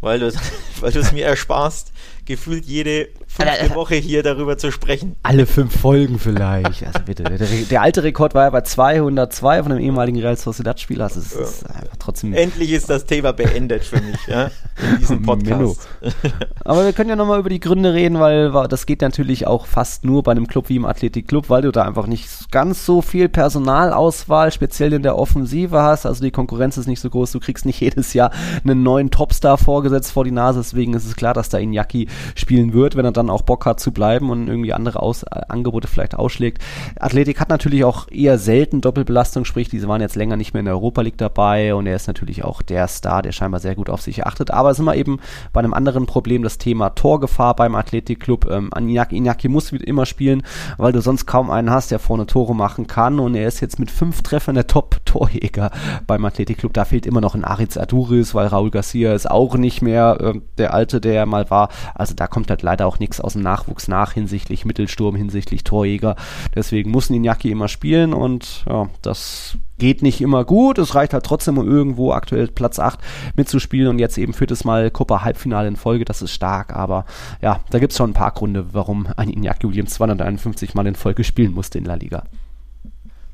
weil 0.00 0.20
du, 0.20 0.32
weil 0.80 0.92
du 0.92 1.00
es 1.00 1.12
mir 1.12 1.26
ersparst, 1.26 1.92
gefühlt 2.27 2.64
jede 2.66 3.09
fünfte 3.27 3.74
Woche 3.74 3.95
hier 3.95 4.22
darüber 4.22 4.59
zu 4.59 4.70
sprechen. 4.70 5.16
Alle 5.22 5.47
fünf 5.47 5.81
Folgen 5.81 6.18
vielleicht. 6.18 6.87
Also 6.87 7.01
bitte. 7.05 7.22
Der, 7.22 7.39
der 7.39 7.83
alte 7.83 8.03
Rekord 8.03 8.35
war 8.35 8.45
ja 8.45 8.51
bei 8.51 8.62
202 8.62 9.62
von 9.62 9.72
einem 9.72 9.81
ehemaligen 9.81 10.18
Real 10.18 10.37
Sociedad-Spieler. 10.37 11.05
Also 11.05 11.20
es 11.20 11.33
ist 11.33 11.70
einfach 11.70 11.97
trotzdem. 11.99 12.33
Endlich 12.33 12.72
ist 12.72 12.91
das 12.91 13.07
Thema 13.07 13.33
beendet 13.33 13.85
für 13.85 14.01
mich, 14.01 14.18
ja, 14.27 14.51
in 14.91 14.99
diesem 14.99 15.22
Podcast. 15.27 15.89
Aber 16.64 16.85
wir 16.85 16.93
können 16.93 17.11
ja 17.11 17.16
nochmal 17.16 17.41
über 17.41 17.49
die 17.49 17.61
Gründe 17.61 17.95
reden, 17.95 18.18
weil 18.18 18.51
das 18.68 18.87
geht 18.87 19.03
natürlich 19.03 19.47
auch 19.47 19.66
fast 19.66 20.05
nur 20.05 20.22
bei 20.22 20.33
einem 20.33 20.47
Club 20.47 20.68
wie 20.68 20.77
im 20.77 20.85
Athletic-Club, 20.85 21.49
weil 21.49 21.62
du 21.62 21.72
da 21.72 21.83
einfach 21.83 22.07
nicht 22.07 22.51
ganz 22.51 22.85
so 22.85 23.03
viel 23.03 23.29
Personalauswahl, 23.29 24.51
speziell 24.51 24.93
in 24.93 25.03
der 25.03 25.16
Offensive 25.16 25.81
hast. 25.83 26.07
Also 26.07 26.24
die 26.24 26.31
Konkurrenz 26.31 26.77
ist 26.77 26.87
nicht 26.87 27.01
so 27.01 27.11
groß. 27.11 27.33
Du 27.33 27.41
kriegst 27.41 27.66
nicht 27.66 27.81
jedes 27.81 28.14
Jahr 28.14 28.33
einen 28.64 28.83
neuen 28.83 29.11
Topstar 29.11 29.59
vorgesetzt 29.59 30.12
vor 30.12 30.24
die 30.24 30.33
Nase. 30.33 30.61
Deswegen 30.61 30.95
ist 30.95 31.07
es 31.07 31.16
klar, 31.16 31.35
dass 31.35 31.49
da 31.49 31.59
Iñaki 31.59 32.09
spielen 32.34 32.72
wird, 32.72 32.96
wenn 32.96 33.04
er 33.04 33.12
dann 33.12 33.30
auch 33.30 33.42
Bock 33.42 33.66
hat 33.66 33.80
zu 33.80 33.92
bleiben 33.92 34.30
und 34.30 34.48
irgendwie 34.48 34.72
andere 34.72 35.02
Aus 35.02 35.22
äh, 35.22 35.40
Angebote 35.48 35.88
vielleicht 35.88 36.14
ausschlägt. 36.14 36.62
Athletik 36.98 37.40
hat 37.40 37.48
natürlich 37.48 37.84
auch 37.84 38.08
eher 38.10 38.38
selten 38.38 38.80
Doppelbelastung, 38.80 39.44
sprich, 39.44 39.68
diese 39.68 39.88
waren 39.88 40.00
jetzt 40.00 40.16
länger 40.16 40.36
nicht 40.36 40.54
mehr 40.54 40.60
in 40.60 40.66
der 40.66 40.74
Europa 40.74 41.02
League 41.02 41.18
dabei 41.18 41.74
und 41.74 41.86
er 41.86 41.96
ist 41.96 42.06
natürlich 42.06 42.44
auch 42.44 42.62
der 42.62 42.88
Star, 42.88 43.22
der 43.22 43.32
scheinbar 43.32 43.60
sehr 43.60 43.74
gut 43.74 43.90
auf 43.90 44.02
sich 44.02 44.26
achtet. 44.26 44.50
Aber 44.50 44.74
sind 44.74 44.84
wir 44.84 44.96
eben 44.96 45.20
bei 45.52 45.60
einem 45.60 45.74
anderen 45.74 46.06
Problem, 46.06 46.42
das 46.42 46.58
Thema 46.58 46.90
Torgefahr 46.90 47.56
beim 47.56 47.74
Athletikclub. 47.74 48.50
Ähm, 48.50 48.70
Iñaki, 48.70 49.48
muss 49.48 49.72
immer 49.72 50.06
spielen, 50.06 50.42
weil 50.76 50.92
du 50.92 51.00
sonst 51.00 51.26
kaum 51.26 51.50
einen 51.50 51.70
hast, 51.70 51.90
der 51.90 51.98
vorne 51.98 52.26
Tore 52.26 52.54
machen 52.54 52.86
kann 52.86 53.18
und 53.20 53.34
er 53.34 53.48
ist 53.48 53.60
jetzt 53.60 53.78
mit 53.78 53.90
fünf 53.90 54.22
Treffern 54.22 54.54
der 54.54 54.66
Top-Torjäger 54.66 55.70
beim 56.06 56.24
Athletikclub. 56.24 56.72
Da 56.72 56.84
fehlt 56.84 57.06
immer 57.06 57.20
noch 57.20 57.34
ein 57.34 57.44
Aritz 57.44 57.76
Aduris, 57.76 58.34
weil 58.34 58.46
Raul 58.46 58.70
Garcia 58.70 59.14
ist 59.14 59.30
auch 59.30 59.56
nicht 59.56 59.82
mehr 59.82 60.18
äh, 60.20 60.40
der 60.58 60.74
Alte, 60.74 61.00
der 61.00 61.14
er 61.14 61.26
mal 61.26 61.50
war. 61.50 61.68
Also 61.94 62.05
da 62.14 62.26
kommt 62.26 62.50
halt 62.50 62.62
leider 62.62 62.86
auch 62.86 62.98
nichts 62.98 63.20
aus 63.20 63.32
dem 63.32 63.42
Nachwuchs 63.42 63.88
nach 63.88 64.12
hinsichtlich 64.12 64.64
Mittelsturm, 64.64 65.16
hinsichtlich 65.16 65.64
Torjäger. 65.64 66.16
Deswegen 66.54 66.90
muss 66.90 67.11
Ninjaki 67.11 67.50
immer 67.50 67.68
spielen 67.68 68.12
und 68.12 68.64
ja, 68.68 68.88
das 69.02 69.59
geht 69.78 70.02
nicht 70.02 70.20
immer 70.20 70.44
gut. 70.44 70.78
Es 70.78 70.94
reicht 70.94 71.12
halt 71.12 71.24
trotzdem, 71.24 71.59
um 71.59 71.68
irgendwo 71.68 72.12
aktuell 72.12 72.48
Platz 72.48 72.78
8 72.78 72.98
mitzuspielen 73.34 73.88
und 73.88 73.98
jetzt 73.98 74.18
eben 74.18 74.32
führt 74.32 74.50
es 74.50 74.64
mal 74.64 74.90
Copa 74.90 75.22
Halbfinale 75.22 75.68
in 75.68 75.76
Folge. 75.76 76.04
Das 76.04 76.22
ist 76.22 76.32
stark, 76.32 76.74
aber 76.74 77.04
ja, 77.42 77.61
da 77.70 77.78
gibt 77.78 77.92
es 77.92 77.98
schon 77.98 78.11
ein 78.11 78.14
paar 78.14 78.32
Gründe, 78.32 78.66
warum 78.72 79.09
ein 79.16 79.30
Iñaki 79.30 79.68
Williams 79.68 79.94
251 79.94 80.74
Mal 80.74 80.86
in 80.86 80.94
Folge 80.94 81.24
spielen 81.24 81.52
musste 81.52 81.78
in 81.78 81.84
La 81.84 81.94
Liga. 81.94 82.24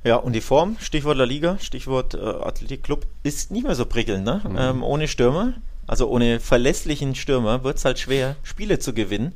Ja, 0.05 0.17
und 0.17 0.33
die 0.33 0.41
Form, 0.41 0.77
Stichwort 0.81 1.17
La 1.17 1.25
Liga, 1.25 1.59
Stichwort 1.61 2.15
äh, 2.15 2.19
Athletic 2.19 2.83
Club, 2.83 3.07
ist 3.23 3.53
nicht 3.53 3.65
mehr 3.65 3.77
so 3.77 3.87
prickelnd, 3.87 4.25
ne? 4.25 4.41
Mhm. 4.49 4.57
Ähm, 4.59 4.83
ohne 4.83 5.07
Stürmer 5.07 5.55
also 5.87 6.09
ohne 6.09 6.41
verlässlichen 6.41 7.15
Stürmer 7.15 7.65
wird 7.65 7.79
es 7.79 7.85
halt 7.85 7.99
schwer, 7.99 8.37
Spiele 8.43 8.79
zu 8.79 8.93
gewinnen. 8.93 9.35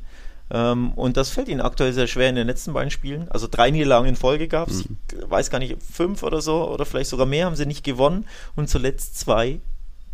Ähm, 0.49 0.93
und 0.93 1.17
das 1.17 1.29
fällt 1.29 1.49
ihnen 1.49 1.61
aktuell 1.61 1.91
sehr 1.93 2.07
schwer 2.07 2.29
in 2.29 2.35
den 2.35 2.47
letzten 2.47 2.73
beiden 2.73 2.91
Spielen. 2.91 3.29
Also 3.29 3.47
drei 3.49 3.69
Niederlagen 3.69 4.07
in 4.07 4.15
Folge 4.15 4.47
gab 4.47 4.69
es. 4.69 4.87
Mhm. 4.87 4.97
Ich 5.11 5.29
weiß 5.29 5.49
gar 5.49 5.59
nicht, 5.59 5.75
fünf 5.81 6.23
oder 6.23 6.41
so 6.41 6.69
oder 6.69 6.85
vielleicht 6.85 7.09
sogar 7.09 7.25
mehr 7.25 7.45
haben 7.45 7.55
sie 7.55 7.65
nicht 7.65 7.83
gewonnen. 7.83 8.25
Und 8.55 8.69
zuletzt 8.69 9.19
zwei 9.19 9.59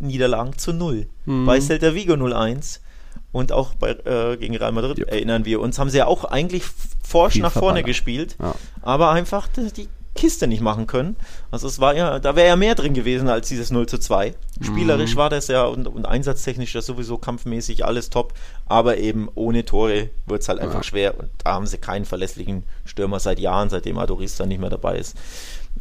Niederlagen 0.00 0.58
zu 0.58 0.72
null. 0.72 1.06
Mhm. 1.24 1.46
Bei 1.46 1.60
Celta 1.60 1.94
Vigo 1.94 2.14
0-1 2.14 2.80
und 3.32 3.52
auch 3.52 3.74
bei, 3.74 3.90
äh, 3.90 4.36
gegen 4.36 4.56
Real 4.56 4.72
Madrid 4.72 4.98
yep. 4.98 5.10
erinnern 5.10 5.44
wir 5.44 5.60
uns, 5.60 5.78
haben 5.78 5.90
sie 5.90 5.98
ja 5.98 6.06
auch 6.06 6.24
eigentlich 6.24 6.64
forsch 7.02 7.36
nach 7.36 7.52
vorne 7.52 7.82
gespielt, 7.82 8.36
ja. 8.40 8.54
aber 8.82 9.10
einfach 9.10 9.48
die 9.48 9.88
Kiste 10.14 10.46
nicht 10.46 10.60
machen 10.60 10.86
können. 10.86 11.16
Also 11.54 11.68
es 11.68 11.78
war 11.78 11.94
ja, 11.94 12.18
da 12.18 12.34
wäre 12.34 12.48
ja 12.48 12.56
mehr 12.56 12.74
drin 12.74 12.94
gewesen 12.94 13.28
als 13.28 13.46
dieses 13.46 13.70
0 13.70 13.86
zu 13.86 13.98
2. 13.98 14.34
Spielerisch 14.60 15.14
mhm. 15.14 15.18
war 15.18 15.30
das 15.30 15.46
ja 15.46 15.62
und, 15.66 15.86
und 15.86 16.04
einsatztechnisch 16.04 16.72
das 16.72 16.84
sowieso 16.84 17.16
kampfmäßig 17.16 17.84
alles 17.84 18.10
top, 18.10 18.34
aber 18.66 18.98
eben 18.98 19.28
ohne 19.36 19.64
Tore 19.64 20.10
wird 20.26 20.42
es 20.42 20.48
halt 20.48 20.58
einfach 20.58 20.78
ja. 20.78 20.82
schwer 20.82 21.16
und 21.16 21.30
da 21.44 21.52
haben 21.52 21.68
sie 21.68 21.78
keinen 21.78 22.06
verlässlichen 22.06 22.64
Stürmer 22.84 23.20
seit 23.20 23.38
Jahren, 23.38 23.70
seitdem 23.70 23.98
Adoris 23.98 24.36
dann 24.36 24.48
nicht 24.48 24.60
mehr 24.60 24.68
dabei 24.68 24.98
ist. 24.98 25.16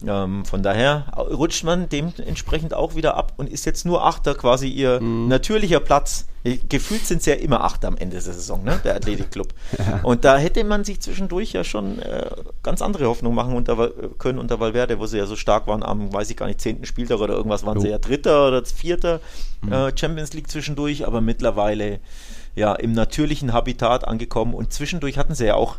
Ähm, 0.06 0.44
von 0.46 0.64
daher 0.64 1.06
rutscht 1.16 1.64
man 1.64 1.88
dementsprechend 1.88 2.74
auch 2.74 2.96
wieder 2.96 3.16
ab 3.16 3.34
und 3.38 3.50
ist 3.50 3.66
jetzt 3.66 3.86
nur 3.86 4.06
Achter, 4.06 4.36
quasi 4.36 4.68
ihr 4.68 5.00
mhm. 5.00 5.28
natürlicher 5.28 5.80
Platz. 5.80 6.26
Gefühlt 6.68 7.06
sind 7.06 7.20
es 7.20 7.26
ja 7.26 7.36
immer 7.36 7.64
Achter 7.64 7.88
am 7.88 7.96
Ende 7.96 8.16
der 8.16 8.34
Saison, 8.34 8.64
ne? 8.64 8.80
der 8.84 8.96
Athletikclub. 8.96 9.54
Ja. 9.78 10.02
Und 10.04 10.24
da 10.24 10.38
hätte 10.38 10.64
man 10.64 10.84
sich 10.84 11.02
zwischendurch 11.02 11.54
ja 11.54 11.64
schon 11.64 12.00
äh, 12.00 12.30
ganz 12.62 12.82
andere 12.82 13.08
Hoffnung 13.08 13.34
machen 13.34 13.56
unter, 13.56 13.90
können 14.20 14.40
unter 14.40 14.60
Valverde, 14.60 15.00
wo 15.00 15.08
sie 15.08 15.18
ja 15.18 15.26
so 15.26 15.36
stark 15.36 15.63
waren 15.68 15.84
am, 15.84 16.14
weiß 16.14 16.30
ich 16.30 16.38
gar 16.38 16.48
nicht, 16.48 16.62
zehnten 16.62 16.86
Spieltag 16.86 17.20
oder 17.20 17.34
irgendwas 17.34 17.66
waren 17.66 17.78
oh. 17.78 17.82
sie 17.82 17.90
ja 17.90 17.98
Dritter 17.98 18.48
oder 18.48 18.66
Vierter 18.66 19.20
mhm. 19.62 19.72
äh, 19.72 19.98
Champions 19.98 20.34
League 20.34 20.50
zwischendurch, 20.50 21.06
aber 21.06 21.22
mittlerweile 21.22 22.00
ja 22.56 22.74
im 22.74 22.94
natürlichen 22.94 23.54
Habitat 23.54 24.08
angekommen 24.08 24.54
und 24.54 24.72
zwischendurch 24.72 25.18
hatten 25.18 25.36
sie 25.36 25.46
ja 25.46 25.56
auch 25.56 25.78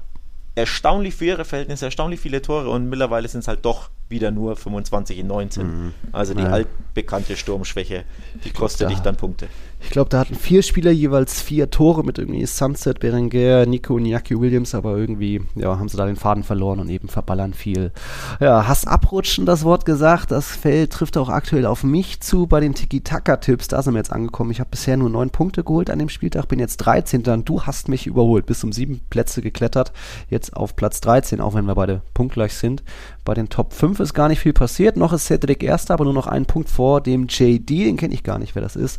erstaunlich 0.56 1.14
für 1.14 1.24
ihre 1.24 1.44
Verhältnisse, 1.44 1.86
erstaunlich 1.86 2.20
viele 2.20 2.40
Tore 2.40 2.68
und 2.68 2.88
mittlerweile 2.88 3.26
sind 3.28 3.40
es 3.40 3.48
halt 3.48 3.64
doch 3.64 3.90
wieder 4.08 4.30
nur 4.30 4.56
25 4.56 5.18
in 5.18 5.26
19. 5.26 5.66
Mhm. 5.66 5.94
Also 6.12 6.34
die 6.34 6.42
ja. 6.42 6.50
altbekannte 6.50 7.36
Sturmschwäche, 7.36 8.04
die 8.44 8.50
kostet 8.50 8.90
dich 8.90 9.00
dann 9.00 9.16
Punkte. 9.16 9.48
Ich 9.84 9.90
glaube, 9.90 10.08
da 10.08 10.18
hatten 10.18 10.34
vier 10.34 10.62
Spieler 10.62 10.90
jeweils 10.90 11.40
vier 11.40 11.70
Tore 11.70 12.02
mit 12.04 12.18
irgendwie 12.18 12.44
Sunset, 12.46 12.98
Berenguer, 13.00 13.66
Nico 13.66 13.94
und 13.94 14.06
Jackie 14.06 14.40
Williams, 14.40 14.74
aber 14.74 14.96
irgendwie 14.96 15.42
ja, 15.54 15.78
haben 15.78 15.88
sie 15.88 15.96
da 15.96 16.06
den 16.06 16.16
Faden 16.16 16.42
verloren 16.42 16.80
und 16.80 16.88
eben 16.88 17.08
verballern 17.08 17.54
viel. 17.54 17.92
Ja, 18.40 18.66
hast 18.66 18.88
abrutschen 18.88 19.46
das 19.46 19.62
Wort 19.62 19.84
gesagt. 19.84 20.30
Das 20.30 20.48
Feld 20.48 20.92
trifft 20.92 21.16
auch 21.16 21.28
aktuell 21.28 21.66
auf 21.66 21.84
mich 21.84 22.20
zu 22.20 22.46
bei 22.46 22.60
den 22.60 22.74
Tiki-Taka-Tipps. 22.74 23.68
Da 23.68 23.82
sind 23.82 23.94
wir 23.94 23.98
jetzt 23.98 24.12
angekommen. 24.12 24.50
Ich 24.50 24.60
habe 24.60 24.70
bisher 24.70 24.96
nur 24.96 25.10
neun 25.10 25.30
Punkte 25.30 25.62
geholt 25.62 25.90
an 25.90 25.98
dem 25.98 26.08
Spieltag, 26.08 26.48
bin 26.48 26.58
jetzt 26.58 26.78
13. 26.78 27.22
Und 27.26 27.48
du 27.48 27.62
hast 27.62 27.88
mich 27.88 28.06
überholt, 28.06 28.46
bis 28.46 28.64
um 28.64 28.72
sieben 28.72 29.00
Plätze 29.10 29.42
geklettert. 29.42 29.92
Jetzt 30.28 30.56
auf 30.56 30.76
Platz 30.76 31.00
13, 31.02 31.40
auch 31.40 31.54
wenn 31.54 31.66
wir 31.66 31.74
beide 31.74 32.02
punktgleich 32.14 32.54
sind. 32.54 32.82
Bei 33.24 33.34
den 33.34 33.48
Top 33.48 33.72
5 33.72 34.00
ist 34.00 34.14
gar 34.14 34.28
nicht 34.28 34.40
viel 34.40 34.52
passiert. 34.52 34.96
Noch 34.96 35.12
ist 35.12 35.26
Cedric 35.26 35.62
Erster, 35.62 35.94
aber 35.94 36.04
nur 36.04 36.14
noch 36.14 36.26
einen 36.26 36.46
Punkt 36.46 36.68
vor 36.68 37.00
dem 37.00 37.26
JD. 37.28 37.70
Den 37.70 37.96
kenne 37.96 38.14
ich 38.14 38.22
gar 38.22 38.38
nicht, 38.38 38.54
wer 38.54 38.62
das 38.62 38.76
ist. 38.76 38.98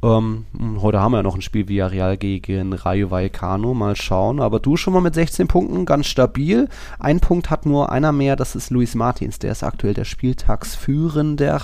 Ähm, 0.00 0.46
heute 0.80 1.00
haben 1.00 1.12
wir 1.12 1.18
ja 1.18 1.22
noch 1.24 1.34
ein 1.34 1.42
Spiel 1.42 1.68
Villarreal 1.68 2.16
gegen 2.16 2.72
Rayo 2.72 3.10
Vallecano. 3.10 3.74
Mal 3.74 3.96
schauen. 3.96 4.40
Aber 4.40 4.60
du 4.60 4.76
schon 4.76 4.92
mal 4.92 5.00
mit 5.00 5.14
16 5.14 5.48
Punkten 5.48 5.86
ganz 5.86 6.06
stabil. 6.06 6.68
Ein 6.98 7.20
Punkt 7.20 7.50
hat 7.50 7.66
nur 7.66 7.90
einer 7.90 8.12
mehr. 8.12 8.36
Das 8.36 8.54
ist 8.54 8.70
Luis 8.70 8.94
Martins. 8.94 9.38
Der 9.38 9.52
ist 9.52 9.64
aktuell 9.64 9.94
der 9.94 10.04
Spieltagsführender. 10.04 11.62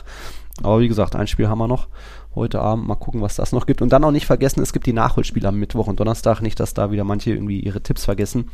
Aber 0.62 0.80
wie 0.80 0.88
gesagt, 0.88 1.16
ein 1.16 1.26
Spiel 1.26 1.48
haben 1.48 1.58
wir 1.58 1.68
noch 1.68 1.88
heute 2.34 2.60
Abend. 2.60 2.88
Mal 2.88 2.96
gucken, 2.96 3.22
was 3.22 3.36
das 3.36 3.52
noch 3.52 3.66
gibt. 3.66 3.82
Und 3.82 3.92
dann 3.92 4.02
auch 4.02 4.10
nicht 4.10 4.26
vergessen, 4.26 4.62
es 4.62 4.72
gibt 4.72 4.86
die 4.86 4.92
Nachholspiele 4.92 5.48
am 5.48 5.58
Mittwoch 5.58 5.86
und 5.86 6.00
Donnerstag. 6.00 6.40
Nicht, 6.40 6.58
dass 6.58 6.74
da 6.74 6.90
wieder 6.90 7.04
manche 7.04 7.30
irgendwie 7.30 7.60
ihre 7.60 7.82
Tipps 7.82 8.04
vergessen. 8.04 8.50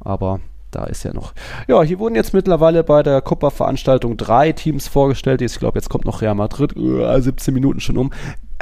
Aber 0.00 0.40
da 0.70 0.84
ist 0.84 1.04
ja 1.04 1.14
noch. 1.14 1.32
Ja, 1.68 1.82
hier 1.82 1.98
wurden 1.98 2.14
jetzt 2.14 2.34
mittlerweile 2.34 2.84
bei 2.84 3.02
der 3.02 3.20
Copa-Veranstaltung 3.22 4.16
drei 4.18 4.52
Teams 4.52 4.88
vorgestellt. 4.88 5.40
Ich 5.40 5.58
glaube, 5.58 5.78
jetzt 5.78 5.88
kommt 5.88 6.04
noch 6.04 6.20
Real 6.20 6.34
Madrid. 6.34 6.74
17 6.74 7.54
Minuten 7.54 7.80
schon 7.80 7.96
um. 7.96 8.10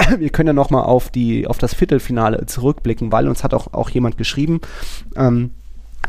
wir 0.19 0.29
können 0.29 0.47
ja 0.47 0.53
nochmal 0.53 0.83
auf, 0.83 1.11
auf 1.47 1.57
das 1.57 1.73
Viertelfinale 1.73 2.45
zurückblicken, 2.45 3.11
weil 3.11 3.27
uns 3.27 3.43
hat 3.43 3.53
auch, 3.53 3.73
auch 3.73 3.89
jemand 3.89 4.17
geschrieben, 4.17 4.61
ähm, 5.15 5.51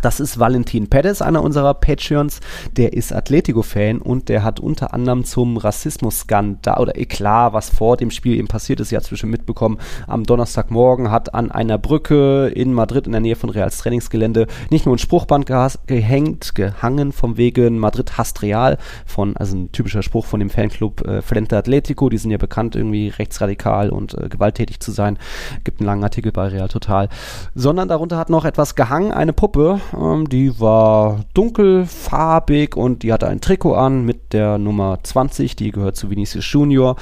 das 0.03 0.19
ist 0.19 0.39
Valentin 0.39 0.89
Perez, 0.89 1.23
einer 1.23 1.43
unserer 1.43 1.75
Patreons. 1.75 2.41
Der 2.77 2.93
ist 2.93 3.13
Atletico-Fan 3.13 3.99
und 3.99 4.29
der 4.29 4.43
hat 4.43 4.59
unter 4.59 4.93
anderem 4.93 5.25
zum 5.25 5.57
Rassismus-Skandal 5.57 6.81
oder 6.81 6.99
Eklat, 6.99 7.53
was 7.53 7.71
vor 7.71 7.97
dem 7.97 8.11
Spiel 8.11 8.37
eben 8.37 8.49
passiert 8.49 8.81
ist, 8.81 8.91
ja 8.91 9.01
zwischen 9.01 9.31
mitbekommen. 9.31 9.79
Am 10.09 10.25
Donnerstagmorgen 10.25 11.11
hat 11.11 11.35
an 11.35 11.53
einer 11.53 11.79
Brücke 11.79 12.49
in 12.49 12.75
Madrid 12.75 13.07
in 13.07 13.13
der 13.13 13.21
Nähe 13.21 13.37
von 13.37 13.49
Reals 13.49 13.79
Trainingsgelände 13.79 14.49
nicht 14.71 14.87
nur 14.87 14.97
ein 14.97 14.99
Spruchband 14.99 15.47
gehängt, 15.87 16.55
gehangen 16.57 17.13
vom 17.13 17.37
Wegen 17.37 17.79
Madrid 17.79 18.19
hasst 18.19 18.43
Real 18.43 18.79
von, 19.07 19.37
also 19.37 19.57
ein 19.57 19.71
typischer 19.71 20.03
Spruch 20.03 20.27
von 20.27 20.41
dem 20.41 20.51
Fanclub 20.51 21.07
äh, 21.07 21.23
Frente 21.23 21.57
Atletico. 21.57 22.09
Die 22.09 22.19
sind 22.19 22.33
ja 22.33 22.39
bekannt 22.39 22.75
irgendwie 22.75 23.09
rechtsradikal 23.09 23.91
und 23.91 24.15
äh, 24.15 24.29
gewalttätig 24.29 24.81
zu 24.81 24.91
sein. 24.91 25.17
Gibt 25.63 25.81
einen 25.81 25.87
langen 25.87 26.03
Artikel 26.03 26.33
bei 26.33 26.49
Real 26.49 26.69
Total. 26.69 27.09
Sondern 27.55 27.89
darunter 27.89 28.19
hat 28.19 28.31
noch 28.31 28.45
etwas 28.45 28.75
gehangen, 28.75 29.13
eine 29.13 29.33
Puppe 29.33 29.81
ähm, 29.99 30.29
die 30.29 30.59
war 30.61 31.21
dunkelfarbig 31.35 32.77
und 32.77 33.03
die 33.03 33.13
hatte 33.13 33.29
ein 33.29 33.41
Trikot 33.41 33.75
an 33.75 34.05
mit 34.05 34.33
der 34.33 34.59
Nummer 34.59 34.99
20, 35.03 35.57
die 35.57 35.71
gehört 35.71 35.97
zu 35.97 36.11
Vinicius 36.11 36.51
Junior. 36.51 36.97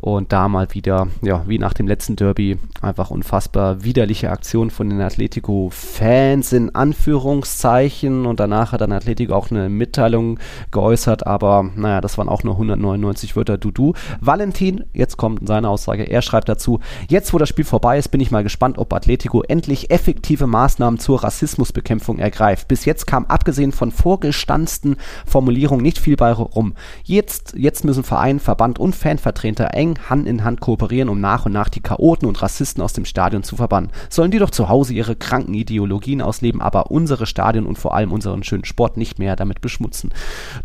Und 0.00 0.32
da 0.32 0.48
mal 0.48 0.66
wieder, 0.72 1.08
ja, 1.20 1.44
wie 1.46 1.58
nach 1.58 1.74
dem 1.74 1.86
letzten 1.86 2.16
Derby, 2.16 2.58
einfach 2.80 3.10
unfassbar 3.10 3.84
widerliche 3.84 4.30
Aktion 4.30 4.70
von 4.70 4.88
den 4.88 4.98
Atletico-Fans 5.02 6.54
in 6.54 6.74
Anführungszeichen. 6.74 8.24
Und 8.24 8.40
danach 8.40 8.72
hat 8.72 8.80
dann 8.80 8.92
Atletico 8.92 9.34
auch 9.34 9.50
eine 9.50 9.68
Mitteilung 9.68 10.38
geäußert, 10.70 11.26
aber 11.26 11.68
naja, 11.76 12.00
das 12.00 12.16
waren 12.16 12.30
auch 12.30 12.44
nur 12.44 12.54
199 12.54 13.36
Wörter 13.36 13.58
Dudu. 13.58 13.92
Valentin, 14.22 14.84
jetzt 14.94 15.18
kommt 15.18 15.46
seine 15.46 15.68
Aussage, 15.68 16.04
er 16.04 16.22
schreibt 16.22 16.48
dazu, 16.48 16.80
jetzt 17.10 17.34
wo 17.34 17.38
das 17.38 17.50
Spiel 17.50 17.66
vorbei 17.66 17.98
ist, 17.98 18.08
bin 18.08 18.22
ich 18.22 18.30
mal 18.30 18.42
gespannt, 18.42 18.78
ob 18.78 18.94
Atletico 18.94 19.42
endlich 19.42 19.90
effektive 19.90 20.46
Maßnahmen 20.46 20.98
zur 20.98 21.22
Rassismusbekämpfung 21.22 22.18
ergreift. 22.18 22.68
Bis 22.68 22.86
jetzt 22.86 23.06
kam 23.06 23.26
abgesehen 23.26 23.72
von 23.72 23.90
vorgestanzten 23.90 24.96
Formulierungen 25.26 25.82
nicht 25.82 25.98
viel 25.98 26.16
bei 26.16 26.32
rum. 26.32 26.72
Jetzt, 27.04 27.52
jetzt 27.54 27.84
müssen 27.84 28.02
Verein, 28.02 28.40
Verband 28.40 28.78
und 28.78 28.94
Fanvertreter 28.94 29.74
eng 29.74 29.89
Hand 30.08 30.26
in 30.26 30.44
Hand 30.44 30.60
kooperieren, 30.60 31.08
um 31.08 31.20
nach 31.20 31.46
und 31.46 31.52
nach 31.52 31.68
die 31.68 31.80
Chaoten 31.80 32.26
und 32.26 32.40
Rassisten 32.42 32.82
aus 32.82 32.92
dem 32.92 33.04
Stadion 33.04 33.42
zu 33.42 33.56
verbannen. 33.56 33.90
Sollen 34.08 34.30
die 34.30 34.38
doch 34.38 34.50
zu 34.50 34.68
Hause 34.68 34.94
ihre 34.94 35.16
kranken 35.16 35.54
Ideologien 35.54 36.22
ausleben, 36.22 36.60
aber 36.60 36.90
unsere 36.90 37.26
Stadien 37.26 37.66
und 37.66 37.78
vor 37.78 37.94
allem 37.94 38.12
unseren 38.12 38.42
schönen 38.42 38.64
Sport 38.64 38.96
nicht 38.96 39.18
mehr 39.18 39.36
damit 39.36 39.60
beschmutzen. 39.60 40.12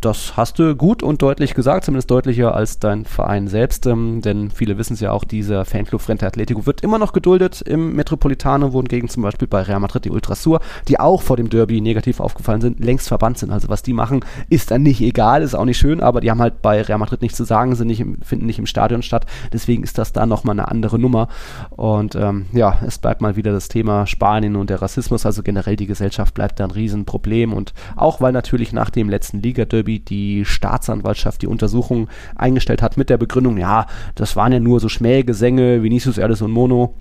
Das 0.02 0.38
hast 0.38 0.60
du 0.60 0.76
gut 0.76 1.04
und 1.04 1.22
deutlich 1.22 1.54
gesagt, 1.54 1.86
zumindest 1.86 2.12
deutlicher 2.12 2.56
als 2.56 2.80
dein 2.80 3.06
Verein 3.06 3.48
selbst, 3.48 3.86
ähm, 3.86 4.22
denn 4.22 4.52
viele 4.52 4.78
wissen 4.78 4.94
es 4.94 5.00
ja 5.00 5.12
auch, 5.12 5.24
dieser 5.24 5.66
Fanclub 5.66 6.02
Frente 6.02 6.26
Atletico 6.26 6.66
wird 6.66 6.82
immer 6.82 7.00
noch 7.00 7.14
geduldet 7.14 7.62
im 7.62 7.96
Metropolitano, 7.96 8.74
wohingegen 8.74 9.10
zum 9.10 9.24
Beispiel 9.24 9.48
bei 9.48 9.62
Real 9.62 9.80
Madrid 9.80 10.06
die 10.06 10.12
Ultrasur, 10.12 10.60
die 10.88 11.00
auch 11.00 11.22
vor 11.22 11.38
dem 11.38 11.50
Derby 11.50 11.82
negativ 11.82 12.20
aufgefallen 12.20 12.62
sind, 12.62 12.84
längst 12.84 13.08
verbannt 13.08 13.38
sind. 13.38 13.52
Also 13.52 13.70
was 13.70 13.84
die 13.84 13.94
machen, 13.94 14.26
ist 14.50 14.72
dann 14.72 14.84
nicht 14.84 15.02
egal, 15.02 15.42
ist 15.42 15.56
auch 15.56 15.66
nicht 15.66 15.78
schön, 15.78 16.02
aber 16.02 16.22
die 16.22 16.30
haben 16.30 16.42
halt 16.42 16.62
bei 16.62 16.82
Real 16.82 17.00
Madrid 17.00 17.22
nichts 17.22 17.38
zu 17.38 17.44
sagen, 17.44 17.76
sind 17.76 17.88
nicht 17.88 18.02
im, 18.02 18.22
finden 18.22 18.46
nicht 18.46 18.60
im 18.60 18.66
Stadion 18.66 19.02
statt. 19.02 19.15
Deswegen 19.54 19.84
ist 19.84 19.98
das 19.98 20.12
da 20.12 20.26
nochmal 20.26 20.54
eine 20.54 20.68
andere 20.68 21.00
Nummer. 21.00 21.28
Und 21.70 22.16
ähm, 22.16 22.48
ja, 22.52 22.80
es 22.86 22.98
bleibt 22.98 23.22
mal 23.22 23.36
wieder 23.36 23.52
das 23.52 23.68
Thema 23.68 24.06
Spanien 24.08 24.56
und 24.56 24.70
der 24.70 24.82
Rassismus. 24.82 25.26
Also 25.26 25.44
generell 25.44 25.76
die 25.76 25.88
Gesellschaft 25.88 26.34
bleibt 26.34 26.60
da 26.60 26.66
ein 26.66 26.72
Riesenproblem. 26.72 27.54
Und 27.54 27.74
auch 27.96 28.22
weil 28.22 28.32
natürlich 28.32 28.74
nach 28.74 28.90
dem 28.90 29.10
letzten 29.10 29.42
Liga-Derby 29.42 30.00
die 30.00 30.46
Staatsanwaltschaft 30.46 31.42
die 31.42 31.48
Untersuchung 31.48 32.10
eingestellt 32.36 32.82
hat 32.82 32.98
mit 32.98 33.10
der 33.10 33.18
Begründung, 33.18 33.58
ja, 33.58 33.86
das 34.16 34.36
waren 34.36 34.52
ja 34.52 34.60
nur 34.60 34.80
so 34.80 34.90
Schmähgesänge, 34.90 35.84
Vinicius, 35.84 36.18
Erdes 36.18 36.42
und 36.42 36.52
Mono 36.52 36.96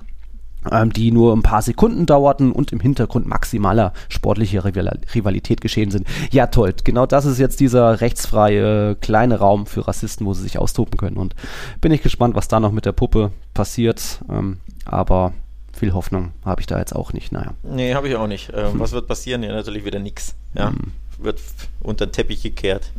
die 0.95 1.11
nur 1.11 1.35
ein 1.35 1.43
paar 1.43 1.63
Sekunden 1.63 2.07
dauerten 2.07 2.53
und 2.53 2.73
im 2.73 2.81
Hintergrund 2.81 3.27
maximaler 3.27 3.93
sportlicher 4.09 4.65
Rivalität 4.65 5.61
geschehen 5.61 5.91
sind. 5.91 6.07
Ja, 6.31 6.47
toll. 6.47 6.75
Genau 6.85 7.07
das 7.07 7.25
ist 7.25 7.39
jetzt 7.39 7.61
dieser 7.61 8.01
rechtsfreie 8.01 8.97
kleine 8.97 9.39
Raum 9.39 9.67
für 9.67 9.87
Rassisten, 9.87 10.27
wo 10.27 10.35
sie 10.35 10.43
sich 10.43 10.59
austoben 10.59 10.97
können. 10.97 11.17
Und 11.17 11.35
bin 11.81 11.93
ich 11.93 12.03
gespannt, 12.03 12.35
was 12.35 12.49
da 12.49 12.61
noch 12.61 12.73
mit 12.73 12.87
der 12.87 12.93
Puppe 12.93 13.31
passiert. 13.53 14.21
Ähm, 14.31 14.59
aber 14.85 15.33
viel 15.73 15.93
Hoffnung 15.93 16.33
habe 16.45 16.61
ich 16.61 16.67
da 16.67 16.79
jetzt 16.79 16.95
auch 16.95 17.13
nicht. 17.13 17.33
Naja. 17.33 17.55
Nee, 17.63 17.95
habe 17.95 18.09
ich 18.09 18.17
auch 18.17 18.27
nicht. 18.27 18.51
Ähm, 18.55 18.73
hm. 18.73 18.81
Was 18.81 18.93
wird 18.93 19.07
passieren? 19.07 19.43
Ja, 19.43 19.53
natürlich 19.53 19.85
wieder 19.85 19.99
nichts. 19.99 20.35
Ja, 20.55 20.69
hm. 20.69 20.93
Wird 21.19 21.41
unter 21.81 22.07
den 22.07 22.13
Teppich 22.13 22.43
gekehrt. 22.43 22.91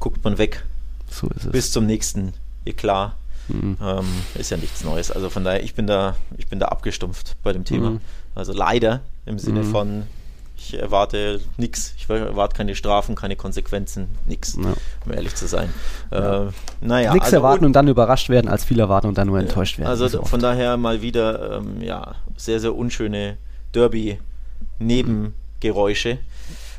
Guckt 0.00 0.24
man 0.24 0.38
weg. 0.38 0.64
So 1.10 1.28
ist 1.28 1.46
es. 1.46 1.52
Bis 1.52 1.72
zum 1.72 1.86
nächsten 1.86 2.32
Eklat. 2.64 3.12
Mhm. 3.48 3.76
Ähm, 3.82 4.06
ist 4.34 4.50
ja 4.50 4.56
nichts 4.56 4.84
Neues. 4.84 5.10
Also 5.10 5.30
von 5.30 5.44
daher, 5.44 5.62
ich 5.62 5.74
bin 5.74 5.86
da, 5.86 6.16
ich 6.36 6.48
bin 6.48 6.58
da 6.58 6.66
abgestumpft 6.66 7.36
bei 7.42 7.52
dem 7.52 7.64
Thema. 7.64 7.90
Mhm. 7.90 8.00
Also 8.34 8.52
leider 8.52 9.00
im 9.26 9.38
Sinne 9.38 9.62
mhm. 9.62 9.70
von, 9.70 10.02
ich 10.56 10.78
erwarte 10.78 11.40
nichts. 11.56 11.94
Ich 11.96 12.08
erwarte 12.08 12.56
keine 12.56 12.74
Strafen, 12.74 13.14
keine 13.14 13.36
Konsequenzen, 13.36 14.08
nichts, 14.26 14.56
ja. 14.62 14.72
um 15.04 15.12
ehrlich 15.12 15.34
zu 15.34 15.46
sein. 15.46 15.72
Ja. 16.10 16.44
Äh, 16.44 16.50
naja, 16.80 17.12
nichts 17.12 17.26
also 17.26 17.36
erwarten 17.36 17.64
und 17.64 17.74
dann 17.74 17.88
überrascht 17.88 18.28
werden, 18.28 18.48
als 18.48 18.64
viel 18.64 18.78
erwarten 18.78 19.08
und 19.08 19.18
dann 19.18 19.28
nur 19.28 19.38
enttäuscht 19.38 19.78
werden. 19.78 19.88
Also 19.88 20.24
von 20.24 20.40
daher 20.40 20.76
mal 20.76 21.02
wieder 21.02 21.58
ähm, 21.58 21.82
ja, 21.82 22.14
sehr, 22.36 22.60
sehr 22.60 22.74
unschöne 22.74 23.36
Derby-Nebengeräusche. 23.74 26.18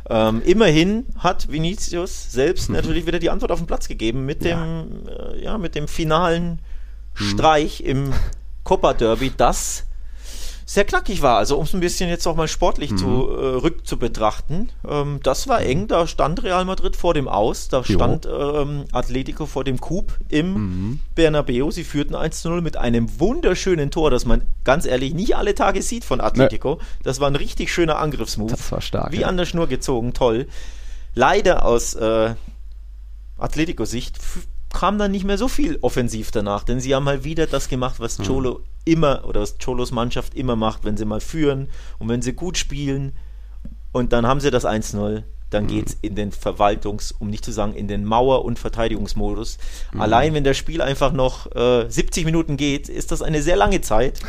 Ähm, 0.10 0.42
immerhin 0.46 1.06
hat 1.18 1.52
Vinicius 1.52 2.32
selbst 2.32 2.70
mhm. 2.70 2.76
natürlich 2.76 3.06
wieder 3.06 3.20
die 3.20 3.30
Antwort 3.30 3.52
auf 3.52 3.60
den 3.60 3.68
Platz 3.68 3.88
gegeben 3.88 4.26
mit 4.26 4.44
dem, 4.44 5.04
ja. 5.06 5.32
Äh, 5.32 5.44
ja 5.44 5.58
mit 5.58 5.76
dem 5.76 5.88
finalen 5.88 6.60
mhm. 7.18 7.24
Streich 7.24 7.82
im 7.82 8.14
Copa 8.64 8.94
Derby, 8.94 9.32
das 9.36 9.86
sehr 10.66 10.86
knackig 10.86 11.22
war. 11.22 11.38
Also 11.38 11.58
um 11.58 11.64
es 11.66 11.74
ein 11.74 11.80
bisschen 11.80 12.10
jetzt 12.10 12.26
auch 12.28 12.36
mal 12.36 12.48
sportlich 12.48 12.92
Mhm. 12.92 12.98
zu, 12.98 13.06
äh, 13.30 13.46
rück 13.58 13.86
zu 13.86 13.98
betrachten. 13.98 14.70
Ähm, 14.88 15.20
das 15.24 15.48
war 15.48 15.62
eng, 15.62 15.88
da 15.88 16.08
stand 16.08 16.44
Real 16.44 16.66
Madrid 16.66 16.96
vor 16.96 17.14
dem 17.14 17.28
Aus, 17.28 17.68
da 17.68 17.82
Jo. 17.82 17.96
stand 17.96 18.26
ähm, 18.26 18.86
Atletico 18.92 19.46
vor 19.46 19.64
dem 19.64 19.80
Coup 19.82 20.12
im 20.30 20.54
Mhm. 20.54 21.00
Bernabeu. 21.16 21.72
Sie 21.72 21.84
führten 21.84 22.16
1 22.16 22.42
zu 22.42 22.50
0 22.50 22.62
mit 22.62 22.78
einem 22.78 23.20
wunderschönen 23.20 23.92
Tor, 23.92 24.10
das 24.12 24.26
man 24.26 24.42
ganz 24.64 24.86
ehrlich 24.86 25.14
nicht 25.14 25.36
alle 25.36 25.56
Tage 25.56 25.82
sieht 25.82 26.06
von 26.06 26.22
Atletico. 26.22 26.80
Das 27.04 27.20
war 27.20 27.30
ein 27.30 27.36
richtig 27.36 27.74
schöner 27.74 27.98
Angriffsmove. 28.00 28.52
Das 28.52 28.72
war 28.72 28.82
stark, 28.82 29.12
Wie 29.12 29.22
ja. 29.22 29.28
an 29.28 29.38
der 29.38 29.46
Schnur 29.46 29.68
gezogen, 29.68 30.14
toll. 30.14 30.48
Leider 31.16 31.66
aus 31.66 31.94
äh, 31.94 32.34
Atletico-Sicht 33.38 34.18
kam 34.74 34.98
dann 34.98 35.12
nicht 35.12 35.24
mehr 35.24 35.38
so 35.38 35.48
viel 35.48 35.78
offensiv 35.82 36.32
danach, 36.32 36.64
denn 36.64 36.80
sie 36.80 36.94
haben 36.94 37.06
mal 37.06 37.24
wieder 37.24 37.48
das 37.48 37.70
gemacht, 37.70 38.00
was 38.00 38.18
Hm. 38.18 38.26
Cholo 38.26 38.62
immer 38.86 39.24
oder 39.26 39.42
was 39.42 39.58
Cholos 39.64 39.92
Mannschaft 39.92 40.34
immer 40.36 40.56
macht, 40.56 40.84
wenn 40.84 40.98
sie 40.98 41.06
mal 41.06 41.22
führen 41.22 41.70
und 42.00 42.10
wenn 42.10 42.22
sie 42.22 42.34
gut 42.34 42.58
spielen 42.58 43.14
und 43.94 44.12
dann 44.12 44.28
haben 44.28 44.42
sie 44.42 44.52
das 44.52 44.66
1-0. 44.66 45.18
Hm. 45.18 45.24
Dann 45.52 45.68
geht 45.68 45.88
es 45.90 45.98
in 46.02 46.16
den 46.16 46.32
Verwaltungs-, 46.32 47.14
um 47.20 47.30
nicht 47.30 47.46
zu 47.46 47.52
sagen, 47.52 47.76
in 47.76 47.88
den 47.88 48.06
Mauer- 48.06 48.44
und 48.44 48.58
Verteidigungsmodus. 48.58 49.60
Hm. 49.92 50.02
Allein 50.02 50.34
wenn 50.34 50.44
das 50.44 50.58
Spiel 50.58 50.82
einfach 50.82 51.14
noch 51.14 51.56
äh, 51.56 51.86
70 51.88 52.26
Minuten 52.26 52.58
geht, 52.58 52.90
ist 52.90 53.12
das 53.12 53.22
eine 53.22 53.40
sehr 53.44 53.56
lange 53.56 53.82
Zeit. 53.82 54.20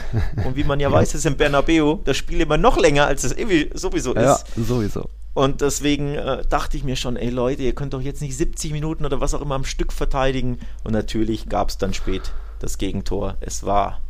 Und 0.45 0.55
wie 0.55 0.65
man 0.65 0.81
ja 0.81 0.93
weiß, 0.93 1.15
ist 1.15 1.25
im 1.25 1.39
Bernabeu 1.39 1.97
das 2.05 2.19
Spiel 2.19 2.43
immer 2.43 2.59
noch 2.59 2.77
länger, 2.77 3.07
als 3.07 3.25
es 3.25 3.35
sowieso 3.75 4.13
ist. 4.13 4.23
Ja, 4.23 4.39
sowieso. 4.55 5.09
Und 5.35 5.61
deswegen 5.61 6.15
äh, 6.15 6.45
dachte 6.49 6.77
ich 6.77 6.85
mir 6.85 6.97
schon, 6.97 7.17
ey 7.17 7.29
Leute, 7.29 7.63
ihr 7.63 7.75
könnt 7.75 7.93
doch 7.93 8.01
jetzt 8.01 8.23
nicht 8.23 8.37
70 8.37 8.73
Minuten 8.73 9.05
oder 9.05 9.21
was 9.21 9.35
auch 9.35 9.41
immer 9.43 9.57
am 9.57 9.65
Stück 9.65 9.93
verteidigen. 9.93 10.61
Und 10.85 10.93
natürlich 10.93 11.49
gab 11.49 11.69
es 11.69 11.79
dann 11.79 11.93
spät 11.93 12.33
das 12.61 12.79
Gegentor. 12.79 13.37
Es 13.41 13.65
war 13.65 14.01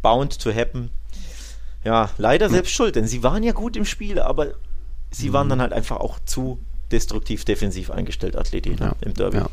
bound 0.00 0.40
to 0.40 0.52
happen. 0.52 0.90
Ja, 1.84 2.10
leider 2.16 2.48
selbst 2.48 2.72
schuld, 2.72 2.96
denn 2.96 3.06
sie 3.06 3.22
waren 3.22 3.42
ja 3.42 3.52
gut 3.52 3.76
im 3.76 3.84
Spiel, 3.84 4.18
aber 4.18 4.54
sie 5.10 5.32
waren 5.32 5.48
dann 5.48 5.60
halt 5.60 5.72
einfach 5.72 5.96
auch 5.96 6.18
zu 6.24 6.58
destruktiv 6.92 7.44
defensiv 7.44 7.90
eingestellt, 7.90 8.36
Atleti, 8.36 8.70
ne, 8.70 8.76
Ja, 8.80 8.96
im 9.00 9.14
Derby. 9.14 9.38
ja. 9.38 9.48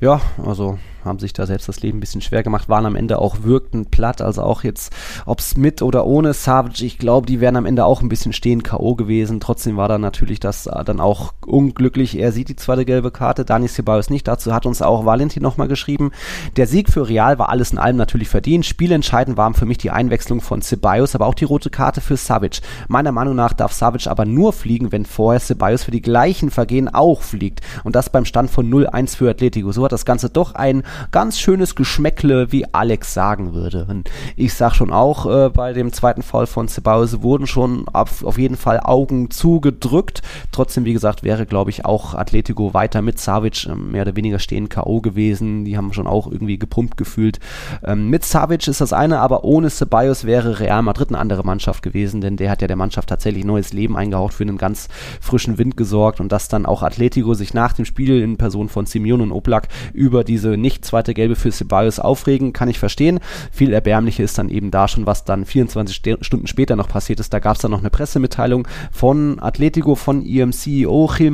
Ja, 0.00 0.20
also 0.44 0.78
haben 1.04 1.18
sich 1.18 1.32
da 1.32 1.46
selbst 1.46 1.68
das 1.68 1.80
Leben 1.82 1.98
ein 1.98 2.00
bisschen 2.00 2.20
schwer 2.20 2.42
gemacht, 2.42 2.68
waren 2.68 2.86
am 2.86 2.96
Ende 2.96 3.18
auch 3.18 3.42
wirkten 3.42 3.86
platt, 3.86 4.20
also 4.22 4.42
auch 4.42 4.64
jetzt, 4.64 4.92
ob 5.26 5.40
es 5.40 5.56
mit 5.56 5.82
oder 5.82 6.06
ohne 6.06 6.32
Savage, 6.32 6.84
ich 6.84 6.98
glaube, 6.98 7.26
die 7.26 7.40
wären 7.40 7.56
am 7.56 7.66
Ende 7.66 7.84
auch 7.84 8.02
ein 8.02 8.08
bisschen 8.08 8.32
stehen 8.32 8.62
K.O. 8.62 8.94
gewesen. 8.94 9.40
Trotzdem 9.40 9.76
war 9.76 9.88
da 9.88 9.98
natürlich 9.98 10.40
das 10.40 10.66
äh, 10.66 10.84
dann 10.84 11.00
auch 11.00 11.32
unglücklich. 11.46 12.18
Er 12.18 12.32
sieht 12.32 12.48
die 12.48 12.56
zweite 12.56 12.84
gelbe 12.84 13.10
Karte, 13.10 13.44
Dani 13.44 13.68
Ceballos 13.68 14.10
nicht. 14.10 14.28
Dazu 14.28 14.54
hat 14.54 14.66
uns 14.66 14.82
auch 14.82 15.04
Valentin 15.04 15.42
nochmal 15.42 15.68
geschrieben. 15.68 16.12
Der 16.56 16.66
Sieg 16.66 16.88
für 16.88 17.08
Real 17.08 17.38
war 17.38 17.48
alles 17.48 17.72
in 17.72 17.78
allem 17.78 17.96
natürlich 17.96 18.28
verdient. 18.28 18.66
Spielentscheidend 18.66 19.36
waren 19.36 19.54
für 19.54 19.66
mich 19.66 19.78
die 19.78 19.90
Einwechslung 19.90 20.40
von 20.40 20.62
Ceballos, 20.62 21.14
aber 21.14 21.26
auch 21.26 21.34
die 21.34 21.44
rote 21.44 21.70
Karte 21.70 22.00
für 22.00 22.16
Savic. 22.16 22.60
Meiner 22.88 23.12
Meinung 23.12 23.34
nach 23.34 23.52
darf 23.52 23.72
Savic 23.72 24.06
aber 24.06 24.24
nur 24.24 24.52
fliegen, 24.52 24.92
wenn 24.92 25.06
vorher 25.06 25.40
Ceballos 25.40 25.84
für 25.84 25.90
die 25.90 26.02
gleichen 26.02 26.50
Vergehen 26.50 26.88
auch 26.88 27.22
fliegt. 27.22 27.60
Und 27.84 27.96
das 27.96 28.10
beim 28.10 28.24
Stand 28.24 28.50
von 28.50 28.70
0-1 28.70 29.16
für 29.16 29.34
Atletico. 29.52 29.72
So 29.72 29.84
hat 29.84 29.92
das 29.92 30.04
Ganze 30.04 30.30
doch 30.30 30.54
ein 30.54 30.82
ganz 31.10 31.38
schönes 31.38 31.74
Geschmäckle, 31.74 32.52
wie 32.52 32.64
Alex 32.72 33.12
sagen 33.12 33.52
würde. 33.52 33.86
Und 33.88 34.10
ich 34.34 34.54
sag 34.54 34.74
schon 34.74 34.90
auch, 34.90 35.26
äh, 35.26 35.50
bei 35.50 35.74
dem 35.74 35.92
zweiten 35.92 36.22
Fall 36.22 36.46
von 36.46 36.68
Ceballos 36.68 37.22
wurden 37.22 37.46
schon 37.46 37.86
auf, 37.92 38.24
auf 38.24 38.38
jeden 38.38 38.56
Fall 38.56 38.80
Augen 38.80 39.30
zugedrückt. 39.30 40.22
Trotzdem, 40.52 40.86
wie 40.86 40.94
gesagt, 40.94 41.22
wäre, 41.22 41.44
glaube 41.44 41.70
ich, 41.70 41.84
auch 41.84 42.14
Atletico 42.14 42.72
weiter 42.72 43.02
mit 43.02 43.18
Savic 43.18 43.66
ähm, 43.66 43.92
mehr 43.92 44.02
oder 44.02 44.16
weniger 44.16 44.38
stehen 44.38 44.70
K.O. 44.70 45.00
gewesen. 45.00 45.64
Die 45.64 45.76
haben 45.76 45.92
schon 45.92 46.06
auch 46.06 46.30
irgendwie 46.30 46.58
gepumpt 46.58 46.96
gefühlt. 46.96 47.38
Ähm, 47.84 48.08
mit 48.08 48.24
Savic 48.24 48.66
ist 48.68 48.80
das 48.80 48.92
eine, 48.92 49.20
aber 49.20 49.44
ohne 49.44 49.68
Ceballos 49.68 50.24
wäre 50.24 50.60
Real 50.60 50.82
Madrid 50.82 51.10
eine 51.10 51.18
andere 51.18 51.44
Mannschaft 51.44 51.82
gewesen, 51.82 52.22
denn 52.22 52.36
der 52.36 52.50
hat 52.50 52.62
ja 52.62 52.68
der 52.68 52.76
Mannschaft 52.76 53.10
tatsächlich 53.10 53.44
neues 53.44 53.72
Leben 53.72 53.96
eingehaucht, 53.96 54.32
für 54.32 54.44
einen 54.44 54.58
ganz 54.58 54.88
frischen 55.20 55.58
Wind 55.58 55.76
gesorgt 55.76 56.20
und 56.20 56.32
dass 56.32 56.48
dann 56.48 56.64
auch 56.64 56.82
Atletico 56.82 57.34
sich 57.34 57.52
nach 57.52 57.74
dem 57.74 57.84
Spiel 57.84 58.22
in 58.22 58.38
Person 58.38 58.68
von 58.68 58.86
Simeone 58.86 59.22
und 59.22 59.31
Oblak 59.32 59.68
über 59.92 60.24
diese 60.24 60.56
nicht 60.56 60.84
zweite 60.84 61.14
Gelbe 61.14 61.36
für 61.36 61.50
Ceballos 61.50 61.98
aufregen, 61.98 62.52
kann 62.52 62.68
ich 62.68 62.78
verstehen. 62.78 63.20
Viel 63.50 63.72
erbärmlicher 63.72 64.24
ist 64.24 64.38
dann 64.38 64.48
eben 64.48 64.70
da 64.70 64.88
schon, 64.88 65.06
was 65.06 65.24
dann 65.24 65.44
24 65.44 65.96
St 65.96 66.24
Stunden 66.24 66.46
später 66.46 66.76
noch 66.76 66.88
passiert 66.88 67.20
ist. 67.20 67.32
Da 67.32 67.38
gab 67.38 67.56
es 67.56 67.62
dann 67.62 67.70
noch 67.70 67.80
eine 67.80 67.90
Pressemitteilung 67.90 68.66
von 68.90 69.40
Atletico, 69.40 69.94
von 69.94 70.22
ihrem 70.22 70.52
CEO 70.52 71.10
Gil 71.16 71.32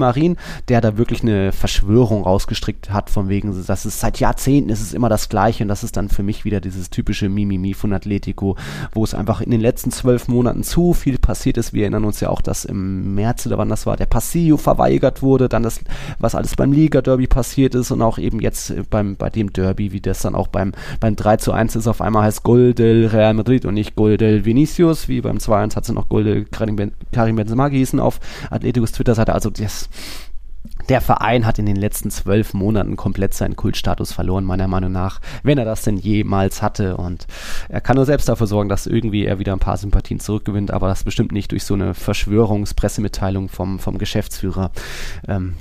der 0.68 0.80
da 0.80 0.96
wirklich 0.96 1.22
eine 1.22 1.53
Verschwörung 1.53 2.22
rausgestrickt 2.22 2.90
hat, 2.90 3.11
von 3.11 3.28
wegen, 3.28 3.55
dass 3.66 3.84
es 3.84 4.01
seit 4.01 4.20
Jahrzehnten 4.20 4.70
ist 4.70 4.80
es 4.80 4.92
immer 4.92 5.09
das 5.09 5.28
Gleiche 5.28 5.64
und 5.64 5.68
das 5.68 5.84
ist 5.84 5.96
dann 5.96 6.09
für 6.09 6.22
mich 6.22 6.44
wieder 6.44 6.61
dieses 6.61 6.90
typische 6.90 7.28
Mimimi 7.28 7.74
von 7.74 7.92
Atletico, 7.92 8.57
wo 8.92 9.05
es 9.05 9.14
einfach 9.14 9.40
in 9.40 9.51
den 9.51 9.61
letzten 9.61 9.90
zwölf 9.90 10.28
Monaten 10.28 10.62
zu 10.62 10.92
viel 10.92 11.18
passiert 11.18 11.57
ist. 11.57 11.72
Wir 11.72 11.82
erinnern 11.82 12.05
uns 12.05 12.20
ja 12.20 12.30
auch, 12.30 12.40
dass 12.40 12.64
im 12.64 13.14
März 13.14 13.46
oder 13.46 13.59
wann 13.59 13.68
das 13.68 13.86
war, 13.86 13.96
der 13.96 14.07
Passillo 14.07 14.57
verweigert 14.57 15.22
wurde, 15.22 15.49
dann 15.49 15.62
das, 15.62 15.80
was 16.18 16.34
alles 16.34 16.57
beim 16.57 16.72
Liga-Derby 16.72 17.26
passiert 17.26 17.74
ist 17.74 17.88
und 17.91 18.03
auch 18.03 18.18
eben 18.18 18.41
jetzt 18.41 18.70
äh, 18.70 18.82
beim, 18.89 19.16
bei 19.16 19.30
dem 19.30 19.53
Derby, 19.53 19.93
wie 19.93 20.01
das 20.01 20.22
dann 20.22 20.34
auch 20.34 20.49
beim, 20.49 20.72
beim 21.01 21.16
3 21.16 21.36
zu 21.39 21.53
1 21.53 21.76
ist, 21.76 21.86
auf 21.86 22.01
einmal 22.01 22.24
heißt 22.24 22.43
Gol 22.43 22.74
del 22.74 23.07
Real 23.07 23.34
Madrid 23.34 23.64
und 23.64 23.74
nicht 23.74 23.97
Gol 23.97 24.16
del 24.16 24.45
Vinicius, 24.45 25.09
wie 25.09 25.20
beim 25.20 25.39
2-1 25.39 25.76
hat 25.76 25.84
sie 25.84 25.93
noch 25.93 26.09
Gol 26.09 26.24
del 26.24 26.45
Karim, 26.45 26.76
ben, 26.76 26.93
Karim 27.12 27.36
Benzema 27.36 27.68
gehießen 27.68 28.01
auf 28.01 28.20
Atleticos 28.51 28.93
Twitter-Seite. 28.93 29.32
Also 29.34 29.51
das, 29.51 29.89
der 30.89 31.01
Verein 31.01 31.45
hat 31.45 31.59
in 31.59 31.66
den 31.66 31.76
letzten 31.76 32.11
zwölf 32.11 32.55
Monaten 32.55 32.97
komplett 32.97 33.34
seinen 33.34 33.57
Kultstatus 33.57 34.12
verloren, 34.12 34.45
meiner 34.45 34.68
Meinung 34.68 34.93
nach, 34.93 35.20
wenn 35.43 35.59
er 35.59 35.64
das 35.64 35.82
denn 35.82 35.97
jemals 35.97 36.62
hatte. 36.62 36.97
Und 36.97 37.26
er 37.68 37.80
kann 37.80 37.97
nur 37.97 38.07
selbst 38.07 38.28
dafür 38.28 38.47
sorgen, 38.47 38.68
dass 38.68 38.86
irgendwie 38.86 39.24
er 39.24 39.39
wieder 39.39 39.53
ein 39.53 39.59
paar 39.59 39.76
Sympathien 39.76 40.20
zurückgewinnt, 40.20 40.70
aber 40.70 40.89
das 40.89 41.05
bestimmt 41.05 41.32
nicht 41.32 41.53
durch 41.53 41.64
so 41.64 41.74
eine 41.74 41.95
Verschwörungspressemitteilung 41.95 43.49
vom, 43.49 43.78
vom 43.78 43.99
Geschäftsführer. 43.99 44.70
Ähm, 45.26 45.55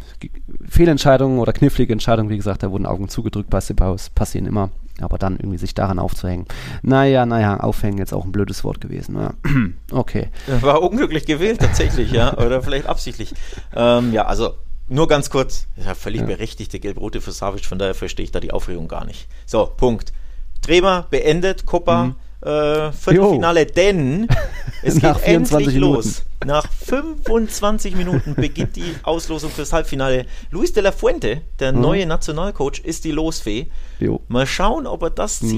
Fehlentscheidungen 0.68 1.40
oder 1.40 1.54
knifflige 1.54 1.94
Entscheidungen, 1.94 2.30
wie 2.30 2.38
gesagt, 2.38 2.64
da 2.64 2.72
wurden 2.72 2.86
Augen 2.86 3.10
zugedrückt 3.10 3.50
bei 3.50 3.60
Sebaus, 3.60 4.10
passieren 4.10 4.48
immer. 4.48 4.70
Aber 5.00 5.20
dann 5.20 5.38
irgendwie 5.38 5.60
sich 5.60 5.76
daran 5.76 6.00
aufzuhängen. 6.00 6.48
Naja, 6.82 7.28
naja, 7.28 7.60
aufhängen 7.60 8.00
jetzt 8.00 8.16
auch 8.16 8.26
ein 8.26 8.32
blödes 8.32 8.64
Wort 8.64 8.82
gewesen. 8.82 9.16
Ja. 9.16 9.34
Okay. 9.92 10.30
War 10.62 10.82
unglücklich 10.82 11.26
gewählt, 11.26 11.62
tatsächlich, 11.62 12.12
ja. 12.12 12.36
Oder 12.38 12.62
vielleicht 12.62 12.88
absichtlich. 12.88 13.34
Ähm, 13.74 14.12
ja, 14.12 14.26
also 14.26 14.56
nur 14.90 15.08
ganz 15.08 15.30
kurz. 15.30 15.68
Ja, 15.76 15.94
völlig 15.96 16.22
Ja. 16.22 16.28
berechtigte 16.28 16.80
Gelb-Rote 16.80 17.22
für 17.22 17.32
Savic, 17.32 17.66
von 17.66 17.78
daher 17.80 17.96
verstehe 17.96 18.24
ich 18.24 18.32
da 18.32 18.40
die 18.40 18.52
Aufregung 18.52 18.88
gar 18.88 19.06
nicht. 19.06 19.28
So, 19.46 19.66
Punkt. 19.66 20.14
Trema 20.62 21.06
beendet, 21.10 21.66
Copa. 21.66 22.06
Mhm. 22.06 22.16
Äh, 22.42 22.92
Viertelfinale, 22.92 23.66
denn 23.66 24.28
es 24.84 24.94
geht 24.96 25.04
Nach 25.04 25.20
24 25.20 25.56
endlich 25.68 25.74
Minuten. 25.76 25.94
los. 25.96 26.24
Nach 26.46 26.68
25 26.72 27.96
Minuten 27.96 28.36
beginnt 28.36 28.76
die 28.76 28.94
Auslosung 29.04 29.50
fürs 29.50 29.74
Halbfinale. 29.74 30.28
Luis 30.52 30.72
de 30.72 30.84
la 30.84 30.92
Fuente, 30.92 31.42
der 31.60 31.74
Mhm. 31.74 31.82
neue 31.82 32.06
Nationalcoach, 32.06 32.80
ist 32.84 33.06
die 33.06 33.12
Losfee. 33.12 33.68
Jo. 34.00 34.22
Mal 34.28 34.46
schauen, 34.46 34.86
ob 34.86 35.02
er 35.02 35.10
das 35.10 35.42
Mhm. 35.42 35.50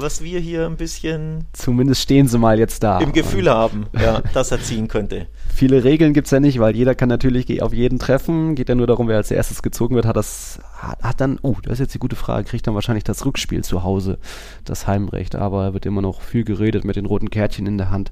Was 0.00 0.22
wir 0.22 0.40
hier 0.40 0.66
ein 0.66 0.76
bisschen 0.76 1.44
Zumindest 1.52 2.02
stehen 2.02 2.28
sie 2.28 2.38
mal 2.38 2.58
jetzt 2.58 2.82
da. 2.82 2.98
im 3.00 3.12
Gefühl 3.12 3.50
haben, 3.50 3.86
ja, 4.00 4.20
dass 4.34 4.50
er 4.50 4.60
ziehen 4.60 4.88
könnte. 4.88 5.26
Viele 5.54 5.84
Regeln 5.84 6.12
gibt 6.12 6.26
es 6.26 6.30
ja 6.30 6.40
nicht, 6.40 6.58
weil 6.60 6.76
jeder 6.76 6.94
kann 6.94 7.08
natürlich 7.08 7.62
auf 7.62 7.72
jeden 7.72 7.98
treffen. 7.98 8.54
Geht 8.54 8.68
ja 8.68 8.74
nur 8.74 8.86
darum, 8.86 9.08
wer 9.08 9.16
als 9.16 9.30
erstes 9.30 9.62
gezogen 9.62 9.94
wird, 9.96 10.06
hat 10.06 10.16
das, 10.16 10.60
hat, 10.78 11.02
hat 11.02 11.20
dann, 11.20 11.38
oh, 11.42 11.56
das 11.62 11.74
ist 11.74 11.78
jetzt 11.80 11.94
die 11.94 11.98
gute 11.98 12.16
Frage, 12.16 12.44
kriegt 12.44 12.66
dann 12.66 12.74
wahrscheinlich 12.74 13.04
das 13.04 13.24
Rückspiel 13.26 13.64
zu 13.64 13.82
Hause, 13.82 14.18
das 14.64 14.86
Heimrecht. 14.86 15.34
Aber 15.34 15.64
er 15.64 15.74
wird 15.74 15.84
immer 15.86 16.00
noch 16.02 16.20
viel 16.20 16.44
geredet 16.44 16.84
mit 16.84 16.96
den 16.96 17.06
roten 17.06 17.30
Kärtchen 17.30 17.66
in 17.66 17.76
der 17.78 17.90
Hand. 17.90 18.10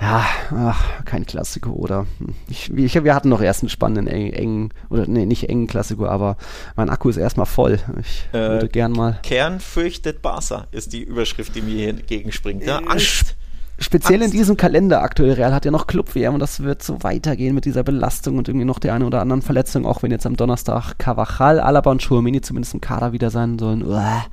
Ja, 0.00 0.26
ach, 0.50 1.04
kein 1.04 1.24
Klassiko, 1.26 1.70
oder? 1.70 2.06
Ich, 2.48 2.72
ich, 2.74 3.04
wir 3.04 3.14
hatten 3.14 3.28
noch 3.28 3.40
erst 3.40 3.62
einen 3.62 3.68
spannenden, 3.70 4.06
engen, 4.08 4.32
engen 4.32 4.68
oder 4.90 5.06
nee, 5.06 5.24
nicht 5.26 5.48
engen 5.48 5.66
Klassiko, 5.68 6.06
aber 6.06 6.36
mein 6.74 6.90
Akku 6.90 7.08
ist 7.08 7.16
erstmal 7.16 7.46
voll. 7.46 7.78
Ich 8.00 8.26
Äh, 8.32 8.38
würde 8.48 8.68
gern 8.68 8.92
mal. 8.92 9.20
Kern 9.22 9.60
fürchtet 9.60 10.20
Barca, 10.22 10.66
ist 10.72 10.92
die 10.92 11.02
Überschrift, 11.02 11.27
die 11.36 11.62
mir 11.62 11.74
hier 11.76 11.88
entgegenspringt. 11.90 12.64
Ja, 12.64 12.80
Äh, 12.80 12.86
Angst. 12.86 13.34
Speziell 13.80 14.16
in 14.16 14.22
Angst. 14.24 14.34
diesem 14.34 14.56
Kalender 14.56 15.02
aktuell. 15.02 15.32
Real 15.34 15.54
hat 15.54 15.64
ja 15.64 15.70
noch 15.70 15.86
Club-WM 15.86 16.34
und 16.34 16.40
das 16.40 16.60
wird 16.64 16.82
so 16.82 17.04
weitergehen 17.04 17.54
mit 17.54 17.64
dieser 17.64 17.84
Belastung 17.84 18.36
und 18.36 18.48
irgendwie 18.48 18.64
noch 18.64 18.80
der 18.80 18.92
eine 18.94 19.06
oder 19.06 19.20
anderen 19.20 19.40
Verletzung, 19.40 19.86
auch 19.86 20.02
wenn 20.02 20.10
jetzt 20.10 20.26
am 20.26 20.36
Donnerstag 20.36 20.98
Cavachal, 20.98 21.60
Alaba 21.60 21.92
und 21.92 22.02
Chouamini 22.02 22.40
zumindest 22.40 22.74
im 22.74 22.80
Kader 22.80 23.12
wieder 23.12 23.30
sein 23.30 23.56
sollen. 23.58 23.84
Uah. 23.86 24.24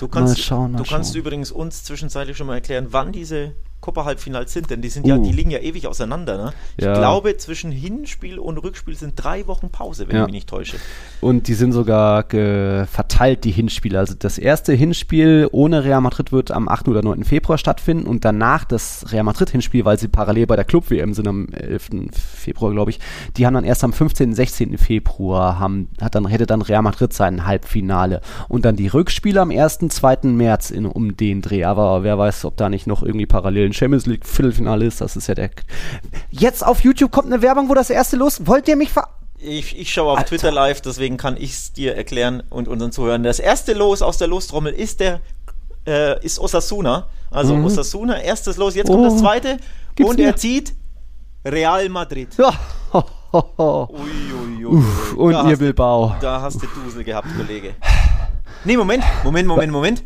Du 0.00 0.08
kannst, 0.08 0.36
Mal 0.36 0.42
schauen, 0.42 0.72
mal 0.72 0.78
du 0.82 0.84
kannst 0.90 1.12
schauen. 1.12 1.20
übrigens 1.20 1.52
uns 1.52 1.84
zwischenzeitlich 1.84 2.36
schon 2.36 2.48
mal 2.48 2.54
erklären, 2.56 2.88
wann 2.90 3.12
diese 3.12 3.52
Copa-Halbfinals 3.80 4.52
sind, 4.52 4.70
denn 4.70 4.82
die 4.82 4.88
sind 4.88 5.06
ja, 5.06 5.16
Uh. 5.16 5.22
die 5.22 5.32
liegen 5.32 5.50
ja 5.50 5.60
ewig 5.60 5.86
auseinander. 5.86 6.36
Ne? 6.36 6.52
Ich 6.76 6.84
Ja. 6.84 6.94
glaube, 6.94 7.36
zwischen 7.36 7.70
Hinspiel 7.70 8.38
und 8.38 8.58
Rückspiel 8.58 8.96
sind 8.96 9.14
drei 9.16 9.46
Wochen 9.46 9.70
Pause, 9.70 10.08
wenn 10.08 10.16
Ja. 10.16 10.22
ich 10.22 10.26
mich 10.26 10.34
nicht 10.34 10.48
täusche. 10.48 10.76
Und 11.20 11.48
die 11.48 11.54
sind 11.54 11.72
sogar 11.72 12.24
verteilt, 12.86 13.44
die 13.44 13.50
Hinspiele. 13.50 13.98
Also 13.98 14.14
das 14.18 14.38
erste 14.38 14.72
Hinspiel 14.74 15.48
ohne 15.52 15.84
Real 15.84 16.00
Madrid 16.00 16.32
wird 16.32 16.50
am 16.50 16.68
8. 16.68 16.88
oder 16.88 17.02
9. 17.02 17.24
Februar 17.24 17.58
stattfinden 17.58 18.06
und 18.06 18.24
danach 18.24 18.64
das 18.64 19.06
Real 19.12 19.24
Madrid-Hinspiel, 19.24 19.84
weil 19.84 19.98
sie 19.98 20.08
parallel 20.08 20.46
bei 20.46 20.56
der 20.56 20.64
Club-WM 20.64 21.14
sind 21.14 21.28
am 21.28 21.48
11. 21.52 22.10
Februar, 22.12 22.72
glaube 22.72 22.90
ich, 22.90 22.98
die 23.36 23.46
haben 23.46 23.54
dann 23.54 23.64
erst 23.64 23.84
am 23.84 23.92
15. 23.92 24.34
16. 24.34 24.76
Februar, 24.78 25.58
haben, 25.58 25.88
hat 26.00 26.14
dann, 26.14 26.26
hätte 26.26 26.46
dann 26.46 26.62
Real 26.62 26.82
Madrid 26.82 27.12
sein 27.12 27.46
Halbfinale. 27.46 28.20
Und 28.48 28.64
dann 28.64 28.76
die 28.76 28.88
Rückspiele 28.88 29.40
am 29.40 29.50
1. 29.50 29.88
2. 29.88 30.18
März 30.32 30.70
in, 30.70 30.86
um 30.86 31.16
den 31.16 31.42
Dreh. 31.42 31.64
Aber 31.64 32.02
wer 32.02 32.18
weiß, 32.18 32.44
ob 32.44 32.56
da 32.56 32.68
nicht 32.68 32.86
noch 32.86 33.02
irgendwie 33.02 33.26
parallel 33.26 33.67
aktuellen 33.68 33.72
Champions 33.72 34.06
League 34.06 34.26
Viertelfinale 34.26 34.86
ist. 34.86 35.00
Das 35.00 35.16
ist 35.16 35.28
ja 35.28 35.34
der. 35.34 35.50
Jetzt 36.30 36.64
auf 36.64 36.80
YouTube 36.80 37.10
kommt 37.10 37.26
eine 37.26 37.42
Werbung, 37.42 37.68
wo 37.68 37.74
das 37.74 37.90
erste 37.90 38.16
los. 38.16 38.46
Wollt 38.46 38.68
ihr 38.68 38.76
mich 38.76 38.90
ver. 38.90 39.08
Ich, 39.40 39.78
ich 39.78 39.92
schaue 39.92 40.12
auf 40.12 40.18
Alter. 40.18 40.30
Twitter 40.30 40.50
live, 40.50 40.80
deswegen 40.80 41.16
kann 41.16 41.36
ich 41.36 41.52
es 41.52 41.72
dir 41.72 41.94
erklären 41.94 42.42
und 42.50 42.66
unseren 42.66 42.90
Zuhörern. 42.90 43.22
Das 43.22 43.38
erste 43.38 43.72
Los 43.72 44.02
aus 44.02 44.18
der 44.18 44.26
Lostrommel 44.26 44.72
ist 44.72 44.98
der 44.98 45.20
äh, 45.86 46.24
ist 46.24 46.40
Osasuna. 46.40 47.06
Also 47.30 47.54
mhm. 47.54 47.64
Osasuna, 47.64 48.20
erstes 48.20 48.56
Los. 48.56 48.74
Jetzt 48.74 48.88
kommt 48.88 49.00
oh. 49.00 49.10
das 49.10 49.18
zweite 49.18 49.58
Gibt's 49.94 50.10
und 50.10 50.18
er 50.18 50.34
zieht 50.34 50.74
Real 51.44 51.88
Madrid. 51.88 52.28
Ja. 52.36 52.52
ui, 53.32 53.42
ui, 53.92 54.64
ui, 54.64 54.64
Uff, 54.64 55.14
und 55.16 55.32
da 55.32 55.48
ihr 55.48 55.56
Bilbao. 55.56 56.16
Da 56.20 56.40
hast 56.40 56.60
du 56.60 56.66
Dusel 56.66 57.04
gehabt, 57.04 57.28
Kollege. 57.36 57.74
Nee, 58.64 58.76
Moment, 58.76 59.04
Moment, 59.22 59.46
Moment, 59.46 59.72
Moment. 59.72 60.02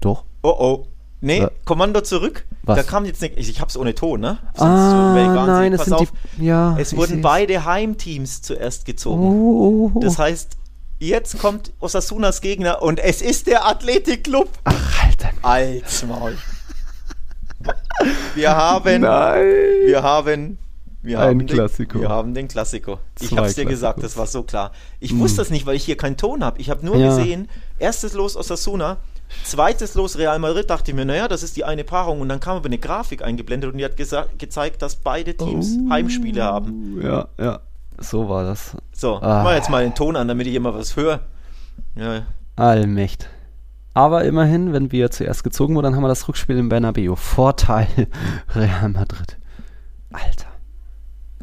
Doch. 0.00 0.24
Oh 0.42 0.54
oh. 0.58 0.93
Nee, 1.24 1.40
ja. 1.40 1.50
Kommando 1.64 2.02
zurück. 2.02 2.44
Was? 2.64 2.76
Da 2.76 2.82
kam 2.82 3.06
jetzt 3.06 3.22
nicht. 3.22 3.38
Ich, 3.38 3.48
ich 3.48 3.60
hab's 3.62 3.78
ohne 3.78 3.94
Ton, 3.94 4.20
ne? 4.20 4.38
Sonst 4.54 4.60
ah, 4.60 5.46
nein, 5.46 5.72
es 5.72 5.84
sind 5.84 5.94
auf. 5.94 6.12
Die, 6.36 6.44
ja, 6.44 6.76
es 6.78 6.94
wurden 6.94 7.22
beide 7.22 7.64
Heimteams 7.64 8.42
zuerst 8.42 8.84
gezogen. 8.84 9.22
Oh, 9.22 9.30
oh, 9.32 9.92
oh. 9.94 10.00
Das 10.00 10.18
heißt, 10.18 10.58
jetzt 10.98 11.38
kommt 11.38 11.72
Osasunas 11.80 12.42
Gegner 12.42 12.82
und 12.82 13.00
es 13.00 13.22
ist 13.22 13.46
der 13.46 13.66
Athletikclub. 13.66 14.50
Ach, 14.64 15.02
Alter. 15.02 15.30
Als 15.40 16.04
Maul. 16.04 16.36
Wir 18.34 18.54
haben. 18.54 19.00
Nein. 19.00 19.46
Wir 19.86 20.02
haben. 20.02 20.58
Wir 21.00 21.20
Ein 21.20 21.40
haben 21.40 21.46
Klassiko. 21.46 21.92
Den, 21.94 22.00
wir 22.02 22.08
haben 22.10 22.34
den 22.34 22.48
Klassiko. 22.48 22.98
Ich 23.20 23.28
Zwei 23.28 23.36
hab's 23.38 23.54
dir 23.54 23.64
gesagt, 23.64 24.02
das 24.02 24.18
war 24.18 24.26
so 24.26 24.42
klar. 24.42 24.72
Ich 25.00 25.12
hm. 25.12 25.20
wusste 25.20 25.38
das 25.38 25.48
nicht, 25.48 25.64
weil 25.64 25.76
ich 25.76 25.84
hier 25.84 25.96
keinen 25.96 26.18
Ton 26.18 26.44
habe. 26.44 26.60
Ich 26.60 26.68
habe 26.68 26.84
nur 26.84 26.96
ja. 26.96 27.08
gesehen, 27.16 27.48
erstes 27.78 28.12
Los 28.12 28.36
Osasuna, 28.36 28.98
Zweites 29.42 29.94
Los 29.94 30.16
Real 30.16 30.38
Madrid, 30.38 30.70
dachte 30.70 30.90
ich 30.90 30.94
mir, 30.94 31.04
naja, 31.04 31.28
das 31.28 31.42
ist 31.42 31.56
die 31.56 31.64
eine 31.64 31.84
Paarung. 31.84 32.20
Und 32.20 32.28
dann 32.28 32.40
kam 32.40 32.56
aber 32.56 32.66
eine 32.66 32.78
Grafik 32.78 33.22
eingeblendet 33.22 33.72
und 33.72 33.78
die 33.78 33.84
hat 33.84 33.96
gezeigt, 33.96 34.82
dass 34.82 34.96
beide 34.96 35.36
Teams 35.36 35.76
oh, 35.86 35.90
Heimspiele 35.90 36.42
haben. 36.42 37.00
Ja, 37.02 37.28
ja, 37.38 37.60
so 37.98 38.28
war 38.28 38.44
das. 38.44 38.76
So, 38.92 39.16
ah. 39.16 39.38
ich 39.38 39.44
mach 39.44 39.54
jetzt 39.54 39.70
mal 39.70 39.82
den 39.82 39.94
Ton 39.94 40.16
an, 40.16 40.28
damit 40.28 40.46
ich 40.46 40.54
immer 40.54 40.74
was 40.74 40.96
höre. 40.96 41.20
Ja. 41.96 42.22
Allmächt. 42.56 43.28
Aber 43.92 44.24
immerhin, 44.24 44.72
wenn 44.72 44.90
wir 44.90 45.10
zuerst 45.10 45.44
gezogen 45.44 45.74
wurden, 45.74 45.84
dann 45.84 45.96
haben 45.96 46.02
wir 46.02 46.08
das 46.08 46.26
Rückspiel 46.26 46.58
im 46.58 46.68
Bernabeu. 46.68 47.14
Vorteil 47.14 47.86
Real 48.54 48.88
Madrid. 48.88 49.38
Alter. 50.10 50.48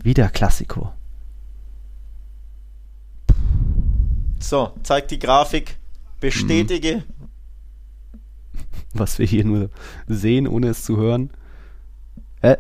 Wieder 0.02 0.30
Klassiko. 0.30 0.92
So, 4.40 4.72
zeigt 4.84 5.12
die 5.12 5.20
Grafik. 5.20 5.78
Bestätige, 6.20 6.98
mm 6.98 7.21
was 8.94 9.20
wir 9.20 9.26
hier 9.26 9.46
nur 9.46 9.70
sehen, 10.08 10.48
ohne 10.48 10.70
es 10.70 10.84
zu 10.84 10.98
hören. 10.98 11.30
Äh, 12.42 12.58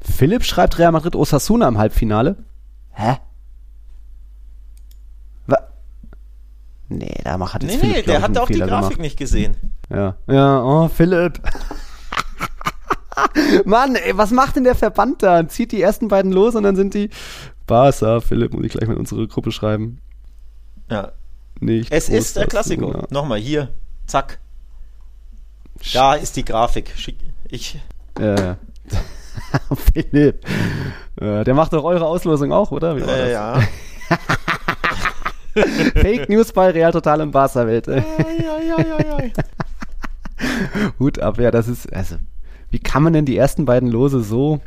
Philipp 0.00 0.44
schreibt 0.44 0.78
Real 0.78 0.92
Madrid 0.92 1.16
Osasuna 1.16 1.66
im 1.68 1.78
Halbfinale. 1.78 2.36
Hä? 2.90 3.16
Was? 5.46 5.58
Nee, 6.88 7.14
da 7.24 7.38
macht 7.38 7.62
jetzt 7.62 7.72
Nee, 7.72 7.78
Philipp, 7.78 7.96
nee, 7.96 8.02
der 8.12 8.22
hat 8.22 8.38
auch 8.38 8.46
Fehler 8.46 8.66
die 8.66 8.70
Grafik 8.70 8.88
gemacht. 8.90 9.00
nicht 9.00 9.18
gesehen. 9.18 9.56
Ja. 9.90 10.16
Ja, 10.26 10.62
oh, 10.62 10.88
Philipp. 10.88 11.40
Mann, 13.64 13.94
ey, 13.96 14.16
was 14.16 14.30
macht 14.30 14.56
denn 14.56 14.64
der 14.64 14.74
Verband 14.74 15.22
da? 15.22 15.46
Zieht 15.48 15.72
die 15.72 15.80
ersten 15.80 16.08
beiden 16.08 16.32
los 16.32 16.54
und 16.54 16.64
dann 16.64 16.76
sind 16.76 16.94
die. 16.94 17.10
Barca, 17.66 18.20
Philipp, 18.20 18.52
muss 18.52 18.64
ich 18.64 18.72
gleich 18.72 18.86
mal 18.86 18.94
in 18.94 19.00
unsere 19.00 19.26
Gruppe 19.26 19.52
schreiben. 19.52 20.00
Ja. 20.90 21.12
Nicht 21.60 21.90
es 21.92 22.08
ist 22.08 22.36
der 22.36 22.46
Klassiker. 22.46 23.06
Nochmal 23.10 23.38
hier. 23.38 23.72
Zack. 24.06 24.38
Da 25.92 26.14
ist 26.14 26.36
die 26.36 26.44
Grafik. 26.44 26.94
Ich. 27.48 27.78
Äh. 28.18 28.54
Philipp. 29.92 30.44
Äh, 31.20 31.44
der 31.44 31.54
macht 31.54 31.72
doch 31.72 31.84
eure 31.84 32.06
Auslosung 32.06 32.52
auch, 32.52 32.70
oder? 32.70 32.96
Äh, 32.96 33.32
ja. 33.32 33.60
Fake 35.54 36.28
News 36.28 36.52
bei 36.52 36.70
Real 36.70 36.92
Total 36.92 37.20
und 37.20 37.30
Barca 37.30 37.66
Welt. 37.66 37.86
Hut 40.98 41.18
ab, 41.20 41.38
ja, 41.38 41.50
das 41.50 41.68
ist, 41.68 41.90
also, 41.92 42.16
wie 42.70 42.80
kann 42.80 43.02
man 43.04 43.12
denn 43.12 43.24
die 43.24 43.36
ersten 43.36 43.64
beiden 43.64 43.88
Lose 43.88 44.22
so, 44.22 44.60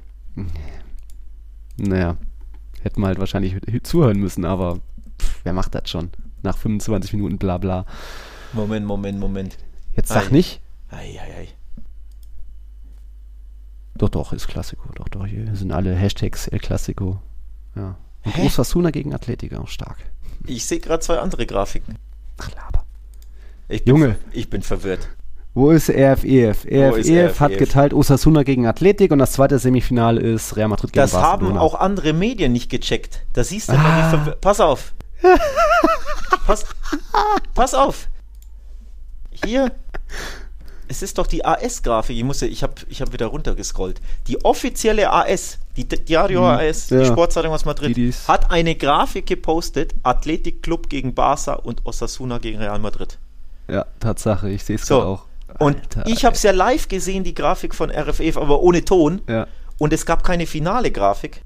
naja, 1.75 2.15
hätten 2.81 3.01
wir 3.01 3.07
halt 3.07 3.19
wahrscheinlich 3.19 3.57
zuhören 3.83 4.17
müssen, 4.19 4.45
aber 4.45 4.79
pff, 5.21 5.41
wer 5.43 5.51
macht 5.53 5.75
das 5.75 5.89
schon? 5.89 6.09
Nach 6.41 6.57
25 6.57 7.13
Minuten 7.13 7.37
bla 7.37 7.57
bla. 7.57 7.85
Moment, 8.53 8.85
Moment, 8.85 9.19
Moment. 9.19 9.57
Jetzt 9.93 10.07
sag 10.09 10.27
Ei. 10.27 10.31
nicht, 10.31 10.61
Ei, 10.89 11.19
ei, 11.19 11.33
ei. 11.41 11.47
Doch, 13.97 14.09
doch, 14.09 14.33
ist 14.33 14.47
Klassiko. 14.47 14.89
Doch, 14.95 15.09
doch, 15.09 15.25
hier 15.25 15.55
sind 15.55 15.71
alle 15.71 15.95
Hashtags 15.95 16.47
El 16.47 16.59
Klassiko. 16.59 17.19
Ja. 17.75 17.97
Und 18.23 18.37
Hä? 18.37 18.45
Osasuna 18.45 18.91
gegen 18.91 19.13
Atletico, 19.13 19.57
auch 19.57 19.67
stark. 19.67 19.97
Ich 20.45 20.65
sehe 20.65 20.79
gerade 20.79 20.99
zwei 20.99 21.19
andere 21.19 21.45
Grafiken. 21.45 21.95
Ach, 22.37 22.49
Laber. 22.55 22.85
Ich 23.67 23.83
bin, 23.83 23.95
Junge. 23.95 24.15
Ich 24.31 24.49
bin 24.49 24.61
verwirrt. 24.61 25.07
Wo 25.53 25.71
ist 25.71 25.89
RFEF? 25.89 26.65
RFEF 26.65 27.39
hat 27.39 27.57
geteilt 27.57 27.91
Osasuna 27.93 28.43
gegen 28.43 28.67
Athletik 28.67 29.11
und 29.11 29.17
das 29.17 29.31
zweite 29.31 29.57
Semifinale 29.57 30.21
ist 30.21 30.55
Real 30.55 30.67
Madrid 30.67 30.93
gegen 30.93 31.01
das 31.01 31.13
Barcelona. 31.13 31.39
Das 31.39 31.49
haben 31.49 31.57
auch 31.57 31.73
andere 31.73 32.13
Medien 32.13 32.51
nicht 32.51 32.69
gecheckt. 32.69 33.25
Da 33.33 33.43
siehst 33.43 33.69
du 33.69 33.73
ah. 33.73 33.77
mal, 33.77 34.05
wie 34.05 34.09
verwirrt. 34.17 34.41
Pass 34.41 34.59
auf. 34.59 34.93
pass, 36.45 36.65
pass 37.55 37.73
auf. 37.73 38.07
Hier 39.43 39.71
es 40.87 41.01
ist 41.01 41.17
doch 41.17 41.27
die 41.27 41.45
AS-Grafik. 41.45 42.17
Ich, 42.17 42.23
muss, 42.23 42.41
ich 42.41 42.63
habe 42.63 42.73
ich 42.89 43.01
hab 43.01 43.13
wieder 43.13 43.27
runtergescrollt. 43.27 44.01
Die 44.27 44.43
offizielle 44.43 45.11
AS, 45.11 45.59
die 45.75 45.87
Diario 45.87 46.41
mhm, 46.41 46.47
AS, 46.47 46.89
ja. 46.89 46.99
die 46.99 47.05
Sportzeitung 47.05 47.53
aus 47.53 47.65
Madrid, 47.65 47.97
hat 48.27 48.51
eine 48.51 48.75
Grafik 48.75 49.25
gepostet: 49.25 49.93
Athletic 50.03 50.63
Club 50.63 50.89
gegen 50.89 51.13
Barca 51.13 51.53
und 51.53 51.85
Osasuna 51.85 52.37
gegen 52.37 52.59
Real 52.59 52.79
Madrid. 52.79 53.17
Ja, 53.67 53.85
Tatsache, 53.99 54.49
ich 54.49 54.63
sehe 54.63 54.77
es 54.77 54.85
so. 54.85 55.01
auch. 55.01 55.23
Und 55.59 55.77
Alter, 55.97 56.07
ich 56.07 56.25
habe 56.25 56.35
es 56.35 56.43
ja 56.43 56.51
live 56.51 56.87
gesehen, 56.87 57.23
die 57.23 57.33
Grafik 57.33 57.73
von 57.73 57.89
RFF, 57.89 58.37
aber 58.37 58.61
ohne 58.61 58.83
Ton. 58.83 59.21
Ja. 59.27 59.47
Und 59.77 59.93
es 59.93 60.05
gab 60.05 60.23
keine 60.23 60.45
finale 60.45 60.91
Grafik. 60.91 61.41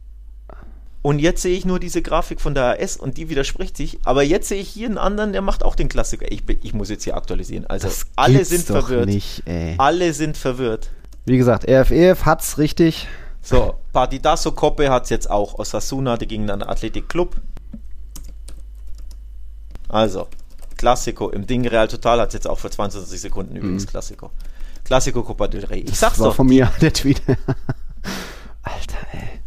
Und 1.01 1.19
jetzt 1.19 1.41
sehe 1.41 1.57
ich 1.57 1.65
nur 1.65 1.79
diese 1.79 2.01
Grafik 2.01 2.39
von 2.39 2.53
der 2.53 2.79
AS 2.79 2.95
und 2.95 3.17
die 3.17 3.29
widerspricht 3.29 3.75
sich. 3.75 3.99
Aber 4.03 4.21
jetzt 4.21 4.49
sehe 4.49 4.61
ich 4.61 4.69
hier 4.69 4.87
einen 4.87 4.99
anderen, 4.99 5.31
der 5.31 5.41
macht 5.41 5.63
auch 5.63 5.75
den 5.75 5.89
Klassiker. 5.89 6.31
Ich, 6.31 6.43
ich 6.61 6.73
muss 6.73 6.89
jetzt 6.89 7.03
hier 7.03 7.17
aktualisieren. 7.17 7.65
Also 7.65 7.87
das 7.87 8.05
alle 8.15 8.45
sind 8.45 8.65
verwirrt. 8.65 9.07
Nicht, 9.07 9.43
alle 9.77 10.13
sind 10.13 10.37
verwirrt. 10.37 10.91
Wie 11.25 11.37
gesagt, 11.37 11.67
RFEF 11.67 12.25
hat's 12.25 12.57
richtig. 12.57 13.07
So, 13.41 13.75
Partidaso 13.91 14.51
Koppe 14.51 14.89
hat's 14.89 15.09
jetzt 15.09 15.29
auch. 15.29 15.57
Osasuna 15.57 16.15
gegen 16.17 16.49
einen 16.49 16.63
Athletic 16.63 17.09
Club. 17.09 17.35
Also, 19.89 20.27
Klassiko 20.77 21.29
im 21.29 21.45
Ding 21.45 21.67
Real 21.67 21.87
Total 21.87 22.19
hat 22.21 22.33
jetzt 22.33 22.47
auch 22.47 22.59
für 22.59 22.69
22 22.69 23.19
Sekunden 23.19 23.55
übrigens 23.55 23.85
mhm. 23.85 23.89
Klassiko. 23.89 24.31
Klassiko 24.83 25.23
Copa 25.23 25.47
del 25.47 25.65
Rey. 25.65 25.81
Ich 25.81 25.97
sag's 25.97 26.13
das 26.13 26.19
war 26.19 26.27
doch. 26.29 26.35
von 26.35 26.47
mir 26.47 26.71
der 26.81 26.93
Tweet. 26.93 27.21
Alter, 28.63 28.97
ey. 29.11 29.41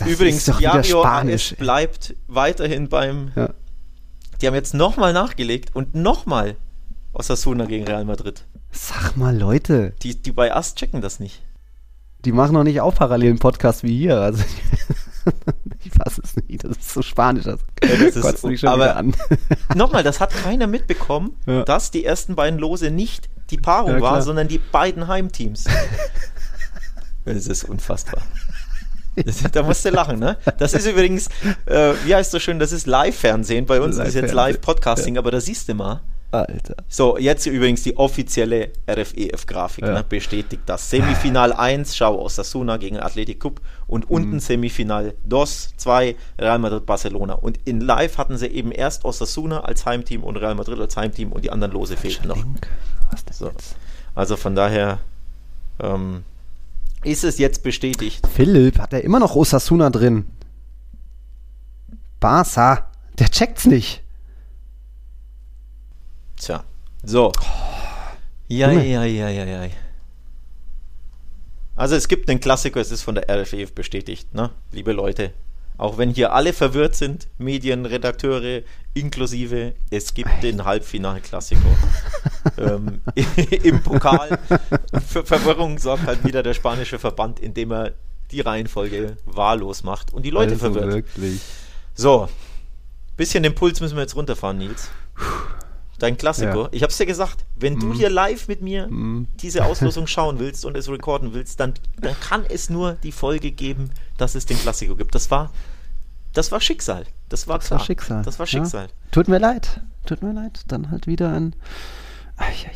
Das 0.00 0.08
Übrigens, 0.08 0.46
Diario 0.46 1.04
AS 1.04 1.54
bleibt 1.58 2.16
weiterhin 2.26 2.88
beim. 2.88 3.32
Ja. 3.36 3.50
Die 4.40 4.46
haben 4.46 4.54
jetzt 4.54 4.72
nochmal 4.72 5.12
nachgelegt 5.12 5.76
und 5.76 5.94
nochmal 5.94 6.56
Osasuna 7.12 7.66
gegen 7.66 7.84
Real 7.84 8.06
Madrid. 8.06 8.46
Sag 8.72 9.18
mal, 9.18 9.36
Leute. 9.36 9.92
Die, 10.02 10.20
die 10.20 10.32
bei 10.32 10.54
Ast 10.54 10.78
checken 10.78 11.02
das 11.02 11.20
nicht. 11.20 11.42
Die 12.24 12.32
machen 12.32 12.54
noch 12.54 12.64
nicht 12.64 12.80
auch 12.80 12.94
parallelen 12.94 13.38
Podcast 13.38 13.82
wie 13.82 13.98
hier. 13.98 14.18
Also 14.18 14.42
ich 15.84 15.92
fasse 15.92 16.22
es 16.24 16.34
nicht. 16.36 16.64
Das 16.64 16.78
ist 16.78 16.90
so 16.94 17.02
spanisch. 17.02 17.44
Das, 17.44 17.60
ja, 17.82 17.96
das 17.96 18.16
ist, 18.16 18.44
mich 18.44 18.60
schon 18.60 18.70
aber 18.70 18.96
an. 18.96 19.14
nochmal, 19.74 20.02
das 20.02 20.18
hat 20.18 20.30
keiner 20.30 20.66
mitbekommen, 20.66 21.36
ja. 21.44 21.62
dass 21.64 21.90
die 21.90 22.06
ersten 22.06 22.36
beiden 22.36 22.58
Lose 22.58 22.90
nicht 22.90 23.28
die 23.50 23.58
Paarung 23.58 23.96
ja, 23.96 24.00
war, 24.00 24.22
sondern 24.22 24.48
die 24.48 24.58
beiden 24.58 25.08
Heimteams. 25.08 25.64
Das 27.26 27.46
ist 27.46 27.64
unfassbar. 27.64 28.22
da 29.52 29.62
musst 29.62 29.84
du 29.84 29.90
lachen, 29.90 30.18
ne? 30.18 30.36
Das 30.58 30.74
ist 30.74 30.86
übrigens, 30.86 31.28
äh, 31.66 31.92
wie 32.04 32.14
heißt 32.14 32.32
das 32.32 32.42
schön, 32.42 32.58
das 32.58 32.72
ist 32.72 32.86
Live-Fernsehen. 32.86 33.66
Bei 33.66 33.80
uns 33.80 33.96
Live 33.96 34.08
ist 34.08 34.14
jetzt 34.14 34.34
Live-Podcasting, 34.34 35.14
ja. 35.14 35.20
aber 35.20 35.30
da 35.30 35.40
siehst 35.40 35.68
du 35.68 35.74
mal. 35.74 36.00
Alter. 36.32 36.76
So, 36.88 37.18
jetzt 37.18 37.46
übrigens 37.46 37.82
die 37.82 37.96
offizielle 37.96 38.70
RFEF-Grafik, 38.88 39.84
ja. 39.84 39.94
ne, 39.94 40.04
bestätigt 40.08 40.62
das. 40.66 40.88
Semifinal 40.88 41.52
1, 41.56 41.96
schau 41.96 42.20
Osasuna 42.20 42.76
gegen 42.76 43.00
Athletic 43.00 43.40
Cup 43.40 43.60
und 43.86 44.08
mhm. 44.08 44.16
unten 44.16 44.40
Semifinal 44.40 45.14
DOS 45.24 45.74
2, 45.76 46.14
Real 46.38 46.58
Madrid 46.58 46.86
Barcelona. 46.86 47.34
Und 47.34 47.58
in 47.64 47.80
Live 47.80 48.16
hatten 48.18 48.38
sie 48.38 48.46
eben 48.46 48.70
erst 48.70 49.04
Osasuna 49.04 49.60
als 49.60 49.86
Heimteam 49.86 50.22
und 50.22 50.36
Real 50.36 50.54
Madrid 50.54 50.78
als 50.78 50.96
Heimteam 50.96 51.32
und 51.32 51.44
die 51.44 51.50
anderen 51.50 51.72
Lose 51.72 51.96
fehlten 51.96 52.28
noch. 52.28 52.44
So. 53.32 53.50
Also 54.14 54.36
von 54.36 54.54
daher, 54.54 54.98
ähm, 55.80 56.24
ist 57.04 57.24
es 57.24 57.38
jetzt 57.38 57.62
bestätigt? 57.62 58.26
Philipp, 58.34 58.78
hat 58.78 58.92
er 58.92 59.02
immer 59.04 59.20
noch 59.20 59.36
Osasuna 59.36 59.90
drin? 59.90 60.26
Barca, 62.18 62.90
der 63.18 63.28
checkt's 63.30 63.66
nicht. 63.66 64.02
Tja, 66.36 66.64
so. 67.02 67.32
Ja, 68.48 68.70
ja, 68.70 69.04
ja, 69.04 69.28
ja, 69.28 69.44
ja. 69.44 69.70
Also 71.76 71.94
es 71.94 72.08
gibt 72.08 72.28
einen 72.28 72.40
Klassiker, 72.40 72.80
es 72.80 72.90
ist 72.90 73.02
von 73.02 73.14
der 73.14 73.28
RFEF 73.28 73.74
bestätigt, 73.74 74.34
ne? 74.34 74.50
liebe 74.72 74.92
Leute. 74.92 75.32
Auch 75.80 75.96
wenn 75.96 76.10
hier 76.10 76.34
alle 76.34 76.52
verwirrt 76.52 76.94
sind, 76.94 77.26
Medien, 77.38 77.86
Redakteure 77.86 78.60
inklusive, 78.92 79.72
es 79.88 80.12
gibt 80.12 80.42
den 80.42 80.66
Halbfinalklassiker 80.66 81.62
ähm, 82.58 83.00
im 83.62 83.82
Pokal. 83.82 84.38
Für 85.08 85.24
Verwirrung 85.24 85.78
sorgt 85.78 86.04
halt 86.04 86.22
wieder 86.22 86.42
der 86.42 86.52
spanische 86.52 86.98
Verband, 86.98 87.40
indem 87.40 87.72
er 87.72 87.92
die 88.30 88.42
Reihenfolge 88.42 89.16
wahllos 89.24 89.82
macht 89.82 90.12
und 90.12 90.24
die 90.24 90.30
Leute 90.30 90.52
Also 90.52 90.70
verwirrt. 90.70 90.92
Wirklich. 90.92 91.40
So, 91.94 92.28
bisschen 93.16 93.42
den 93.42 93.54
Puls 93.54 93.80
müssen 93.80 93.96
wir 93.96 94.02
jetzt 94.02 94.16
runterfahren, 94.16 94.58
Nils. 94.58 94.90
Dein 96.00 96.16
Klassiker. 96.16 96.62
Ja. 96.62 96.68
Ich 96.72 96.82
hab's 96.82 96.96
dir 96.96 97.06
gesagt, 97.06 97.44
wenn 97.54 97.78
du 97.78 97.92
hier 97.92 98.10
live 98.10 98.48
mit 98.48 98.62
mir 98.62 98.88
diese 99.40 99.64
Auslosung 99.64 100.06
schauen 100.08 100.38
willst 100.40 100.64
und 100.64 100.76
es 100.76 100.88
recorden 100.88 101.32
willst, 101.34 101.60
dann, 101.60 101.74
dann 102.00 102.18
kann 102.20 102.44
es 102.48 102.68
nur 102.70 102.94
die 102.94 103.12
Folge 103.12 103.52
geben, 103.52 103.90
dass 104.18 104.34
es 104.34 104.46
den 104.46 104.58
Klassiker 104.58 104.96
gibt. 104.96 105.14
Das 105.14 105.30
war, 105.30 105.52
das 106.32 106.50
war 106.50 106.60
Schicksal. 106.60 107.04
Das 107.28 107.46
war 107.46 107.58
Das 107.58 107.68
klar. 107.68 107.78
war 107.78 107.86
Schicksal. 107.86 108.22
Das 108.24 108.38
war 108.38 108.46
Schicksal. 108.46 108.86
Ja. 108.86 108.92
Tut 109.12 109.28
mir 109.28 109.38
leid. 109.38 109.80
Tut 110.06 110.22
mir 110.22 110.32
leid. 110.32 110.62
Dann 110.68 110.90
halt 110.90 111.06
wieder 111.06 111.32
ein. 111.32 111.54
Eieiei. 112.36 112.72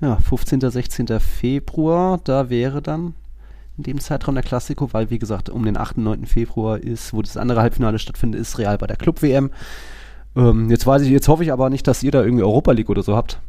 Ja, 0.00 0.16
15. 0.16 0.60
16. 0.60 1.20
Februar, 1.20 2.18
da 2.24 2.50
wäre 2.50 2.82
dann 2.82 3.14
in 3.76 3.82
dem 3.84 4.00
Zeitraum 4.00 4.34
der 4.34 4.44
Klassiko, 4.44 4.92
weil 4.92 5.10
wie 5.10 5.18
gesagt, 5.18 5.50
um 5.50 5.64
den 5.64 5.76
8. 5.76 5.98
9. 5.98 6.24
Februar 6.26 6.78
ist, 6.78 7.12
wo 7.12 7.20
das 7.22 7.36
andere 7.36 7.60
Halbfinale 7.60 7.98
stattfindet, 7.98 8.40
ist 8.40 8.58
Real 8.58 8.78
bei 8.78 8.86
der 8.86 8.96
Club-WM. 8.96 9.50
Ähm, 10.36 10.70
jetzt 10.70 10.86
weiß 10.86 11.02
ich, 11.02 11.08
jetzt 11.10 11.28
hoffe 11.28 11.42
ich 11.44 11.52
aber 11.52 11.70
nicht, 11.70 11.86
dass 11.86 12.02
ihr 12.02 12.10
da 12.10 12.22
irgendwie 12.22 12.42
Europa 12.44 12.72
League 12.72 12.90
oder 12.90 13.02
so 13.02 13.16
habt. 13.16 13.40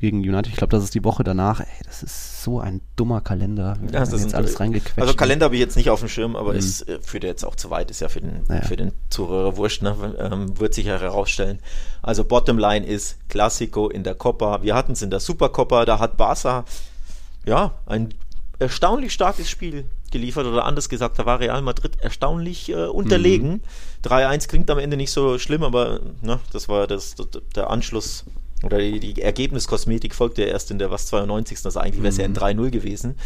Gegen 0.00 0.18
United. 0.18 0.48
Ich 0.48 0.56
glaube, 0.56 0.72
das 0.72 0.82
ist 0.82 0.94
die 0.94 1.04
Woche 1.04 1.22
danach. 1.22 1.60
Ey, 1.60 1.66
das 1.84 2.02
ist 2.02 2.42
so 2.42 2.58
ein 2.58 2.80
dummer 2.96 3.20
Kalender. 3.20 3.76
Ja, 3.92 4.00
das 4.00 4.10
jetzt 4.10 4.20
sind- 4.22 4.34
alles 4.34 4.58
reingequetscht. 4.58 4.98
Also 4.98 5.14
Kalender 5.14 5.44
habe 5.44 5.54
ich 5.54 5.60
jetzt 5.60 5.76
nicht 5.76 5.88
auf 5.90 6.00
dem 6.00 6.08
Schirm, 6.08 6.34
aber 6.34 6.54
es 6.56 6.82
äh, 6.82 6.98
führt 7.00 7.22
jetzt 7.22 7.44
auch 7.44 7.54
zu 7.54 7.70
weit, 7.70 7.90
ist 7.92 8.00
ja 8.00 8.08
für 8.08 8.20
den, 8.20 8.42
Naja. 8.48 8.62
für 8.62 8.76
den 8.76 8.90
Zuhörer 9.10 9.56
wurscht, 9.56 9.82
ne? 9.82 9.94
ähm, 10.18 10.58
wird 10.58 10.74
sich 10.74 10.86
ja 10.86 10.98
herausstellen. 10.98 11.60
Also 12.02 12.24
Bottomline 12.24 12.84
ist 12.84 13.18
Classico 13.28 13.88
in 13.88 14.02
der 14.02 14.16
Copa. 14.16 14.62
Wir 14.62 14.74
hatten 14.74 14.92
es 14.92 15.02
in 15.02 15.10
der 15.10 15.20
Supercopa, 15.20 15.84
da 15.84 16.00
hat 16.00 16.16
Barca 16.16 16.64
ja 17.46 17.74
ein 17.86 18.08
erstaunlich 18.58 19.12
starkes 19.12 19.48
Spiel 19.48 19.84
geliefert 20.14 20.46
oder 20.46 20.64
anders 20.64 20.88
gesagt, 20.88 21.18
da 21.18 21.26
war 21.26 21.40
Real 21.40 21.60
Madrid 21.60 22.00
erstaunlich 22.00 22.70
äh, 22.70 22.86
unterlegen. 22.86 23.62
3-1 24.04 24.48
klingt 24.48 24.70
am 24.70 24.78
Ende 24.78 24.96
nicht 24.96 25.10
so 25.10 25.38
schlimm, 25.38 25.64
aber 25.64 26.00
ne, 26.22 26.38
das 26.52 26.68
war 26.68 26.86
das, 26.86 27.16
das, 27.16 27.26
der 27.54 27.68
Anschluss 27.68 28.24
oder 28.62 28.78
die, 28.78 29.00
die 29.00 29.20
Ergebniskosmetik 29.20 30.14
folgte 30.14 30.42
ja 30.42 30.48
erst 30.48 30.70
in 30.70 30.78
der 30.78 30.90
was 30.90 31.06
92. 31.08 31.58
Also 31.64 31.80
eigentlich 31.80 32.02
wäre 32.02 32.08
es 32.08 32.16
ja 32.16 32.24
ein 32.24 32.34
3-0 32.34 32.70
gewesen. 32.70 33.16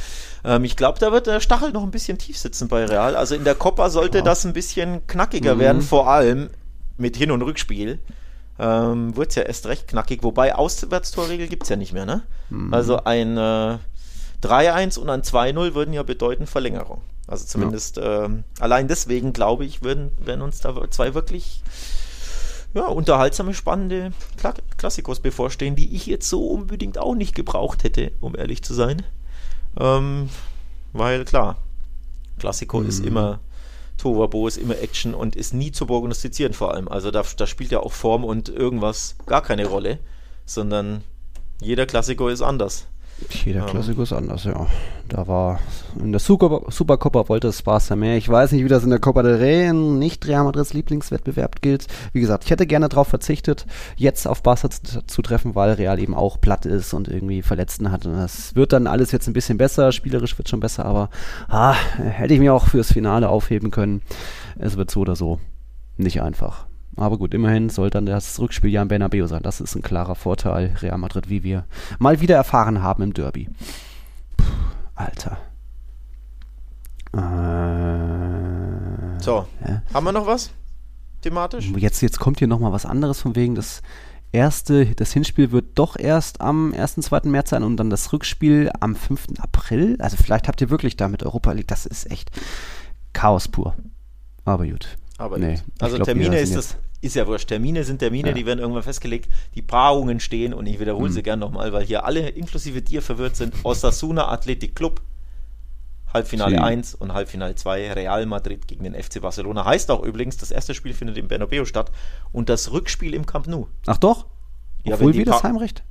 Ähm, 0.44 0.64
ich 0.64 0.76
glaube, 0.76 0.98
da 0.98 1.12
wird 1.12 1.26
der 1.26 1.40
Stachel 1.40 1.72
noch 1.72 1.82
ein 1.82 1.90
bisschen 1.90 2.18
tief 2.18 2.38
sitzen 2.38 2.68
bei 2.68 2.86
Real. 2.86 3.14
Also 3.14 3.34
in 3.34 3.44
der 3.44 3.54
Copa 3.54 3.90
sollte 3.90 4.22
das 4.22 4.44
ein 4.44 4.54
bisschen 4.54 5.06
knackiger 5.06 5.58
werden, 5.58 5.82
vor 5.82 6.08
allem 6.08 6.50
mit 6.96 7.16
Hin- 7.16 7.30
und 7.30 7.42
Rückspiel. 7.42 8.00
Ähm, 8.58 9.16
wird 9.16 9.28
es 9.30 9.36
ja 9.36 9.42
erst 9.42 9.66
recht 9.66 9.86
knackig, 9.86 10.24
wobei 10.24 10.56
Auswärtstorregel 10.56 11.46
gibt 11.46 11.62
es 11.62 11.68
ja 11.68 11.76
nicht 11.76 11.92
mehr, 11.92 12.06
ne? 12.06 12.22
Also 12.72 13.04
ein 13.04 13.36
äh, 13.36 13.78
3-1 14.42 14.98
und 14.98 15.10
ein 15.10 15.22
2-0 15.22 15.74
würden 15.74 15.92
ja 15.92 16.02
bedeuten 16.02 16.46
Verlängerung. 16.46 17.02
Also 17.26 17.44
zumindest 17.44 18.00
ähm, 18.02 18.44
allein 18.58 18.88
deswegen, 18.88 19.32
glaube 19.32 19.64
ich, 19.64 19.82
würden, 19.82 20.10
werden 20.18 20.40
uns 20.40 20.60
da 20.60 20.90
zwei 20.90 21.14
wirklich 21.14 21.62
ja, 22.74 22.86
unterhaltsame, 22.86 23.54
spannende 23.54 24.12
Kla 24.36 24.54
Klassikos 24.76 25.20
bevorstehen, 25.20 25.76
die 25.76 25.94
ich 25.94 26.06
jetzt 26.06 26.28
so 26.28 26.46
unbedingt 26.46 26.98
auch 26.98 27.14
nicht 27.14 27.34
gebraucht 27.34 27.84
hätte, 27.84 28.12
um 28.20 28.36
ehrlich 28.36 28.62
zu 28.62 28.72
sein. 28.72 29.02
Ähm, 29.78 30.30
weil 30.92 31.24
klar, 31.24 31.56
Klassiko 32.38 32.80
ist 32.82 33.04
immer 33.04 33.40
Tovabo, 33.98 34.46
ist 34.46 34.56
immer 34.56 34.78
Action 34.78 35.12
und 35.14 35.36
ist 35.36 35.52
nie 35.52 35.72
zu 35.72 35.86
prognostizieren 35.86 36.54
vor 36.54 36.72
allem. 36.72 36.88
Also 36.88 37.10
da, 37.10 37.24
da 37.36 37.46
spielt 37.46 37.72
ja 37.72 37.80
auch 37.80 37.92
Form 37.92 38.24
und 38.24 38.48
irgendwas 38.48 39.16
gar 39.26 39.42
keine 39.42 39.66
Rolle, 39.66 39.98
sondern 40.46 41.02
jeder 41.60 41.84
Klassiko 41.84 42.28
ist 42.28 42.42
anders. 42.42 42.86
Jeder 43.44 43.66
Klassiker 43.66 44.02
ist 44.02 44.12
anders, 44.12 44.44
ja. 44.44 44.66
Da 45.08 45.26
war 45.26 45.58
in 45.98 46.12
der 46.12 46.20
Super- 46.20 46.62
Supercopa 46.70 47.28
wollte 47.28 47.48
es 47.48 47.62
Barca 47.62 47.96
mehr. 47.96 48.16
Ich 48.16 48.28
weiß 48.28 48.52
nicht, 48.52 48.62
wie 48.62 48.68
das 48.68 48.84
in 48.84 48.90
der 48.90 49.00
Copa 49.00 49.22
del 49.22 49.36
Rey, 49.36 49.72
nicht 49.72 50.26
Real 50.26 50.44
Madrids 50.44 50.72
Lieblingswettbewerb 50.72 51.60
gilt. 51.60 51.86
Wie 52.12 52.20
gesagt, 52.20 52.44
ich 52.44 52.50
hätte 52.50 52.66
gerne 52.66 52.88
darauf 52.88 53.08
verzichtet, 53.08 53.66
jetzt 53.96 54.28
auf 54.28 54.42
Barca 54.42 54.70
zu, 54.70 55.04
zu 55.04 55.22
treffen, 55.22 55.54
weil 55.54 55.72
Real 55.72 55.98
eben 55.98 56.14
auch 56.14 56.40
platt 56.40 56.64
ist 56.64 56.94
und 56.94 57.08
irgendwie 57.08 57.42
Verletzten 57.42 57.90
hat. 57.90 58.06
Und 58.06 58.14
das 58.14 58.54
wird 58.54 58.72
dann 58.72 58.86
alles 58.86 59.10
jetzt 59.12 59.26
ein 59.26 59.32
bisschen 59.32 59.58
besser, 59.58 59.90
spielerisch 59.92 60.38
wird 60.38 60.48
schon 60.48 60.60
besser, 60.60 60.84
aber 60.84 61.10
ah, 61.48 61.74
hätte 61.96 62.34
ich 62.34 62.40
mir 62.40 62.54
auch 62.54 62.68
fürs 62.68 62.92
Finale 62.92 63.28
aufheben 63.28 63.70
können. 63.70 64.02
Es 64.58 64.76
wird 64.76 64.90
so 64.90 65.00
oder 65.00 65.16
so 65.16 65.40
nicht 65.96 66.22
einfach. 66.22 66.67
Aber 66.98 67.18
gut, 67.18 67.34
immerhin 67.34 67.68
soll 67.70 67.90
dann 67.90 68.06
das 68.06 68.38
Rückspiel 68.40 68.70
ja 68.70 68.82
im 68.82 68.88
Bernabeu 68.88 69.26
sein. 69.26 69.42
Das 69.42 69.60
ist 69.60 69.74
ein 69.76 69.82
klarer 69.82 70.14
Vorteil. 70.14 70.74
Real 70.82 70.98
Madrid, 70.98 71.28
wie 71.30 71.42
wir 71.42 71.64
mal 71.98 72.20
wieder 72.20 72.36
erfahren 72.36 72.82
haben 72.82 73.02
im 73.02 73.14
Derby. 73.14 73.48
Puh, 74.36 74.44
Alter. 74.94 75.38
Äh, 77.14 79.20
So, 79.22 79.46
Ja. 79.66 79.82
haben 79.92 80.04
wir 80.04 80.12
noch 80.12 80.26
was? 80.26 80.50
Thematisch? 81.22 81.72
Jetzt, 81.76 82.00
jetzt 82.00 82.20
kommt 82.20 82.38
hier 82.38 82.46
nochmal 82.48 82.72
was 82.72 82.86
anderes 82.86 83.20
von 83.20 83.34
wegen, 83.34 83.54
das 83.56 83.82
erste, 84.30 84.86
das 84.94 85.12
Hinspiel 85.12 85.50
wird 85.50 85.76
doch 85.78 85.96
erst 85.98 86.40
am 86.40 86.72
1. 86.72 86.96
2. 87.00 87.22
März 87.24 87.50
sein 87.50 87.64
und 87.64 87.76
dann 87.78 87.90
das 87.90 88.12
Rückspiel 88.12 88.70
am 88.80 88.94
5. 88.94 89.26
April. 89.40 89.96
Also 90.00 90.16
vielleicht 90.16 90.46
habt 90.48 90.60
ihr 90.60 90.70
wirklich 90.70 90.96
da 90.96 91.08
mit 91.08 91.22
Europa 91.24 91.52
League, 91.52 91.66
das 91.68 91.86
ist 91.86 92.10
echt 92.10 92.30
Chaos 93.12 93.48
pur. 93.48 93.74
Aber 94.44 94.64
gut. 94.66 94.96
Aber 95.18 95.38
Nee, 95.38 95.54
gut. 95.54 95.62
Also 95.80 95.96
glaub, 95.96 96.06
Termine 96.06 96.38
ist 96.38 96.54
das, 96.54 96.76
ist 97.00 97.14
ja 97.14 97.26
wurscht. 97.26 97.48
Termine 97.48 97.84
sind 97.84 97.98
Termine, 97.98 98.28
Ja. 98.28 98.34
die 98.34 98.44
werden 98.46 98.58
irgendwann 98.58 98.82
festgelegt. 98.82 99.28
Die 99.54 99.62
Paarungen 99.62 100.18
stehen 100.20 100.52
und 100.52 100.66
ich 100.66 100.80
wiederhole 100.80 101.08
Mhm. 101.10 101.12
sie 101.14 101.22
gern 101.22 101.38
nochmal, 101.38 101.72
weil 101.72 101.84
hier 101.84 102.04
alle, 102.04 102.28
inklusive 102.28 102.82
dir, 102.82 103.02
verwirrt 103.02 103.36
sind. 103.36 103.54
Osasuna 103.64 104.28
Athletic 104.28 104.74
Club, 104.74 105.00
Halbfinale 106.12 106.52
Sie. 106.56 106.58
1 106.58 106.94
und 106.94 107.12
Halbfinale 107.12 107.54
2, 107.54 107.92
Real 107.92 108.24
Madrid 108.26 108.66
gegen 108.66 108.84
den 108.84 108.94
FC 108.94 109.20
Barcelona. 109.20 109.66
Heißt 109.66 109.90
auch 109.90 110.02
übrigens, 110.02 110.38
das 110.38 110.50
erste 110.50 110.72
Spiel 110.74 110.94
findet 110.94 111.18
im 111.18 111.28
Bernabeu 111.28 111.66
statt 111.66 111.92
und 112.32 112.48
das 112.48 112.72
Rückspiel 112.72 113.12
im 113.14 113.26
Camp 113.26 113.46
Nou. 113.46 113.66
Ach 113.86 113.98
doch? 113.98 114.24
Ja, 114.84 114.94
Obwohl 114.94 115.12
wir 115.12 115.26
das 115.26 115.42
Heimrecht? 115.42 115.82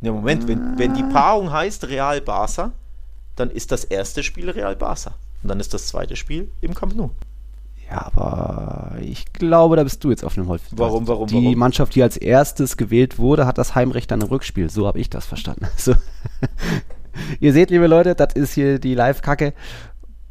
Ja, 0.00 0.12
Moment, 0.12 0.48
wenn, 0.48 0.78
wenn 0.78 0.94
die 0.94 1.02
Paarung 1.02 1.52
heißt 1.52 1.88
Real 1.88 2.22
Barca, 2.22 2.72
dann 3.36 3.50
ist 3.50 3.70
das 3.70 3.84
erste 3.84 4.22
Spiel 4.22 4.48
Real 4.48 4.74
Barca. 4.76 5.14
Und 5.42 5.48
dann 5.50 5.60
ist 5.60 5.74
das 5.74 5.88
zweite 5.88 6.16
Spiel 6.16 6.50
im 6.62 6.72
Camp 6.74 6.94
Nou. 6.96 7.10
Ja, 7.90 8.06
aber 8.14 8.96
ich 9.00 9.32
glaube, 9.32 9.74
da 9.76 9.82
bist 9.82 10.04
du 10.04 10.10
jetzt 10.10 10.24
auf 10.24 10.34
dem 10.34 10.46
Holz. 10.46 10.62
Warum, 10.70 11.08
warum, 11.08 11.26
Die 11.26 11.34
warum? 11.34 11.58
Mannschaft, 11.58 11.94
die 11.96 12.02
als 12.04 12.16
erstes 12.16 12.76
gewählt 12.76 13.18
wurde, 13.18 13.46
hat 13.46 13.58
das 13.58 13.74
Heimrecht 13.74 14.10
dann 14.12 14.20
im 14.20 14.28
Rückspiel. 14.28 14.70
So 14.70 14.86
habe 14.86 15.00
ich 15.00 15.10
das 15.10 15.26
verstanden. 15.26 15.66
Also, 15.76 15.94
ihr 17.40 17.52
seht, 17.52 17.70
liebe 17.70 17.86
Leute, 17.88 18.14
das 18.14 18.34
ist 18.34 18.54
hier 18.54 18.78
die 18.78 18.94
Live-Kacke. 18.94 19.52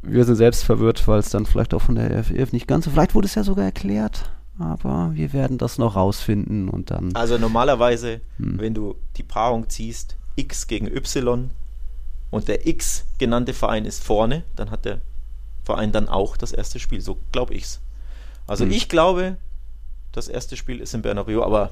Wir 0.02 0.24
sind 0.24 0.36
selbst 0.36 0.64
verwirrt, 0.64 1.06
weil 1.06 1.18
es 1.18 1.28
dann 1.28 1.44
vielleicht 1.44 1.74
auch 1.74 1.82
von 1.82 1.94
der 1.96 2.24
FF 2.24 2.52
nicht 2.52 2.66
ganz 2.66 2.86
so. 2.86 2.90
Vielleicht 2.90 3.14
wurde 3.14 3.26
es 3.26 3.34
ja 3.34 3.44
sogar 3.44 3.66
erklärt. 3.66 4.30
Aber 4.58 5.10
wir 5.14 5.32
werden 5.34 5.58
das 5.58 5.76
noch 5.78 5.96
rausfinden 5.96 6.68
und 6.70 6.90
dann. 6.90 7.14
Also 7.14 7.36
normalerweise, 7.38 8.20
Hm. 8.38 8.58
wenn 8.58 8.74
du 8.74 8.94
die 9.16 9.22
Paarung 9.22 9.68
ziehst, 9.68 10.16
X 10.36 10.66
gegen 10.66 10.86
Y 10.86 11.50
und 12.30 12.48
der 12.48 12.66
X 12.66 13.04
genannte 13.18 13.52
Verein 13.52 13.84
ist 13.84 14.02
vorne, 14.02 14.44
dann 14.56 14.70
hat 14.70 14.84
der 14.86 15.00
Verein 15.74 15.92
dann 15.92 16.08
auch 16.08 16.36
das 16.36 16.52
erste 16.52 16.78
Spiel. 16.78 17.00
So 17.00 17.18
glaube 17.32 17.54
ich's. 17.54 17.80
Also 18.46 18.64
Hm. 18.64 18.72
ich 18.72 18.88
glaube, 18.88 19.36
das 20.12 20.28
erste 20.28 20.56
Spiel 20.56 20.80
ist 20.80 20.94
in 20.94 21.02
Bernabeu, 21.02 21.42
aber 21.42 21.70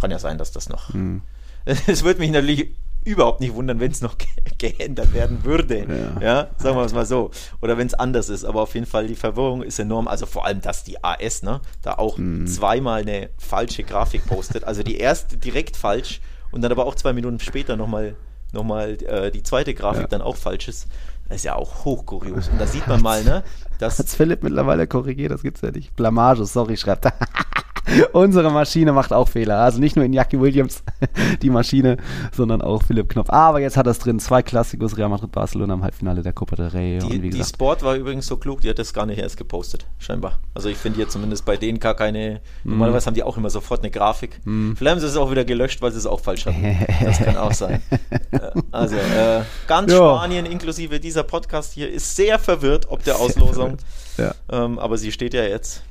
kann 0.00 0.10
ja 0.10 0.18
sein, 0.18 0.38
dass 0.38 0.50
das 0.52 0.68
noch. 0.68 0.92
Hm. 0.92 1.22
Es 1.86 2.02
würde 2.02 2.20
mich 2.20 2.30
natürlich 2.30 2.70
überhaupt 3.04 3.40
nicht 3.40 3.54
wundern, 3.54 3.78
wenn 3.80 3.90
es 3.92 4.00
noch 4.00 4.16
ge 4.18 4.28
geändert 4.58 5.12
werden 5.12 5.44
würde. 5.44 5.86
Ja. 6.20 6.20
Ja, 6.20 6.48
sagen 6.58 6.76
wir 6.76 6.84
es 6.84 6.92
mal 6.94 7.06
so. 7.06 7.30
Oder 7.60 7.78
wenn 7.78 7.86
es 7.86 7.94
anders 7.94 8.28
ist. 8.28 8.44
Aber 8.44 8.62
auf 8.62 8.74
jeden 8.74 8.86
Fall, 8.86 9.06
die 9.06 9.14
Verwirrung 9.14 9.62
ist 9.62 9.78
enorm. 9.78 10.08
Also 10.08 10.26
vor 10.26 10.44
allem, 10.46 10.60
dass 10.60 10.82
die 10.84 11.02
AS, 11.04 11.42
ne, 11.42 11.60
da 11.82 11.94
auch 11.94 12.16
zweimal 12.46 13.02
eine 13.02 13.28
falsche 13.38 13.84
Grafik 13.84 14.26
postet. 14.26 14.64
Also 14.64 14.82
die 14.82 14.96
erste 14.98 15.36
direkt 15.36 15.76
falsch 15.76 16.20
und 16.50 16.62
dann 16.62 16.72
aber 16.72 16.86
auch 16.86 16.94
zwei 16.96 17.12
Minuten 17.12 17.38
später 17.38 17.76
nochmal 17.76 18.16
noch 18.52 18.64
mal, 18.64 18.96
äh, 19.04 19.30
die 19.30 19.42
zweite 19.42 19.74
Grafik 19.74 20.02
Ja. 20.02 20.08
dann 20.08 20.22
auch 20.22 20.36
falsch 20.36 20.68
ist. 20.68 20.86
Das 21.28 21.38
ist 21.38 21.44
ja 21.44 21.54
auch 21.54 21.84
hochkurios. 21.84 22.48
Und 22.52 22.60
da 22.60 22.66
sieht 22.66 22.86
man 22.86 23.02
mal, 23.02 23.24
ne, 23.24 23.42
dass 23.78 23.98
Hat's 23.98 24.14
Philipp 24.14 24.42
mittlerweile 24.42 24.86
korrigiert, 24.86 25.32
das 25.32 25.42
gibt's 25.42 25.60
ja 25.60 25.70
nicht. 25.70 25.94
Blamage, 25.96 26.44
sorry, 26.44 26.76
schreibt 26.76 27.06
er. 27.06 27.14
Unsere 28.12 28.50
Maschine 28.50 28.92
macht 28.92 29.12
auch 29.12 29.28
Fehler. 29.28 29.58
Also 29.58 29.80
nicht 29.80 29.96
nur 29.96 30.04
in 30.04 30.12
Jackie 30.12 30.40
Williams 30.40 30.82
die 31.42 31.50
Maschine, 31.50 31.96
sondern 32.32 32.62
auch 32.62 32.82
Philipp 32.82 33.08
Knopf. 33.08 33.30
Aber 33.30 33.60
jetzt 33.60 33.76
hat 33.76 33.86
es 33.86 33.98
drin. 33.98 34.18
Zwei 34.20 34.42
Klassikos, 34.42 34.96
Real 34.96 35.08
Madrid, 35.08 35.32
Barcelona 35.32 35.74
im 35.74 35.82
Halbfinale 35.82 36.22
der 36.22 36.32
Copa 36.32 36.56
del 36.56 36.68
Rey. 36.68 36.98
Die, 36.98 37.30
die 37.30 37.44
Sport 37.44 37.82
war 37.82 37.94
übrigens 37.94 38.26
so 38.26 38.36
klug, 38.36 38.60
die 38.60 38.70
hat 38.70 38.78
das 38.78 38.92
gar 38.92 39.06
nicht 39.06 39.18
erst 39.18 39.36
gepostet, 39.36 39.86
scheinbar. 39.98 40.38
Also 40.54 40.68
ich 40.68 40.76
finde 40.76 41.00
jetzt 41.00 41.12
zumindest 41.12 41.44
bei 41.44 41.56
denen 41.56 41.78
gar 41.80 41.94
keine, 41.94 42.40
mm. 42.64 42.70
normalerweise 42.70 43.06
haben 43.06 43.14
die 43.14 43.22
auch 43.22 43.36
immer 43.36 43.50
sofort 43.50 43.80
eine 43.80 43.90
Grafik. 43.90 44.40
Mm. 44.44 44.74
Vielleicht 44.74 44.92
haben 44.92 45.00
sie 45.00 45.06
es 45.06 45.16
auch 45.16 45.30
wieder 45.30 45.44
gelöscht, 45.44 45.82
weil 45.82 45.92
sie 45.92 45.98
es 45.98 46.06
auch 46.06 46.20
falsch 46.20 46.46
hatten. 46.46 46.78
das 47.04 47.18
kann 47.18 47.36
auch 47.36 47.52
sein. 47.52 47.82
Äh, 48.30 48.38
also 48.70 48.96
äh, 48.96 49.42
ganz 49.66 49.92
jo. 49.92 49.98
Spanien 49.98 50.46
inklusive 50.46 51.00
dieser 51.00 51.22
Podcast 51.22 51.72
hier 51.72 51.90
ist 51.90 52.16
sehr 52.16 52.38
verwirrt 52.38 52.86
ob 52.88 53.02
der 53.04 53.16
Auslosung. 53.18 53.76
Ja. 54.16 54.34
Ähm, 54.50 54.78
aber 54.78 54.98
sie 54.98 55.12
steht 55.12 55.34
ja 55.34 55.44
jetzt. 55.44 55.82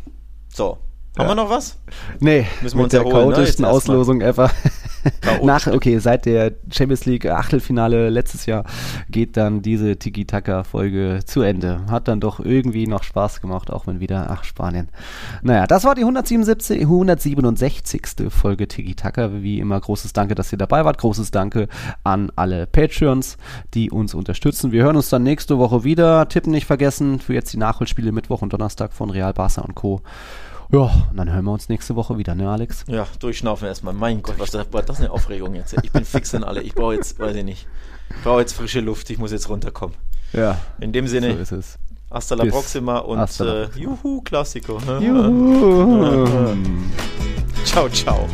So, 0.54 0.78
haben 1.18 1.26
ja. 1.26 1.32
wir 1.32 1.36
noch 1.36 1.50
was? 1.50 1.78
Nee, 2.20 2.46
müssen 2.62 2.78
wir 2.78 2.84
uns 2.84 2.92
der 2.92 3.02
erholen, 3.02 3.32
chaotischsten 3.32 3.66
ne? 3.66 3.72
Auslosung 3.72 4.22
ever. 4.22 4.52
Nach, 5.44 5.68
okay, 5.68 6.00
seit 6.00 6.26
der 6.26 6.54
Champions 6.72 7.06
League 7.06 7.26
Achtelfinale 7.26 8.10
letztes 8.10 8.46
Jahr 8.46 8.66
geht 9.10 9.38
dann 9.38 9.62
diese 9.62 9.98
Tiki-Taka-Folge 9.98 11.22
zu 11.26 11.42
Ende. 11.42 11.82
Hat 11.90 12.08
dann 12.08 12.20
doch 12.20 12.40
irgendwie 12.40 12.88
noch 12.88 13.04
Spaß 13.04 13.42
gemacht, 13.42 13.72
auch 13.72 13.88
wenn 13.88 14.00
wieder, 14.00 14.28
ach, 14.30 14.44
Spanien. 14.44 14.90
Naja, 15.42 15.68
das 15.68 15.84
war 15.84 15.96
die 15.96 16.02
177, 16.02 16.82
167. 16.82 18.02
Folge 18.30 18.68
Tiki-Taka. 18.68 19.42
Wie 19.42 19.60
immer, 19.60 19.80
großes 19.80 20.14
Danke, 20.14 20.36
dass 20.36 20.52
ihr 20.52 20.58
dabei 20.58 20.86
wart. 20.86 20.98
Großes 20.98 21.32
Danke 21.32 21.68
an 22.04 22.32
alle 22.36 22.68
Patreons, 22.68 23.38
die 23.74 23.92
uns 23.92 24.14
unterstützen. 24.14 24.72
Wir 24.72 24.84
hören 24.84 24.96
uns 24.96 25.10
dann 25.10 25.24
nächste 25.24 25.58
Woche 25.58 25.84
wieder. 25.84 26.28
Tippen 26.28 26.52
nicht 26.52 26.66
vergessen. 26.66 27.20
Für 27.20 27.34
jetzt 27.34 27.54
die 27.54 27.58
Nachholspiele 27.58 28.12
Mittwoch 28.12 28.42
und 28.42 28.54
Donnerstag 28.54 28.94
von 28.94 29.10
Real 29.10 29.34
Barca 29.34 29.62
und 29.62 29.76
Co. 29.76 30.02
Ja, 30.70 30.92
und 31.10 31.16
dann 31.16 31.32
hören 31.32 31.46
wir 31.46 31.54
uns 31.54 31.70
nächste 31.70 31.96
Woche 31.96 32.18
wieder, 32.18 32.36
ne, 32.36 32.50
Alex? 32.50 32.84
Ja, 32.88 33.08
durchschnaufen 33.20 33.68
erstmal. 33.68 33.94
Mein 33.94 34.22
Gott, 34.22 34.36
was 34.38 34.52
das, 34.52 34.68
war 34.72 34.84
das 34.84 35.00
eine 35.00 35.12
Aufregung 35.12 35.56
jetzt? 35.56 35.76
Ich 35.82 35.92
bin 35.92 36.04
fix 36.04 36.34
in 36.34 36.44
alle. 36.44 36.62
Ich 36.62 36.76
brauche 36.76 36.96
jetzt, 36.96 37.20
weiß 37.20 37.36
ich 37.38 37.46
nicht, 37.46 37.68
ich 38.10 38.22
brauche 38.24 38.42
jetzt 38.42 38.54
frische 38.54 38.82
Luft. 38.82 39.10
Ich 39.10 39.18
muss 39.18 39.32
jetzt 39.32 39.48
runterkommen. 39.50 39.96
Ja. 40.34 40.58
In 40.80 40.92
dem 40.92 41.08
Sinne. 41.08 41.34
So 41.34 41.40
ist 41.40 41.52
es. 41.52 41.80
Hasta 42.12 42.36
la 42.36 42.44
Bis 42.46 42.54
Proxima 42.54 43.00
und 43.00 43.40
äh, 43.42 43.68
Juhu, 43.78 44.22
Klassiko. 44.22 44.80
Juhu. 45.00 46.56
ciao, 47.66 47.90
ciao. 47.90 48.28